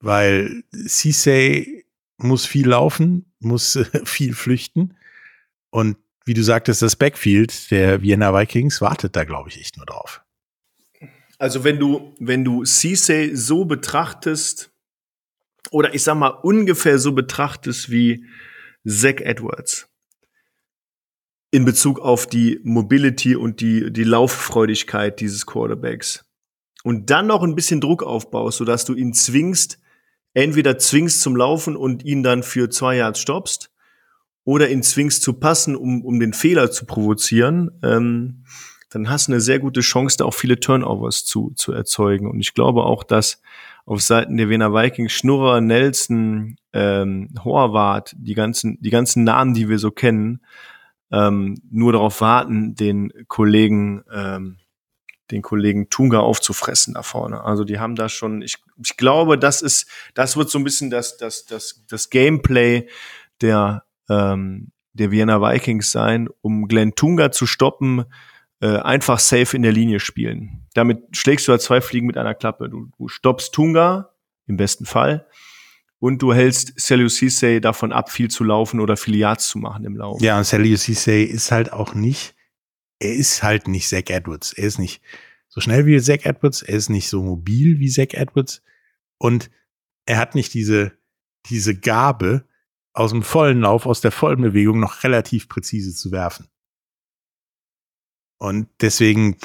weil 0.00 0.64
Cisse 0.72 1.64
muss 2.16 2.46
viel 2.46 2.68
laufen, 2.68 3.32
muss 3.40 3.76
äh, 3.76 3.84
viel 4.04 4.34
flüchten 4.34 4.96
und 5.70 5.96
wie 6.24 6.34
du 6.34 6.42
sagtest, 6.42 6.82
das 6.82 6.96
Backfield 6.96 7.70
der 7.70 8.02
Vienna 8.02 8.38
Vikings 8.38 8.82
wartet 8.82 9.16
da, 9.16 9.24
glaube 9.24 9.48
ich, 9.48 9.58
echt 9.58 9.78
nur 9.78 9.86
drauf. 9.86 10.22
Also 11.38 11.62
wenn 11.62 11.78
du, 11.78 12.14
wenn 12.18 12.44
du 12.44 12.64
Cisse 12.64 13.36
so 13.36 13.64
betrachtest, 13.64 14.72
oder 15.70 15.94
ich 15.94 16.02
sag 16.02 16.16
mal 16.16 16.28
ungefähr 16.28 16.98
so 16.98 17.12
betrachtest 17.12 17.90
wie 17.90 18.24
Zach 18.86 19.20
Edwards 19.20 19.88
in 21.50 21.64
Bezug 21.64 22.00
auf 22.00 22.26
die 22.26 22.60
Mobility 22.62 23.36
und 23.36 23.60
die, 23.60 23.92
die 23.92 24.04
Lauffreudigkeit 24.04 25.20
dieses 25.20 25.46
Quarterbacks 25.46 26.24
und 26.84 27.10
dann 27.10 27.26
noch 27.26 27.42
ein 27.42 27.54
bisschen 27.54 27.80
Druck 27.80 28.02
aufbaust, 28.02 28.58
sodass 28.58 28.84
du 28.84 28.94
ihn 28.94 29.14
zwingst, 29.14 29.78
entweder 30.34 30.78
zwingst 30.78 31.20
zum 31.20 31.36
Laufen 31.36 31.76
und 31.76 32.04
ihn 32.04 32.22
dann 32.22 32.42
für 32.42 32.68
zwei 32.68 32.96
Yards 32.96 33.20
stoppst 33.20 33.70
oder 34.44 34.68
ihn 34.68 34.82
zwingst 34.82 35.22
zu 35.22 35.34
passen, 35.34 35.76
um, 35.76 36.04
um 36.04 36.20
den 36.20 36.32
Fehler 36.32 36.70
zu 36.70 36.84
provozieren, 36.86 37.70
ähm, 37.82 38.44
dann 38.90 39.10
hast 39.10 39.28
du 39.28 39.32
eine 39.32 39.40
sehr 39.40 39.58
gute 39.58 39.80
Chance, 39.80 40.16
da 40.18 40.24
auch 40.24 40.34
viele 40.34 40.60
Turnovers 40.60 41.24
zu, 41.24 41.52
zu 41.54 41.72
erzeugen. 41.72 42.30
Und 42.30 42.40
ich 42.40 42.54
glaube 42.54 42.84
auch, 42.84 43.04
dass 43.04 43.42
auf 43.84 44.00
Seiten 44.00 44.36
der 44.36 44.48
Wiener 44.48 44.72
Vikings 44.72 45.12
Schnurrer, 45.12 45.60
Nelson, 45.60 46.56
ähm, 46.72 47.30
Horvath, 47.44 48.14
die 48.18 48.34
ganzen, 48.34 48.80
die 48.80 48.90
ganzen 48.90 49.24
Namen, 49.24 49.54
die 49.54 49.68
wir 49.68 49.78
so 49.78 49.90
kennen, 49.90 50.40
ähm, 51.10 51.60
nur 51.70 51.92
darauf 51.92 52.20
warten, 52.20 52.74
den 52.74 53.12
Kollegen 53.28 54.04
ähm, 54.12 54.58
den 55.30 55.42
Kollegen 55.42 55.90
Tunga 55.90 56.20
aufzufressen 56.20 56.94
da 56.94 57.02
vorne. 57.02 57.44
Also 57.44 57.64
die 57.64 57.78
haben 57.78 57.94
da 57.94 58.08
schon, 58.08 58.42
ich, 58.42 58.56
ich 58.82 58.96
glaube, 58.96 59.38
das 59.38 59.62
ist, 59.62 59.86
das 60.14 60.36
wird 60.36 60.50
so 60.50 60.58
ein 60.58 60.64
bisschen 60.64 60.90
das, 60.90 61.16
das, 61.16 61.44
das, 61.44 61.84
das 61.88 62.10
Gameplay 62.10 62.88
der, 63.40 63.84
ähm, 64.08 64.72
der 64.94 65.10
Vienna 65.10 65.40
Vikings 65.40 65.90
sein, 65.90 66.28
um 66.40 66.66
Glenn 66.66 66.94
Tunga 66.94 67.30
zu 67.30 67.46
stoppen, 67.46 68.04
äh, 68.60 68.78
einfach 68.78 69.18
safe 69.18 69.56
in 69.56 69.62
der 69.62 69.72
Linie 69.72 70.00
spielen. 70.00 70.66
Damit 70.74 71.16
schlägst 71.16 71.48
du 71.48 71.52
ja 71.52 71.58
zwei 71.58 71.80
Fliegen 71.80 72.06
mit 72.06 72.16
einer 72.16 72.34
Klappe. 72.34 72.68
Du, 72.68 72.90
du 72.98 73.08
stoppst 73.08 73.54
Tunga, 73.54 74.10
im 74.46 74.56
besten 74.56 74.86
Fall, 74.86 75.26
und 76.00 76.22
du 76.22 76.32
hältst 76.32 76.78
Celio 76.78 77.08
Cisse 77.08 77.60
davon 77.60 77.92
ab, 77.92 78.10
viel 78.10 78.28
zu 78.28 78.44
laufen 78.44 78.80
oder 78.80 78.96
Yards 79.06 79.48
zu 79.48 79.58
machen 79.58 79.84
im 79.84 79.96
Lauf. 79.96 80.20
Ja, 80.20 80.38
und 80.38 80.44
Celio 80.44 80.76
Cisse 80.76 81.22
ist 81.22 81.50
halt 81.50 81.72
auch 81.72 81.94
nicht 81.94 82.34
er 82.98 83.14
ist 83.14 83.42
halt 83.42 83.68
nicht 83.68 83.88
Zach 83.88 84.08
Edwards. 84.08 84.52
Er 84.52 84.64
ist 84.64 84.78
nicht 84.78 85.02
so 85.48 85.60
schnell 85.60 85.86
wie 85.86 86.00
Zach 86.00 86.24
Edwards. 86.24 86.62
Er 86.62 86.76
ist 86.76 86.88
nicht 86.88 87.08
so 87.08 87.22
mobil 87.22 87.78
wie 87.78 87.88
Zach 87.88 88.12
Edwards. 88.12 88.62
Und 89.18 89.50
er 90.06 90.18
hat 90.18 90.34
nicht 90.34 90.54
diese, 90.54 90.92
diese 91.46 91.78
Gabe, 91.78 92.44
aus 92.92 93.10
dem 93.10 93.22
vollen 93.22 93.60
Lauf, 93.60 93.86
aus 93.86 94.00
der 94.00 94.10
vollen 94.10 94.42
Bewegung 94.42 94.80
noch 94.80 95.04
relativ 95.04 95.48
präzise 95.48 95.94
zu 95.94 96.10
werfen. 96.10 96.48
Und 98.38 98.68
deswegen 98.80 99.36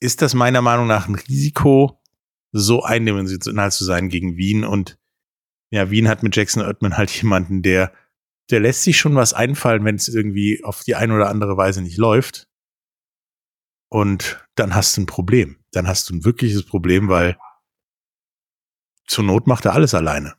ist 0.00 0.22
das 0.22 0.34
meiner 0.34 0.62
Meinung 0.62 0.86
nach 0.86 1.08
ein 1.08 1.14
Risiko, 1.16 2.00
so 2.52 2.82
eindimensional 2.82 3.72
zu 3.72 3.84
sein 3.84 4.08
gegen 4.08 4.36
Wien. 4.36 4.64
Und 4.64 4.98
ja, 5.70 5.90
Wien 5.90 6.08
hat 6.08 6.22
mit 6.22 6.36
Jackson 6.36 6.62
Ottman 6.62 6.96
halt 6.96 7.10
jemanden, 7.10 7.62
der 7.62 7.92
der 8.50 8.60
lässt 8.60 8.82
sich 8.82 8.98
schon 8.98 9.14
was 9.14 9.32
einfallen, 9.32 9.84
wenn 9.84 9.96
es 9.96 10.08
irgendwie 10.08 10.62
auf 10.64 10.82
die 10.84 10.94
eine 10.94 11.14
oder 11.14 11.28
andere 11.28 11.56
Weise 11.56 11.82
nicht 11.82 11.96
läuft. 11.96 12.48
Und 13.88 14.46
dann 14.54 14.74
hast 14.74 14.96
du 14.96 15.02
ein 15.02 15.06
Problem. 15.06 15.64
Dann 15.72 15.86
hast 15.86 16.08
du 16.08 16.14
ein 16.14 16.24
wirkliches 16.24 16.66
Problem, 16.66 17.08
weil 17.08 17.38
zur 19.06 19.24
Not 19.24 19.46
macht 19.46 19.64
er 19.64 19.74
alles 19.74 19.94
alleine. 19.94 20.34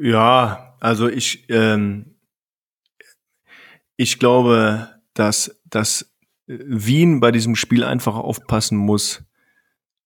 Ja, 0.00 0.76
also 0.80 1.08
ich, 1.08 1.48
ähm, 1.50 2.13
ich 3.96 4.18
glaube, 4.18 4.88
dass, 5.14 5.60
dass 5.64 6.14
Wien 6.46 7.20
bei 7.20 7.30
diesem 7.30 7.56
Spiel 7.56 7.84
einfach 7.84 8.16
aufpassen 8.16 8.76
muss. 8.76 9.22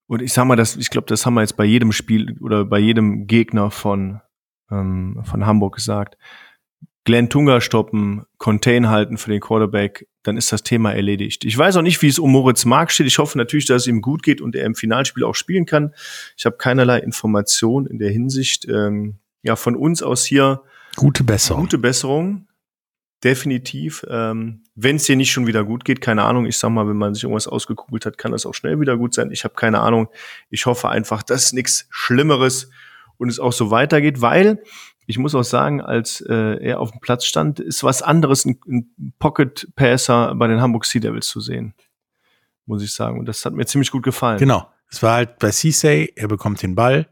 Und 0.07 0.23
ich 0.23 0.33
sag 0.33 0.47
mal, 0.47 0.57
das, 0.57 0.77
ich 0.77 0.91
glaube, 0.91 1.07
das 1.07 1.27
haben 1.27 1.35
wir 1.35 1.43
jetzt 1.43 1.57
bei 1.57 1.65
jedem 1.65 1.93
Spiel 1.93 2.39
oder 2.41 2.65
bei 2.65 2.79
jedem 2.79 3.27
Gegner 3.27 3.71
von, 3.71 4.21
ähm, 4.71 5.21
von 5.25 5.45
Hamburg 5.47 5.77
gesagt. 5.77 6.17
Glenn 7.05 7.31
Tunga 7.31 7.61
stoppen, 7.61 8.25
Contain 8.37 8.91
halten 8.91 9.17
für 9.17 9.31
den 9.31 9.41
Quarterback, 9.41 10.07
dann 10.23 10.37
ist 10.37 10.53
das 10.53 10.63
Thema 10.63 10.93
erledigt. 10.93 11.45
Ich 11.45 11.57
weiß 11.57 11.77
auch 11.77 11.83
nicht, 11.83 12.03
wie 12.03 12.09
es 12.09 12.19
um 12.19 12.31
Moritz 12.33 12.67
Mark 12.67 12.91
steht. 12.91 13.07
Ich 13.07 13.19
hoffe 13.19 13.39
natürlich, 13.39 13.65
dass 13.65 13.83
es 13.83 13.87
ihm 13.87 14.03
gut 14.03 14.23
geht 14.23 14.43
und 14.43 14.55
er 14.55 14.67
im 14.67 14.75
Finalspiel 14.75 15.25
auch 15.25 15.35
spielen 15.35 15.65
kann. 15.65 15.95
Ich 16.37 16.45
habe 16.45 16.59
keinerlei 16.59 16.99
Information 16.99 17.87
in 17.87 17.99
der 17.99 18.11
Hinsicht. 18.11 18.69
Ähm, 18.69 19.17
ja, 19.43 19.57
von 19.57 19.77
uns 19.77 20.03
aus 20.03 20.25
hier 20.25 20.63
gute 20.97 21.25
Besserung. 21.25 21.63
Gute 21.63 21.79
Besserung, 21.79 22.48
definitiv. 23.25 24.05
Ähm, 24.09 24.63
wenn 24.75 24.97
es 24.97 25.05
dir 25.05 25.17
nicht 25.17 25.33
schon 25.33 25.47
wieder 25.47 25.65
gut 25.65 25.85
geht, 25.85 26.01
keine 26.01 26.25
Ahnung. 26.25 26.47
Ich 26.47 26.59
sag 26.59 26.71
mal, 26.71 26.89
wenn 26.89 26.97
man 26.97 27.15
sich 27.15 27.25
irgendwas 27.25 27.49
ausgekugelt 27.49 28.07
hat, 28.07 28.19
kann 28.19 28.33
das 28.33 28.47
auch 28.47 28.55
schnell 28.55 28.81
wieder 28.81 28.97
gut 28.97 29.15
sein. 29.15 29.31
Ich 29.31 29.45
habe 29.45 29.55
keine 29.55 29.81
Ahnung. 29.81 30.09
Ich 30.51 30.67
hoffe 30.67 30.89
einfach, 30.89 31.23
dass 31.23 31.53
nichts 31.53 31.87
Schlimmeres 31.91 32.71
und 33.17 33.29
es 33.29 33.39
auch 33.39 33.53
so 33.53 33.71
weitergeht, 33.71 34.21
weil 34.21 34.63
ich 35.07 35.19
muss 35.19 35.35
auch 35.35 35.43
sagen, 35.43 35.81
als 35.81 36.21
äh, 36.21 36.63
er 36.63 36.81
auf 36.81 36.91
dem 36.91 37.01
Platz 37.01 37.25
stand, 37.25 37.61
ist 37.61 37.83
was 37.83 38.03
anderes, 38.03 38.45
ein, 38.45 38.61
ein 38.69 39.15
Pocket 39.19 39.69
Passer 39.75 40.35
bei 40.35 40.47
den 40.47 40.61
Hamburg 40.61 40.85
Sea 40.85 41.01
Devils 41.01 41.27
zu 41.27 41.41
sehen, 41.41 41.75
muss 42.67 42.83
ich 42.83 42.93
sagen. 42.93 43.19
Und 43.19 43.27
das 43.27 43.45
hat 43.45 43.55
mir 43.55 43.65
ziemlich 43.67 43.91
gut 43.91 44.03
gefallen. 44.03 44.39
Genau. 44.39 44.71
Es 44.91 45.03
war 45.03 45.15
halt 45.15 45.39
bei 45.39 45.51
Ceesay, 45.51 46.13
er 46.15 46.29
bekommt 46.29 46.63
den 46.63 46.75
Ball 46.75 47.09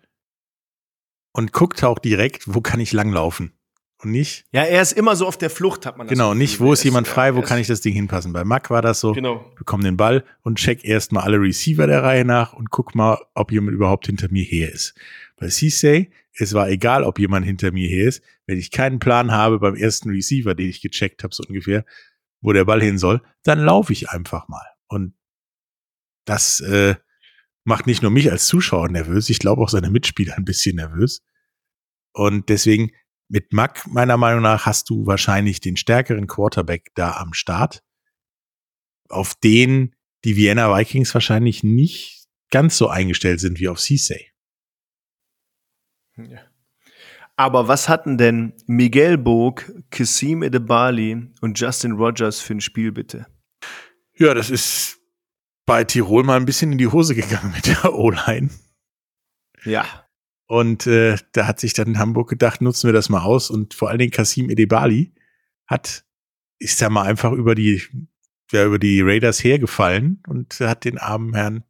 und 1.33 1.53
guckt 1.53 1.83
auch 1.85 1.99
direkt, 1.99 2.55
wo 2.55 2.61
kann 2.61 2.81
ich 2.81 2.93
langlaufen. 2.93 3.53
Und 3.99 4.11
nicht? 4.11 4.45
Ja, 4.53 4.63
er 4.63 4.83
ist 4.83 4.93
immer 4.93 5.17
so 5.17 5.27
auf 5.27 5.39
der 5.39 5.49
Flucht, 5.49 5.87
hat 5.87 5.97
man 5.97 6.07
das 6.07 6.13
Genau, 6.13 6.35
nicht, 6.35 6.61
wo 6.61 6.73
ist 6.73 6.85
jemand 6.85 7.09
frei, 7.09 7.35
wo 7.35 7.41
kann 7.41 7.59
ich 7.59 7.67
das 7.67 7.81
Ding 7.81 7.95
hinpassen. 7.95 8.33
Bei 8.33 8.45
Mack 8.45 8.69
war 8.69 8.83
das 8.83 9.01
so, 9.01 9.13
genau. 9.13 9.51
bekomm 9.57 9.83
den 9.83 9.97
Ball 9.97 10.23
und 10.43 10.59
check 10.59 10.85
erstmal 10.85 11.25
alle 11.25 11.41
Receiver 11.41 11.87
der 11.87 12.03
Reihe 12.03 12.25
nach 12.25 12.53
und 12.53 12.71
guck 12.71 12.95
mal, 12.95 13.19
ob 13.35 13.53
jemand 13.53 13.75
überhaupt 13.75 14.07
hinter 14.07 14.31
mir 14.31 14.45
her 14.45 14.71
ist. 14.71 14.95
Bei 15.37 15.49
Ceesay, 15.49 16.11
es 16.35 16.53
war 16.53 16.69
egal, 16.69 17.05
ob 17.05 17.19
jemand 17.19 17.47
hinter 17.47 17.73
mir 17.73 17.89
her 17.89 18.09
ist. 18.09 18.23
Wenn 18.45 18.59
ich 18.59 18.71
keinen 18.71 18.99
Plan 18.99 19.33
habe 19.33 19.59
beim 19.59 19.77
ersten 19.77 20.11
Receiver, 20.11 20.55
den 20.55 20.69
ich 20.69 20.83
gecheckt 20.83 21.25
habe, 21.25 21.35
so 21.35 21.43
ungefähr, 21.49 21.87
wo 22.43 22.53
der 22.53 22.67
Ball 22.67 22.83
hin 22.83 22.99
soll, 22.99 23.23
dann 23.45 23.61
laufe 23.61 23.95
ich 23.95 24.11
einfach 24.11 24.47
mal. 24.49 24.67
Und 24.89 25.15
das, 26.27 26.61
äh, 26.61 26.97
macht 27.67 27.87
nicht 27.87 28.01
nur 28.01 28.13
mich 28.13 28.31
als 28.31 28.47
Zuschauer 28.47 28.89
nervös, 28.89 29.29
ich 29.29 29.41
glaube 29.41 29.61
auch 29.61 29.69
seine 29.69 29.91
Mitspieler 29.91 30.37
ein 30.37 30.45
bisschen 30.45 30.77
nervös. 30.77 31.23
Und 32.13 32.49
deswegen 32.49 32.93
mit 33.29 33.53
Mack, 33.53 33.87
meiner 33.87 34.17
Meinung 34.17 34.43
nach, 34.43 34.67
hast 34.67 34.89
du 34.91 35.07
wahrscheinlich 35.07 35.61
den 35.61 35.77
stärkeren 35.77 36.27
Quarterback 36.27 36.91
da 36.95 37.17
am 37.17 37.33
Start, 37.33 37.83
auf 39.09 39.35
den 39.35 39.95
die 40.25 40.37
Vienna 40.37 40.77
Vikings 40.77 41.13
wahrscheinlich 41.15 41.63
nicht 41.63 42.27
ganz 42.51 42.77
so 42.79 42.89
eingestellt 42.89 43.41
sind 43.41 43.61
wie 43.61 43.69
auf 43.69 43.81
Ceesay. 43.81 44.31
Ja. 46.17 46.41
Aber 47.37 47.69
was 47.69 47.89
hatten 47.89 48.17
denn 48.17 48.55
Miguel 48.67 49.19
Bog, 49.19 49.71
Kassim 49.91 50.43
Edebali 50.43 51.31
und 51.43 51.61
Justin 51.61 51.93
Rogers 51.93 52.41
für 52.41 52.55
ein 52.55 52.61
Spiel 52.63 52.93
bitte? 52.93 53.27
Ja, 54.15 54.33
das 54.33 54.49
ist 54.49 54.99
bei 55.67 55.85
Tirol 55.85 56.23
mal 56.23 56.39
ein 56.39 56.47
bisschen 56.47 56.73
in 56.73 56.79
die 56.79 56.87
Hose 56.87 57.15
gegangen 57.15 57.53
mit 57.55 57.67
der 57.67 57.93
O-Line. 57.93 58.49
Ja. 59.65 60.06
Und 60.47 60.87
äh, 60.87 61.17
da 61.33 61.47
hat 61.47 61.61
sich 61.61 61.73
dann 61.73 61.89
in 61.89 61.99
Hamburg 61.99 62.31
gedacht, 62.31 62.61
nutzen 62.61 62.89
wir 62.89 62.93
das 62.93 63.09
mal 63.09 63.23
aus. 63.23 63.51
Und 63.51 63.75
vor 63.75 63.89
allen 63.89 63.99
Dingen 63.99 64.13
Kasim 64.13 64.49
Edebali 64.49 65.13
hat, 65.67 66.05
ist 66.59 66.81
da 66.81 66.89
mal 66.89 67.03
einfach 67.03 67.33
über 67.33 67.55
die, 67.55 67.83
ja, 68.53 68.65
über 68.65 68.79
die 68.79 69.01
Raiders 69.03 69.43
hergefallen 69.43 70.23
und 70.29 70.61
hat 70.61 70.85
den 70.85 70.99
armen 70.99 71.35
Herrn 71.35 71.65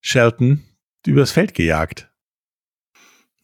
Shelton 0.00 0.62
übers 1.06 1.32
Feld 1.32 1.54
gejagt. 1.54 2.10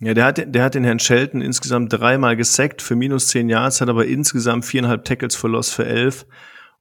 Ja, 0.01 0.15
der 0.15 0.25
hat, 0.27 0.55
der 0.55 0.63
hat 0.63 0.75
den 0.75 0.85
Herrn 0.85 1.01
Shelton 1.01 1.41
insgesamt 1.41 1.93
dreimal 1.93 2.37
gesackt 2.37 2.83
für 2.83 2.95
minus 2.95 3.29
zehn 3.29 3.49
Yards, 3.49 3.81
hat 3.81 3.89
aber 3.89 4.07
insgesamt 4.07 4.65
viereinhalb 4.65 5.05
Tackles 5.05 5.35
für 5.35 5.49
Loss 5.49 5.71
für 5.71 5.87
elf. 5.87 6.27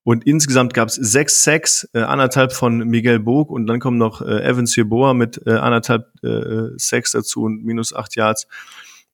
Und 0.07 0.25
insgesamt 0.25 0.73
gab 0.73 0.87
es 0.87 0.95
sechs 0.95 1.43
Sacks, 1.43 1.85
äh, 1.91 1.99
anderthalb 1.99 2.53
von 2.53 2.77
Miguel 2.77 3.19
Bog 3.19 3.49
und 3.51 3.67
dann 3.67 3.81
kommen 3.81 3.97
noch 3.97 4.21
äh, 4.21 4.41
Evans 4.41 4.73
Jeboa 4.77 5.13
mit 5.13 5.45
äh, 5.45 5.51
anderthalb 5.51 6.13
äh, 6.23 6.69
Sacks 6.77 7.11
dazu 7.11 7.43
und 7.43 7.65
minus 7.65 7.93
acht 7.93 8.15
Yards. 8.15 8.47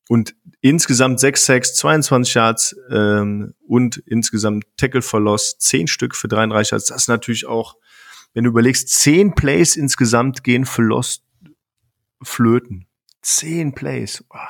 Und 0.07 0.35
insgesamt 0.61 1.19
sechs 1.19 1.47
Sacks, 1.47 1.73
22 1.77 2.35
Yards 2.35 2.75
ähm, 2.91 3.55
und 3.67 4.03
insgesamt 4.05 4.65
Tackle 4.77 5.01
Loss, 5.13 5.57
zehn 5.57 5.87
Stück 5.87 6.15
für 6.15 6.27
33 6.27 6.73
Yards. 6.73 6.85
Das 6.85 6.97
ist 7.01 7.07
natürlich 7.07 7.47
auch, 7.47 7.75
wenn 8.35 8.43
du 8.43 8.51
überlegst, 8.51 8.87
zehn 8.89 9.33
Plays 9.33 9.75
insgesamt 9.75 10.43
gehen 10.43 10.63
für 10.63 10.83
Loss 10.83 11.25
flöten. 12.21 12.85
Zehn 13.23 13.73
Plays. 13.73 14.23
Wow. 14.29 14.41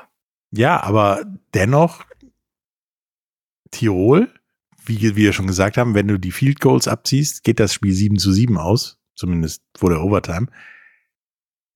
Ja, 0.52 0.84
aber 0.84 1.24
dennoch 1.54 2.04
Tirol 3.72 4.30
wie 4.86 5.16
wir 5.16 5.34
schon 5.34 5.48
gesagt 5.48 5.78
haben, 5.78 5.96
wenn 5.96 6.08
du 6.08 6.20
die 6.20 6.32
Field 6.32 6.60
Goals 6.60 6.88
abziehst, 6.88 7.44
geht 7.44 7.60
das 7.60 7.74
Spiel 7.74 7.94
7 7.94 8.18
zu 8.18 8.32
7 8.32 8.58
aus, 8.58 9.00
zumindest 9.16 9.64
vor 9.76 9.90
der 9.90 10.02
Overtime. 10.02 10.48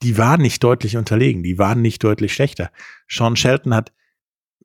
Die 0.03 0.17
waren 0.17 0.41
nicht 0.41 0.63
deutlich 0.63 0.97
unterlegen, 0.97 1.43
die 1.43 1.57
waren 1.57 1.81
nicht 1.81 2.03
deutlich 2.03 2.33
schlechter. 2.33 2.71
Sean 3.07 3.35
Shelton 3.35 3.73
hat 3.73 3.93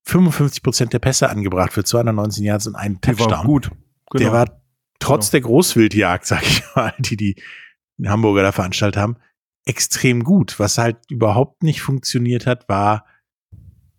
55 0.05 0.63
Prozent 0.63 0.93
der 0.93 0.99
Pässe 0.99 1.31
angebracht 1.31 1.73
für 1.73 1.85
219 1.85 2.45
Yards 2.45 2.67
und 2.67 2.75
einen 2.75 3.01
Touchdown. 3.01 3.29
Der 3.29 3.39
war 3.39 3.45
gut. 3.45 3.71
Genau. 4.11 4.25
Der 4.25 4.33
war 4.33 4.63
trotz 4.99 5.31
genau. 5.31 5.31
der 5.31 5.41
Großwildjagd, 5.49 6.27
sag 6.27 6.43
ich 6.43 6.63
mal, 6.75 6.95
die 6.99 7.17
die 7.17 7.37
Hamburger 8.05 8.43
da 8.43 8.53
veranstaltet 8.53 9.01
haben, 9.01 9.17
extrem 9.65 10.25
gut. 10.25 10.59
Was 10.59 10.79
halt 10.79 10.97
überhaupt 11.09 11.63
nicht 11.63 11.83
funktioniert 11.83 12.47
hat, 12.47 12.69
war 12.69 13.07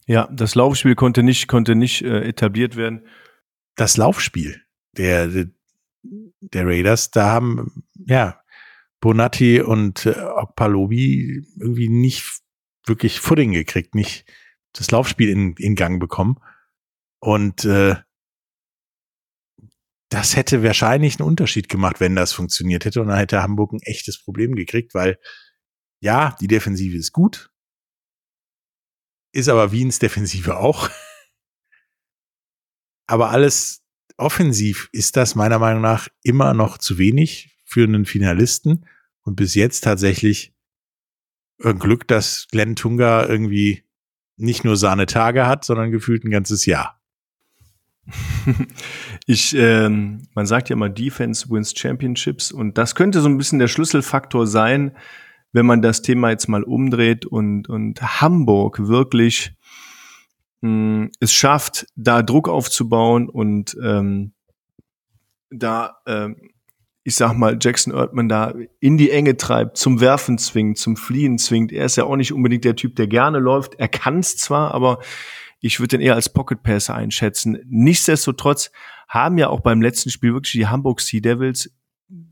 ja, 0.06 0.28
das 0.32 0.56
Laufspiel 0.56 0.96
konnte 0.96 1.24
nicht 1.24 1.48
konnte 1.48 1.76
nicht 1.76 2.02
äh, 2.02 2.28
etabliert 2.28 2.76
werden 2.76 3.04
das 3.76 3.98
Laufspiel 3.98 4.62
der, 4.98 5.48
der 6.04 6.68
Raiders, 6.68 7.12
da 7.12 7.32
haben, 7.32 7.84
ja, 8.06 8.40
Bonatti 9.00 9.62
und 9.62 10.06
äh, 10.06 10.18
Okpalobi 10.18 11.46
irgendwie 11.60 11.90
nicht 11.90 12.42
wirklich 12.86 13.20
Footing 13.20 13.52
gekriegt, 13.52 13.96
nicht 13.96 14.26
das 14.72 14.92
Laufspiel 14.92 15.30
in, 15.30 15.56
in 15.58 15.76
Gang 15.76 16.00
bekommen. 16.00 16.40
Und 17.20 17.66
äh, 17.66 17.96
das 20.10 20.36
hätte 20.36 20.64
wahrscheinlich 20.64 21.20
einen 21.20 21.28
Unterschied 21.28 21.70
gemacht, 21.70 22.00
wenn 22.00 22.16
das 22.16 22.34
funktioniert 22.34 22.86
hätte. 22.86 23.02
Und 23.02 23.08
dann 23.08 23.18
hätte 23.18 23.42
Hamburg 23.42 23.74
ein 23.74 23.82
echtes 23.82 24.24
Problem 24.24 24.56
gekriegt, 24.56 24.94
weil 24.94 25.20
ja, 26.00 26.36
die 26.40 26.48
Defensive 26.48 26.96
ist 26.96 27.12
gut, 27.12 27.52
ist 29.34 29.50
aber 29.50 29.72
Wiens 29.72 30.00
Defensive 30.00 30.58
auch. 30.58 30.90
Aber 33.08 33.30
alles 33.30 33.84
offensiv 34.18 34.90
ist 34.92 35.18
das 35.18 35.36
meiner 35.36 35.60
Meinung 35.60 35.82
nach 35.82 36.08
immer 36.22 36.54
noch 36.54 36.78
zu 36.78 36.98
wenig 36.98 37.58
für 37.66 37.84
einen 37.84 38.06
Finalisten. 38.06 38.86
Und 39.22 39.36
bis 39.36 39.56
jetzt 39.56 39.82
tatsächlich 39.82 40.54
ein 41.64 41.80
Glück, 41.80 42.08
dass 42.08 42.48
Glenn 42.52 42.76
Tunga 42.76 43.26
irgendwie 43.26 43.84
nicht 44.38 44.64
nur 44.64 44.78
seine 44.78 45.06
Tage 45.06 45.46
hat, 45.46 45.64
sondern 45.64 45.92
gefühlt 45.92 46.24
ein 46.24 46.32
ganzes 46.32 46.66
Jahr. 46.66 47.00
Ich, 49.26 49.56
ähm, 49.56 50.28
man 50.36 50.46
sagt 50.46 50.68
ja 50.68 50.76
immer, 50.76 50.90
Defense 50.90 51.50
wins 51.50 51.74
Championships 51.78 52.52
und 52.52 52.78
das 52.78 52.94
könnte 52.94 53.22
so 53.22 53.30
ein 53.30 53.38
bisschen 53.38 53.60
der 53.60 53.70
Schlüsselfaktor 53.70 54.48
sein, 54.48 54.98
wenn 55.54 55.66
man 55.66 55.82
das 55.82 56.02
Thema 56.02 56.32
jetzt 56.32 56.50
mal 56.50 56.64
umdreht 56.64 57.26
und, 57.26 57.70
und 57.70 58.02
Hamburg 58.20 58.86
wirklich 58.86 59.56
mh, 60.64 61.10
es 61.20 61.34
schafft, 61.34 61.88
da 61.96 62.24
Druck 62.24 62.48
aufzubauen 62.48 63.30
und 63.30 63.78
ähm, 63.84 64.34
da, 65.52 65.98
ähm, 66.08 66.52
ich 67.04 67.16
sag 67.16 67.34
mal, 67.34 67.58
Jackson 67.60 67.94
Erdmann 67.94 68.30
da 68.30 68.54
in 68.80 68.98
die 68.98 69.12
Enge 69.12 69.36
treibt, 69.36 69.78
zum 69.78 70.00
Werfen 70.00 70.38
zwingt, 70.38 70.78
zum 70.78 70.96
Fliehen 70.96 71.38
zwingt. 71.38 71.74
Er 71.74 71.86
ist 71.86 71.98
ja 71.98 72.06
auch 72.06 72.16
nicht 72.16 72.32
unbedingt 72.32 72.64
der 72.64 72.78
Typ, 72.78 72.96
der 72.96 73.08
gerne 73.08 73.40
läuft. 73.40 73.76
Er 73.76 73.90
kann 73.90 74.20
es 74.20 74.38
zwar, 74.38 74.74
aber 74.74 75.00
ich 75.60 75.82
würde 75.82 75.98
ihn 75.98 76.02
eher 76.02 76.16
als 76.16 76.30
Pocket 76.30 76.64
Passer 76.64 76.96
einschätzen. 76.96 77.60
Nichtsdestotrotz 77.68 78.72
haben 79.10 79.38
ja 79.38 79.50
auch 79.50 79.60
beim 79.60 79.82
letzten 79.82 80.12
Spiel 80.12 80.34
wirklich 80.34 80.54
die 80.54 80.68
Hamburg 80.68 81.02
Sea 81.02 81.20
Devils 81.20 81.72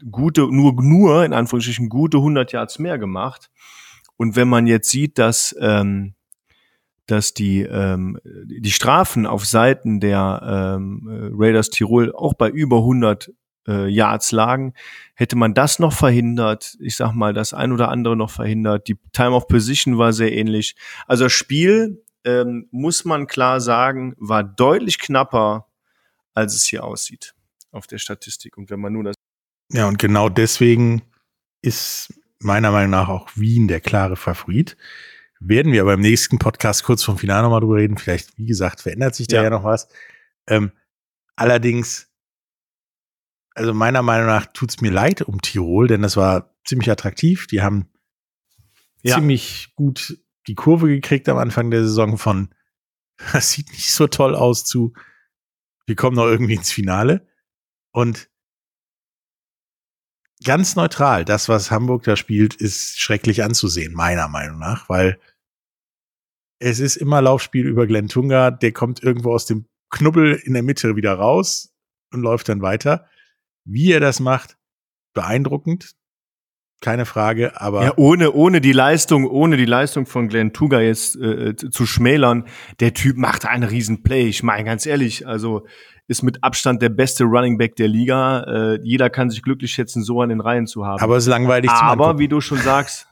gute, 0.10 0.48
nur, 0.50 0.74
nur, 0.82 1.26
in 1.26 1.34
Anführungsstrichen, 1.34 1.90
gute 1.90 2.18
100 2.18 2.54
Yards 2.54 2.80
mehr 2.80 2.98
gemacht. 2.98 3.50
Und 4.16 4.38
wenn 4.38 4.48
man 4.48 4.68
jetzt 4.68 4.90
sieht, 4.90 5.18
dass 5.18 5.56
ähm, 5.60 6.16
dass 7.08 7.34
die, 7.34 7.62
ähm, 7.62 8.20
die 8.24 8.72
Strafen 8.72 9.26
auf 9.26 9.46
Seiten 9.46 10.00
der 10.00 10.78
ähm, 10.78 11.32
Raiders 11.34 11.70
Tirol 11.70 12.14
auch 12.14 12.34
bei 12.34 12.50
über 12.50 12.78
100 12.78 13.32
äh, 13.68 13.88
Yards 13.88 14.32
lagen. 14.32 14.74
Hätte 15.16 15.36
man 15.36 15.54
das 15.54 15.80
noch 15.80 15.94
verhindert, 15.94 16.78
ich 16.80 16.96
sag 16.96 17.14
mal, 17.14 17.34
das 17.34 17.54
ein 17.54 17.72
oder 17.72 17.90
andere 17.90 18.16
noch 18.16 18.32
verhindert, 18.32 18.88
die 18.88 18.98
Time 19.14 19.32
of 19.32 19.48
Position 19.48 19.98
war 19.98 20.14
sehr 20.14 20.32
ähnlich. 20.32 20.76
Also 21.08 21.26
das 21.26 21.34
Spiel, 21.34 22.04
ähm, 22.24 22.68
muss 22.72 23.06
man 23.06 23.28
klar 23.28 23.62
sagen, 23.62 24.14
war 24.18 24.44
deutlich 24.44 25.00
knapper, 25.00 25.68
als 26.34 26.56
es 26.56 26.66
hier 26.66 26.84
aussieht 26.84 27.34
auf 27.72 27.88
der 27.88 27.98
Statistik. 27.98 28.58
Und 28.58 28.70
wenn 28.70 28.80
man 28.80 28.94
nur 28.94 29.04
das. 29.04 29.16
Ja, 29.72 29.88
und 29.88 29.98
genau 30.00 30.30
deswegen 30.30 31.02
ist 31.62 32.14
meiner 32.40 32.72
Meinung 32.72 32.92
nach 32.92 33.10
auch 33.10 33.30
Wien 33.36 33.68
der 33.68 33.80
klare 33.80 34.16
Favorit. 34.16 34.78
Werden 35.44 35.72
wir 35.74 35.82
aber 35.82 35.96
im 35.96 36.02
nächsten 36.02 36.38
Podcast 36.38 36.84
kurz 36.84 37.04
vom 37.04 37.18
Finale 37.18 37.42
nochmal 37.42 37.62
drüber 37.62 37.78
reden. 37.78 37.98
Vielleicht, 37.98 38.38
wie 38.38 38.46
gesagt, 38.46 38.82
verändert 38.82 39.16
sich 39.16 39.26
da 39.26 39.38
ja, 39.38 39.44
ja 39.44 39.50
noch 39.50 39.64
was. 39.64 39.88
Ähm, 40.46 40.72
allerdings, 41.36 42.12
also 43.56 43.74
meiner 43.74 44.04
Meinung 44.04 44.28
nach 44.28 44.46
tut's 44.54 44.82
mir 44.82 44.92
leid 44.92 45.24
um 45.24 45.42
Tirol, 45.42 45.88
denn 45.88 46.04
das 46.04 46.16
war 46.16 46.56
ziemlich 46.64 46.92
attraktiv. 46.92 47.48
Die 47.48 47.64
haben 47.64 47.90
ja. 49.02 49.16
ziemlich 49.16 49.74
gut 49.76 50.20
die 50.46 50.54
Kurve 50.54 50.90
gekriegt 50.90 51.28
am 51.28 51.40
Anfang 51.40 51.72
der 51.72 51.86
Saison 51.86 52.20
von, 52.20 52.54
das 53.34 53.50
sieht 53.50 53.72
nicht 53.72 53.92
so 53.92 54.06
toll 54.06 54.36
aus 54.36 54.64
zu, 54.64 54.94
wir 55.88 55.96
kommen 55.96 56.18
noch 56.18 56.28
irgendwie 56.28 56.54
ins 56.54 56.72
Finale. 56.72 57.28
Und 57.92 58.30
ganz 60.44 60.76
neutral, 60.76 61.26
das, 61.26 61.50
was 61.50 61.72
Hamburg 61.72 62.04
da 62.04 62.16
spielt, 62.16 62.54
ist 62.54 63.00
schrecklich 63.00 63.44
anzusehen, 63.44 63.96
meiner 63.96 64.28
Meinung 64.28 64.60
nach, 64.60 64.88
weil 64.88 65.20
es 66.62 66.80
ist 66.80 66.96
immer 66.96 67.22
Laufspiel 67.22 67.68
über 67.68 67.88
Glenn 67.88 68.08
Tunga, 68.08 68.52
der 68.52 68.72
kommt 68.72 69.02
irgendwo 69.04 69.34
aus 69.34 69.46
dem 69.46 69.66
Knubbel 69.90 70.40
in 70.44 70.54
der 70.54 70.64
Mitte 70.64 70.96
wieder 70.96 71.14
raus 71.14 71.74
und 72.14 72.22
läuft 72.22 72.50
dann 72.50 72.62
weiter. 72.62 73.08
Wie 73.66 73.92
er 73.92 74.00
das 74.00 74.20
macht, 74.20 74.58
beeindruckend. 75.14 75.96
Keine 76.80 77.06
Frage, 77.06 77.60
aber. 77.62 77.84
Ja, 77.84 77.94
ohne, 77.98 78.32
ohne 78.32 78.62
die 78.62 78.72
Leistung, 78.72 79.28
ohne 79.28 79.58
die 79.58 79.66
Leistung 79.66 80.06
von 80.06 80.30
Glenn 80.30 80.54
Tuga 80.54 80.80
jetzt 80.82 81.16
äh, 81.16 81.56
zu 81.56 81.86
schmälern, 81.86 82.46
der 82.80 82.94
Typ 82.94 83.18
macht 83.18 83.46
einen 83.46 83.64
riesen 83.64 84.02
Play. 84.02 84.28
Ich 84.28 84.42
meine, 84.42 84.64
ganz 84.64 84.86
ehrlich, 84.86 85.28
also 85.28 85.66
ist 86.08 86.24
mit 86.24 86.44
Abstand 86.44 86.82
der 86.82 86.90
beste 86.90 87.24
Running 87.24 87.58
Back 87.58 87.76
der 87.76 87.88
Liga. 87.88 88.42
Äh, 88.42 88.80
jeder 88.84 89.10
kann 89.10 89.30
sich 89.30 89.44
glücklich 89.44 89.72
schätzen, 89.72 90.04
so 90.04 90.22
an 90.22 90.30
den 90.30 90.42
Reihen 90.42 90.66
zu 90.66 90.86
haben. 90.86 91.02
Aber 91.02 91.18
es 91.18 91.26
ist 91.26 91.30
langweilig 91.30 91.70
zu 91.70 91.84
Aber 91.84 92.18
wie 92.18 92.28
du 92.28 92.42
schon 92.42 92.58
sagst, 92.58 93.08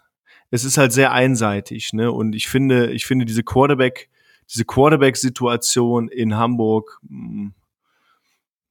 es 0.52 0.64
ist 0.64 0.78
halt 0.78 0.92
sehr 0.92 1.12
einseitig, 1.12 1.94
ne? 1.94 2.12
Und 2.12 2.36
ich 2.36 2.48
finde, 2.48 2.92
ich 2.92 3.06
finde 3.06 3.26
diese 3.26 3.44
Quarterback, 3.44 4.10
diese 4.50 4.66
Quarterback-Situation 4.66 6.08
in 6.08 6.36
Hamburg, 6.36 7.00
mh, 7.08 7.52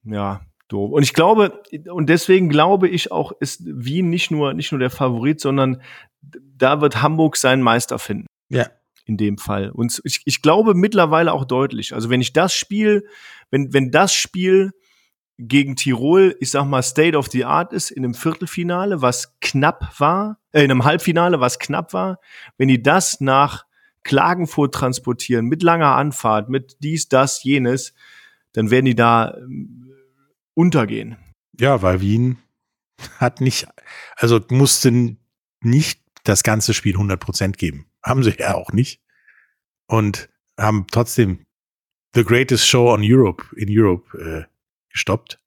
mm, 0.03 0.13
ja, 0.13 0.41
doof. 0.67 0.91
Und 0.91 1.03
ich 1.03 1.13
glaube, 1.13 1.61
und 1.91 2.09
deswegen 2.09 2.49
glaube 2.49 2.87
ich 2.87 3.11
auch, 3.11 3.31
ist 3.39 3.61
Wien 3.65 4.09
nicht 4.09 4.31
nur, 4.31 4.53
nicht 4.53 4.71
nur 4.71 4.79
der 4.79 4.89
Favorit, 4.89 5.39
sondern 5.41 5.81
da 6.21 6.81
wird 6.81 7.01
Hamburg 7.01 7.37
seinen 7.37 7.61
Meister 7.61 7.99
finden. 7.99 8.27
Ja. 8.49 8.67
In 9.05 9.17
dem 9.17 9.37
Fall. 9.39 9.71
Und 9.71 9.99
ich, 10.03 10.21
ich 10.25 10.41
glaube 10.41 10.75
mittlerweile 10.75 11.33
auch 11.33 11.45
deutlich. 11.45 11.95
Also 11.95 12.09
wenn 12.11 12.21
ich 12.21 12.31
das 12.31 12.53
Spiel, 12.53 13.07
wenn, 13.49 13.73
wenn 13.73 13.89
das 13.89 14.13
Spiel 14.13 14.71
gegen 15.39 15.75
Tirol, 15.75 16.35
ich 16.39 16.51
sag 16.51 16.65
mal, 16.65 16.83
State 16.83 17.17
of 17.17 17.27
the 17.27 17.45
Art 17.45 17.73
ist 17.73 17.89
in 17.89 18.03
einem 18.03 18.13
Viertelfinale, 18.13 19.01
was 19.01 19.39
knapp 19.39 19.99
war, 19.99 20.38
äh, 20.51 20.63
in 20.63 20.71
einem 20.71 20.85
Halbfinale, 20.85 21.39
was 21.39 21.59
knapp 21.59 21.93
war, 21.93 22.19
wenn 22.57 22.67
die 22.67 22.81
das 22.81 23.21
nach 23.21 23.65
Klagenfurt 24.03 24.73
transportieren, 24.73 25.45
mit 25.45 25.63
langer 25.63 25.95
Anfahrt, 25.95 26.49
mit 26.49 26.77
dies, 26.81 27.09
das, 27.09 27.43
jenes, 27.43 27.93
dann 28.53 28.71
werden 28.71 28.85
die 28.85 28.95
da 28.95 29.31
äh, 29.31 29.41
untergehen. 30.53 31.17
Ja, 31.59 31.81
weil 31.81 32.01
Wien 32.01 32.37
hat 33.17 33.41
nicht, 33.41 33.67
also 34.15 34.39
musste 34.49 35.17
nicht 35.61 36.01
das 36.23 36.43
ganze 36.43 36.73
Spiel 36.73 36.95
100% 36.95 37.53
geben. 37.53 37.87
Haben 38.03 38.23
sie 38.23 38.35
ja 38.37 38.55
auch 38.55 38.71
nicht. 38.71 39.01
Und 39.87 40.29
haben 40.57 40.87
trotzdem 40.91 41.45
The 42.13 42.23
Greatest 42.23 42.67
Show 42.67 42.91
on 42.91 43.01
Europe 43.03 43.45
in 43.55 43.67
Europe 43.69 44.17
äh, 44.17 44.43
gestoppt. 44.89 45.39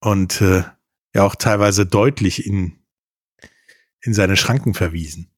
Und 0.00 0.40
äh, 0.40 0.62
ja 1.14 1.24
auch 1.24 1.34
teilweise 1.34 1.86
deutlich 1.86 2.46
in, 2.46 2.78
in 4.06 4.14
seine 4.14 4.36
Schranken 4.36 4.74
verwiesen. 4.74 5.30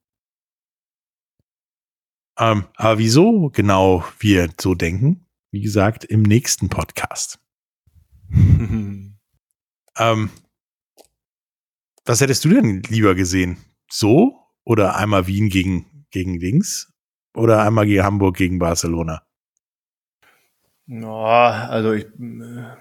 Ähm, 2.38 2.64
aber 2.76 2.98
wieso 2.98 3.50
genau 3.50 4.04
wir 4.20 4.50
so 4.60 4.74
denken, 4.74 5.26
wie 5.50 5.60
gesagt, 5.60 6.04
im 6.04 6.22
nächsten 6.22 6.68
Podcast. 6.68 7.40
ähm, 8.30 9.10
was 12.04 12.20
hättest 12.20 12.44
du 12.44 12.50
denn 12.50 12.82
lieber 12.84 13.14
gesehen? 13.14 13.58
So? 13.90 14.38
Oder 14.64 14.96
einmal 14.96 15.26
Wien 15.26 15.48
gegen, 15.48 16.06
gegen 16.10 16.38
Dings? 16.38 16.92
Oder 17.34 17.62
einmal 17.62 17.86
gegen 17.86 18.04
Hamburg 18.04 18.36
gegen 18.36 18.58
Barcelona? 18.58 19.22
No, 20.86 21.24
also 21.24 21.92
ich 21.92 22.04
äh, 22.04 22.76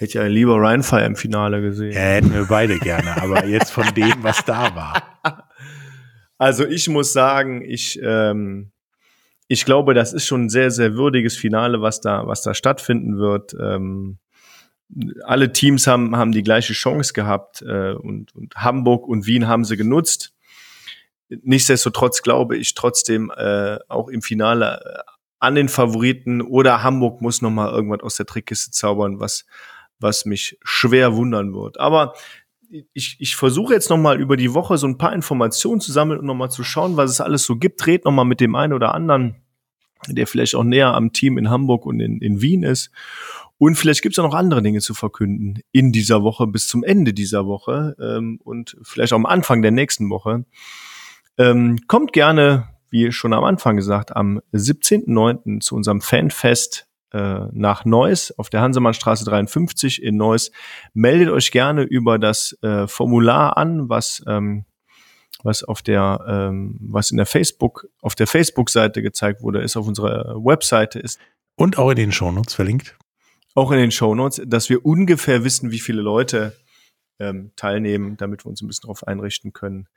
hätte 0.00 0.18
ja 0.18 0.26
lieber 0.26 0.60
Rheinfire 0.60 1.04
im 1.04 1.16
Finale 1.16 1.60
gesehen. 1.60 1.92
Ja, 1.92 2.00
hätten 2.00 2.32
wir 2.32 2.46
beide 2.46 2.78
gerne, 2.78 3.20
aber 3.20 3.44
jetzt 3.46 3.70
von 3.70 3.86
dem, 3.94 4.22
was 4.22 4.44
da 4.44 4.74
war. 4.74 5.46
Also 6.38 6.64
ich 6.64 6.88
muss 6.88 7.12
sagen, 7.12 7.60
ich, 7.60 8.00
ähm, 8.02 8.72
ich 9.46 9.66
glaube, 9.66 9.92
das 9.92 10.14
ist 10.14 10.24
schon 10.24 10.44
ein 10.44 10.48
sehr, 10.48 10.70
sehr 10.70 10.94
würdiges 10.94 11.36
Finale, 11.36 11.82
was 11.82 12.00
da, 12.00 12.26
was 12.26 12.40
da 12.40 12.54
stattfinden 12.54 13.18
wird. 13.18 13.54
Ähm, 13.60 14.16
alle 15.22 15.52
Teams 15.52 15.86
haben, 15.86 16.16
haben 16.16 16.32
die 16.32 16.42
gleiche 16.42 16.72
Chance 16.72 17.12
gehabt 17.12 17.60
äh, 17.60 17.92
und, 17.92 18.34
und 18.34 18.54
Hamburg 18.56 19.06
und 19.06 19.26
Wien 19.26 19.48
haben 19.48 19.66
sie 19.66 19.76
genutzt. 19.76 20.32
Nichtsdestotrotz 21.28 22.22
glaube 22.22 22.56
ich 22.56 22.72
trotzdem 22.72 23.30
äh, 23.36 23.76
auch 23.88 24.08
im 24.08 24.22
Finale 24.22 24.80
äh, 24.82 25.10
an 25.40 25.54
den 25.54 25.68
Favoriten 25.68 26.40
oder 26.40 26.82
Hamburg 26.82 27.20
muss 27.20 27.42
noch 27.42 27.50
mal 27.50 27.70
irgendwas 27.70 28.00
aus 28.00 28.16
der 28.16 28.24
Trickkiste 28.24 28.70
zaubern, 28.70 29.20
was 29.20 29.44
was 30.00 30.24
mich 30.24 30.58
schwer 30.62 31.14
wundern 31.14 31.54
wird. 31.54 31.78
Aber 31.78 32.14
ich, 32.92 33.16
ich 33.18 33.36
versuche 33.36 33.74
jetzt 33.74 33.90
noch 33.90 33.98
mal 33.98 34.20
über 34.20 34.36
die 34.36 34.54
Woche 34.54 34.78
so 34.78 34.86
ein 34.86 34.98
paar 34.98 35.12
Informationen 35.12 35.80
zu 35.80 35.92
sammeln 35.92 36.20
und 36.20 36.26
noch 36.26 36.34
mal 36.34 36.50
zu 36.50 36.64
schauen, 36.64 36.96
was 36.96 37.10
es 37.10 37.20
alles 37.20 37.44
so 37.44 37.56
gibt. 37.56 37.86
Red 37.86 38.04
noch 38.04 38.12
mal 38.12 38.24
mit 38.24 38.40
dem 38.40 38.54
einen 38.54 38.72
oder 38.72 38.94
anderen, 38.94 39.36
der 40.08 40.26
vielleicht 40.26 40.54
auch 40.54 40.64
näher 40.64 40.94
am 40.94 41.12
Team 41.12 41.36
in 41.36 41.50
Hamburg 41.50 41.84
und 41.86 42.00
in, 42.00 42.20
in 42.20 42.40
Wien 42.40 42.62
ist. 42.62 42.90
Und 43.58 43.74
vielleicht 43.74 44.02
gibt 44.02 44.14
es 44.14 44.18
auch 44.18 44.28
noch 44.28 44.34
andere 44.34 44.62
Dinge 44.62 44.80
zu 44.80 44.94
verkünden 44.94 45.60
in 45.72 45.92
dieser 45.92 46.22
Woche 46.22 46.46
bis 46.46 46.66
zum 46.66 46.82
Ende 46.82 47.12
dieser 47.12 47.46
Woche 47.46 47.94
ähm, 48.00 48.40
und 48.42 48.76
vielleicht 48.82 49.12
auch 49.12 49.18
am 49.18 49.26
Anfang 49.26 49.60
der 49.60 49.70
nächsten 49.70 50.08
Woche. 50.08 50.46
Ähm, 51.36 51.78
kommt 51.86 52.12
gerne, 52.12 52.68
wie 52.88 53.12
schon 53.12 53.34
am 53.34 53.44
Anfang 53.44 53.76
gesagt, 53.76 54.16
am 54.16 54.40
17.09. 54.54 55.60
zu 55.60 55.74
unserem 55.74 56.00
Fanfest 56.00 56.89
äh, 57.12 57.46
nach 57.52 57.84
Neuss 57.84 58.32
auf 58.38 58.50
der 58.50 58.60
Hansemannstraße 58.60 59.24
53 59.24 60.02
in 60.02 60.16
Neuss. 60.16 60.50
Meldet 60.94 61.30
euch 61.30 61.50
gerne 61.50 61.82
über 61.82 62.18
das 62.18 62.56
äh, 62.62 62.86
Formular 62.86 63.56
an, 63.56 63.88
was 63.88 64.22
ähm, 64.26 64.64
was 65.42 65.64
auf 65.64 65.80
der 65.80 66.24
ähm, 66.28 66.76
was 66.80 67.10
in 67.10 67.16
der 67.16 67.26
Facebook 67.26 67.88
auf 68.02 68.14
der 68.14 68.26
Facebook-Seite 68.26 69.02
gezeigt 69.02 69.42
wurde, 69.42 69.62
ist 69.62 69.76
auf 69.76 69.86
unserer 69.86 70.36
Webseite 70.36 70.98
ist 70.98 71.18
und 71.56 71.78
auch 71.78 71.90
in 71.90 71.96
den 71.96 72.12
Shownotes 72.12 72.54
verlinkt 72.54 72.96
auch 73.54 73.70
in 73.70 73.78
den 73.78 73.90
Show 73.90 74.14
Notes, 74.14 74.42
dass 74.46 74.68
wir 74.68 74.84
ungefähr 74.84 75.44
wissen, 75.44 75.70
wie 75.70 75.80
viele 75.80 76.02
Leute 76.02 76.56
ähm, 77.18 77.52
teilnehmen, 77.56 78.16
damit 78.16 78.44
wir 78.44 78.50
uns 78.50 78.62
ein 78.62 78.68
bisschen 78.68 78.82
darauf 78.82 79.06
einrichten 79.06 79.52
können. 79.52 79.88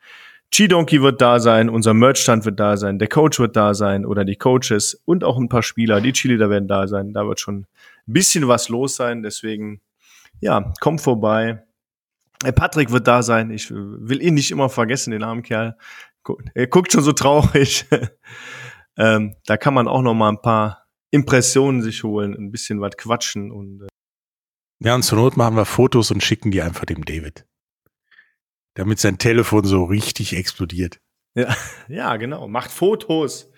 G-Donkey 0.53 1.01
wird 1.01 1.19
da 1.19 1.39
sein, 1.39 1.67
unser 1.67 1.95
Merchstand 1.95 2.45
wird 2.45 2.59
da 2.59 2.77
sein, 2.77 2.99
der 2.99 3.07
Coach 3.07 3.39
wird 3.39 3.55
da 3.55 3.73
sein 3.73 4.05
oder 4.05 4.23
die 4.23 4.35
Coaches 4.35 5.01
und 5.03 5.23
auch 5.23 5.37
ein 5.37 5.49
paar 5.49 5.63
Spieler, 5.63 5.99
die 5.99 6.13
Cheerleader 6.13 6.47
werden 6.51 6.67
da 6.67 6.87
sein. 6.87 7.11
Da 7.11 7.27
wird 7.27 7.39
schon 7.39 7.61
ein 7.61 8.13
bisschen 8.13 8.47
was 8.47 8.69
los 8.69 8.95
sein, 8.95 9.23
deswegen, 9.23 9.81
ja, 10.41 10.71
kommt 10.79 11.01
vorbei. 11.01 11.63
Äh, 12.45 12.53
Patrick 12.53 12.91
wird 12.91 13.07
da 13.07 13.23
sein. 13.23 13.49
Ich 13.49 13.71
will 13.71 14.21
ihn 14.21 14.35
nicht 14.35 14.51
immer 14.51 14.69
vergessen, 14.69 15.09
den 15.09 15.23
armen 15.23 15.41
Kerl. 15.41 15.75
Er 16.53 16.67
guckt 16.67 16.91
schon 16.91 17.01
so 17.01 17.13
traurig. 17.13 17.87
ähm, 18.97 19.35
da 19.47 19.57
kann 19.57 19.73
man 19.73 19.87
auch 19.87 20.03
noch 20.03 20.13
mal 20.13 20.29
ein 20.29 20.41
paar 20.41 20.85
Impressionen 21.09 21.81
sich 21.81 22.03
holen, 22.03 22.35
ein 22.35 22.51
bisschen 22.51 22.79
was 22.79 22.95
quatschen 22.95 23.51
und 23.51 23.81
äh 23.81 23.87
ja, 24.85 24.93
und 24.93 25.01
zur 25.01 25.17
Not 25.17 25.35
machen 25.35 25.55
wir 25.55 25.65
Fotos 25.65 26.11
und 26.11 26.21
schicken 26.21 26.51
die 26.51 26.61
einfach 26.61 26.85
dem 26.85 27.05
David. 27.05 27.45
Damit 28.75 28.99
sein 28.99 29.17
Telefon 29.17 29.65
so 29.65 29.83
richtig 29.83 30.35
explodiert. 30.35 30.99
Ja, 31.35 31.55
ja 31.87 32.15
genau. 32.17 32.47
Macht 32.47 32.71
Fotos. 32.71 33.51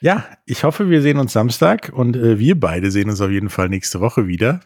Ja, 0.00 0.26
ich 0.46 0.64
hoffe, 0.64 0.90
wir 0.90 1.00
sehen 1.00 1.18
uns 1.18 1.32
Samstag 1.32 1.92
und 1.94 2.16
äh, 2.16 2.38
wir 2.38 2.58
beide 2.58 2.90
sehen 2.90 3.08
uns 3.08 3.20
auf 3.20 3.30
jeden 3.30 3.50
Fall 3.50 3.68
nächste 3.68 4.00
Woche 4.00 4.26
wieder. 4.26 4.60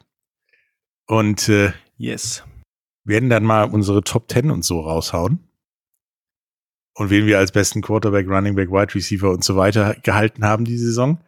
Und 1.07 1.49
äh, 1.49 1.73
yes. 1.99 2.45
werden 3.05 3.29
dann 3.29 3.45
mal 3.45 3.65
unsere 3.65 4.03
Top 4.03 4.29
Ten 4.29 4.51
und 4.51 4.65
so 4.65 4.81
raushauen. 4.81 5.47
Und 6.95 7.11
wen 7.11 7.27
wir 7.27 7.39
als 7.39 7.53
besten 7.53 7.83
Quarterback, 7.83 8.27
Running 8.27 8.55
Back, 8.55 8.71
Wide 8.71 8.95
Receiver 8.95 9.31
und 9.31 9.45
so 9.45 9.57
weiter 9.57 9.95
gehalten 10.03 10.45
haben 10.47 10.65
die 10.65 10.79
Saison. 10.79 11.21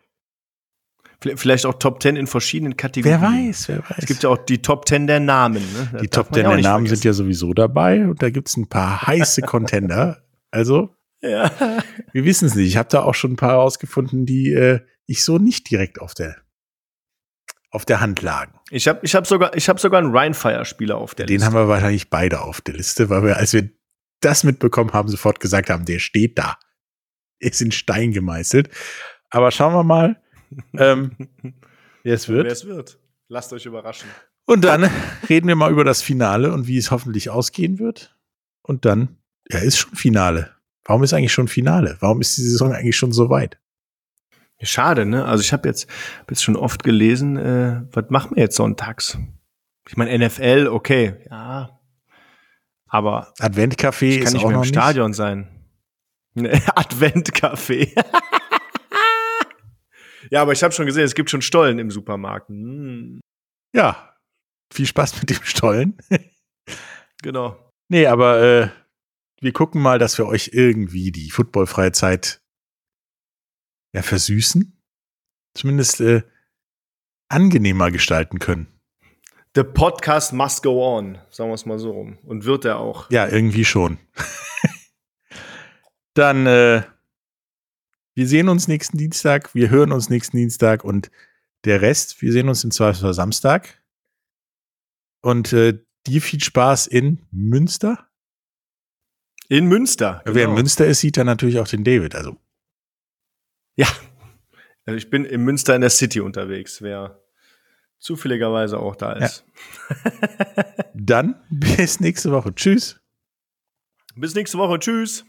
Vielleicht 1.20 1.66
auch 1.66 1.74
Top 1.74 2.00
10 2.00 2.14
in 2.16 2.26
verschiedenen 2.28 2.76
Kategorien. 2.76 3.20
Wer 3.20 3.48
weiß, 3.48 3.68
wer 3.68 3.78
weiß. 3.78 3.98
Es 3.98 4.06
gibt 4.06 4.22
ja 4.22 4.30
auch 4.30 4.38
die 4.38 4.62
Top 4.62 4.86
10 4.86 5.08
der 5.08 5.18
Namen. 5.18 5.62
Ne? 5.92 6.00
Die 6.02 6.08
Top 6.08 6.32
10 6.32 6.44
der 6.44 6.58
Namen 6.58 6.62
vergessen. 6.62 6.86
sind 6.86 7.04
ja 7.04 7.12
sowieso 7.12 7.52
dabei 7.54 8.06
und 8.06 8.22
da 8.22 8.30
gibt 8.30 8.48
es 8.48 8.56
ein 8.56 8.68
paar 8.68 9.06
heiße 9.06 9.42
Contender. 9.42 10.22
Also, 10.50 10.94
ja. 11.20 11.50
wir 12.12 12.24
wissen 12.24 12.46
es 12.46 12.54
nicht. 12.54 12.68
Ich 12.68 12.76
habe 12.76 12.88
da 12.88 13.02
auch 13.02 13.14
schon 13.14 13.32
ein 13.32 13.36
paar 13.36 13.54
rausgefunden, 13.54 14.26
die 14.26 14.52
äh, 14.52 14.80
ich 15.06 15.24
so 15.24 15.38
nicht 15.38 15.68
direkt 15.70 16.00
auf 16.00 16.14
der 16.14 16.36
auf 17.70 17.84
der 17.84 18.00
Hand 18.00 18.22
lagen. 18.22 18.58
Ich 18.70 18.88
habe 18.88 19.00
ich 19.02 19.14
hab 19.14 19.26
sogar, 19.26 19.54
ich 19.56 19.68
hab 19.68 19.78
sogar 19.78 20.00
einen 20.00 20.16
Rhinefire-Spieler 20.16 20.96
auf 20.96 21.14
der 21.14 21.26
Den 21.26 21.34
Liste. 21.34 21.50
Den 21.50 21.54
haben 21.54 21.66
wir 21.66 21.68
wahrscheinlich 21.68 22.08
beide 22.08 22.40
auf 22.40 22.60
der 22.60 22.74
Liste, 22.74 23.10
weil 23.10 23.24
wir, 23.24 23.36
als 23.36 23.52
wir 23.52 23.68
das 24.20 24.44
mitbekommen 24.44 24.92
haben, 24.92 25.08
sofort 25.08 25.40
gesagt 25.40 25.68
haben, 25.68 25.84
der 25.84 25.98
steht 25.98 26.38
da. 26.38 26.58
Ist 27.40 27.60
in 27.60 27.70
Stein 27.70 28.12
gemeißelt. 28.12 28.70
Aber 29.30 29.50
schauen 29.50 29.74
wir 29.74 29.84
mal, 29.84 30.20
ähm, 30.76 31.12
wer 32.02 32.14
es 32.14 32.28
wird. 32.28 32.44
Wer 32.44 32.52
es 32.52 32.66
wird. 32.66 32.98
Lasst 33.28 33.52
euch 33.52 33.66
überraschen. 33.66 34.08
Und 34.46 34.64
dann 34.64 34.90
reden 35.28 35.48
wir 35.48 35.56
mal 35.56 35.70
über 35.70 35.84
das 35.84 36.00
Finale 36.00 36.52
und 36.52 36.66
wie 36.66 36.78
es 36.78 36.90
hoffentlich 36.90 37.28
ausgehen 37.28 37.78
wird. 37.78 38.16
Und 38.62 38.84
dann, 38.86 39.16
ja, 39.50 39.58
ist 39.58 39.78
schon 39.78 39.94
Finale. 39.94 40.50
Warum 40.84 41.02
ist 41.02 41.12
eigentlich 41.12 41.34
schon 41.34 41.48
Finale? 41.48 41.98
Warum 42.00 42.22
ist 42.22 42.38
die 42.38 42.42
Saison 42.42 42.72
eigentlich 42.72 42.96
schon 42.96 43.12
so 43.12 43.28
weit? 43.28 43.58
Schade, 44.60 45.04
ne? 45.06 45.24
Also 45.24 45.42
ich 45.42 45.52
habe 45.52 45.68
jetzt, 45.68 45.88
hab 46.18 46.30
jetzt 46.30 46.42
schon 46.42 46.56
oft 46.56 46.82
gelesen, 46.82 47.36
äh, 47.36 47.82
was 47.92 48.06
machen 48.08 48.34
wir 48.34 48.42
jetzt 48.42 48.56
sonntags? 48.56 49.18
Ich 49.88 49.96
meine, 49.96 50.18
NFL, 50.18 50.68
okay, 50.70 51.14
ja. 51.30 51.78
Aber 52.88 53.32
Adventcafé 53.38 54.22
kann 54.24 54.32
nicht 54.32 54.46
mehr 54.46 54.56
im 54.56 54.64
Stadion 54.64 55.12
sein. 55.12 55.48
Adventcafé. 56.34 57.92
Ja, 60.30 60.42
aber 60.42 60.52
ich 60.52 60.62
habe 60.62 60.72
schon 60.72 60.86
gesehen, 60.86 61.04
es 61.04 61.14
gibt 61.14 61.30
schon 61.30 61.42
Stollen 61.42 61.78
im 61.78 61.90
Supermarkt. 61.90 62.48
Hm. 62.48 63.20
Ja, 63.74 64.16
viel 64.72 64.86
Spaß 64.86 65.20
mit 65.20 65.30
dem 65.30 65.42
Stollen. 65.42 65.98
genau. 67.22 67.72
Nee, 67.88 68.06
aber 68.06 68.42
äh, 68.42 68.68
wir 69.40 69.52
gucken 69.52 69.80
mal, 69.80 69.98
dass 69.98 70.18
wir 70.18 70.26
euch 70.26 70.50
irgendwie 70.52 71.12
die 71.12 71.30
footballfreie 71.30 71.92
Zeit 71.92 72.40
ja, 73.94 74.02
versüßen. 74.02 74.74
Zumindest 75.54 76.00
äh, 76.00 76.22
angenehmer 77.28 77.90
gestalten 77.90 78.38
können. 78.38 78.68
The 79.54 79.64
podcast 79.64 80.32
must 80.32 80.62
go 80.62 80.96
on, 80.96 81.18
sagen 81.30 81.50
wir 81.50 81.54
es 81.54 81.66
mal 81.66 81.78
so 81.78 81.90
rum. 81.90 82.18
Und 82.22 82.44
wird 82.44 82.64
er 82.64 82.78
auch. 82.78 83.10
Ja, 83.10 83.26
irgendwie 83.26 83.64
schon. 83.64 83.98
Dann 86.14 86.46
äh, 86.46 86.82
wir 88.18 88.26
sehen 88.26 88.48
uns 88.48 88.66
nächsten 88.66 88.98
Dienstag, 88.98 89.54
wir 89.54 89.70
hören 89.70 89.92
uns 89.92 90.10
nächsten 90.10 90.38
Dienstag 90.38 90.82
und 90.82 91.08
der 91.62 91.82
Rest, 91.82 92.20
wir 92.20 92.32
sehen 92.32 92.48
uns 92.48 92.64
im 92.64 92.72
Zweifelsfall 92.72 93.14
Samstag. 93.14 93.80
Und 95.20 95.52
äh, 95.52 95.78
dir 96.04 96.20
viel 96.20 96.42
Spaß 96.42 96.88
in 96.88 97.24
Münster. 97.30 98.08
In 99.48 99.66
Münster. 99.66 100.22
Genau. 100.24 100.34
Wer 100.34 100.42
in 100.42 100.48
genau. 100.48 100.58
Münster 100.58 100.84
ist, 100.88 100.98
sieht 100.98 101.16
dann 101.16 101.26
natürlich 101.26 101.60
auch 101.60 101.68
den 101.68 101.84
David. 101.84 102.16
Also. 102.16 102.36
Ja. 103.76 103.86
Also 104.84 104.96
ich 104.96 105.10
bin 105.10 105.24
in 105.24 105.44
Münster 105.44 105.76
in 105.76 105.82
der 105.82 105.90
City 105.90 106.20
unterwegs, 106.20 106.82
wer 106.82 107.22
zufälligerweise 108.00 108.80
auch 108.80 108.96
da 108.96 109.12
ist. 109.12 109.44
Ja. 109.90 110.64
dann 110.92 111.40
bis 111.50 112.00
nächste 112.00 112.32
Woche. 112.32 112.52
Tschüss. 112.52 113.00
Bis 114.16 114.34
nächste 114.34 114.58
Woche. 114.58 114.80
Tschüss. 114.80 115.24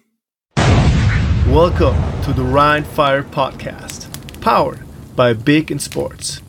Welcome 1.49 2.21
to 2.25 2.31
the 2.31 2.43
Rhine 2.43 2.83
Fire 2.83 3.23
Podcast, 3.23 4.07
powered 4.39 4.81
by 5.15 5.33
Big 5.33 5.71
in 5.71 5.79
Sports. 5.79 6.43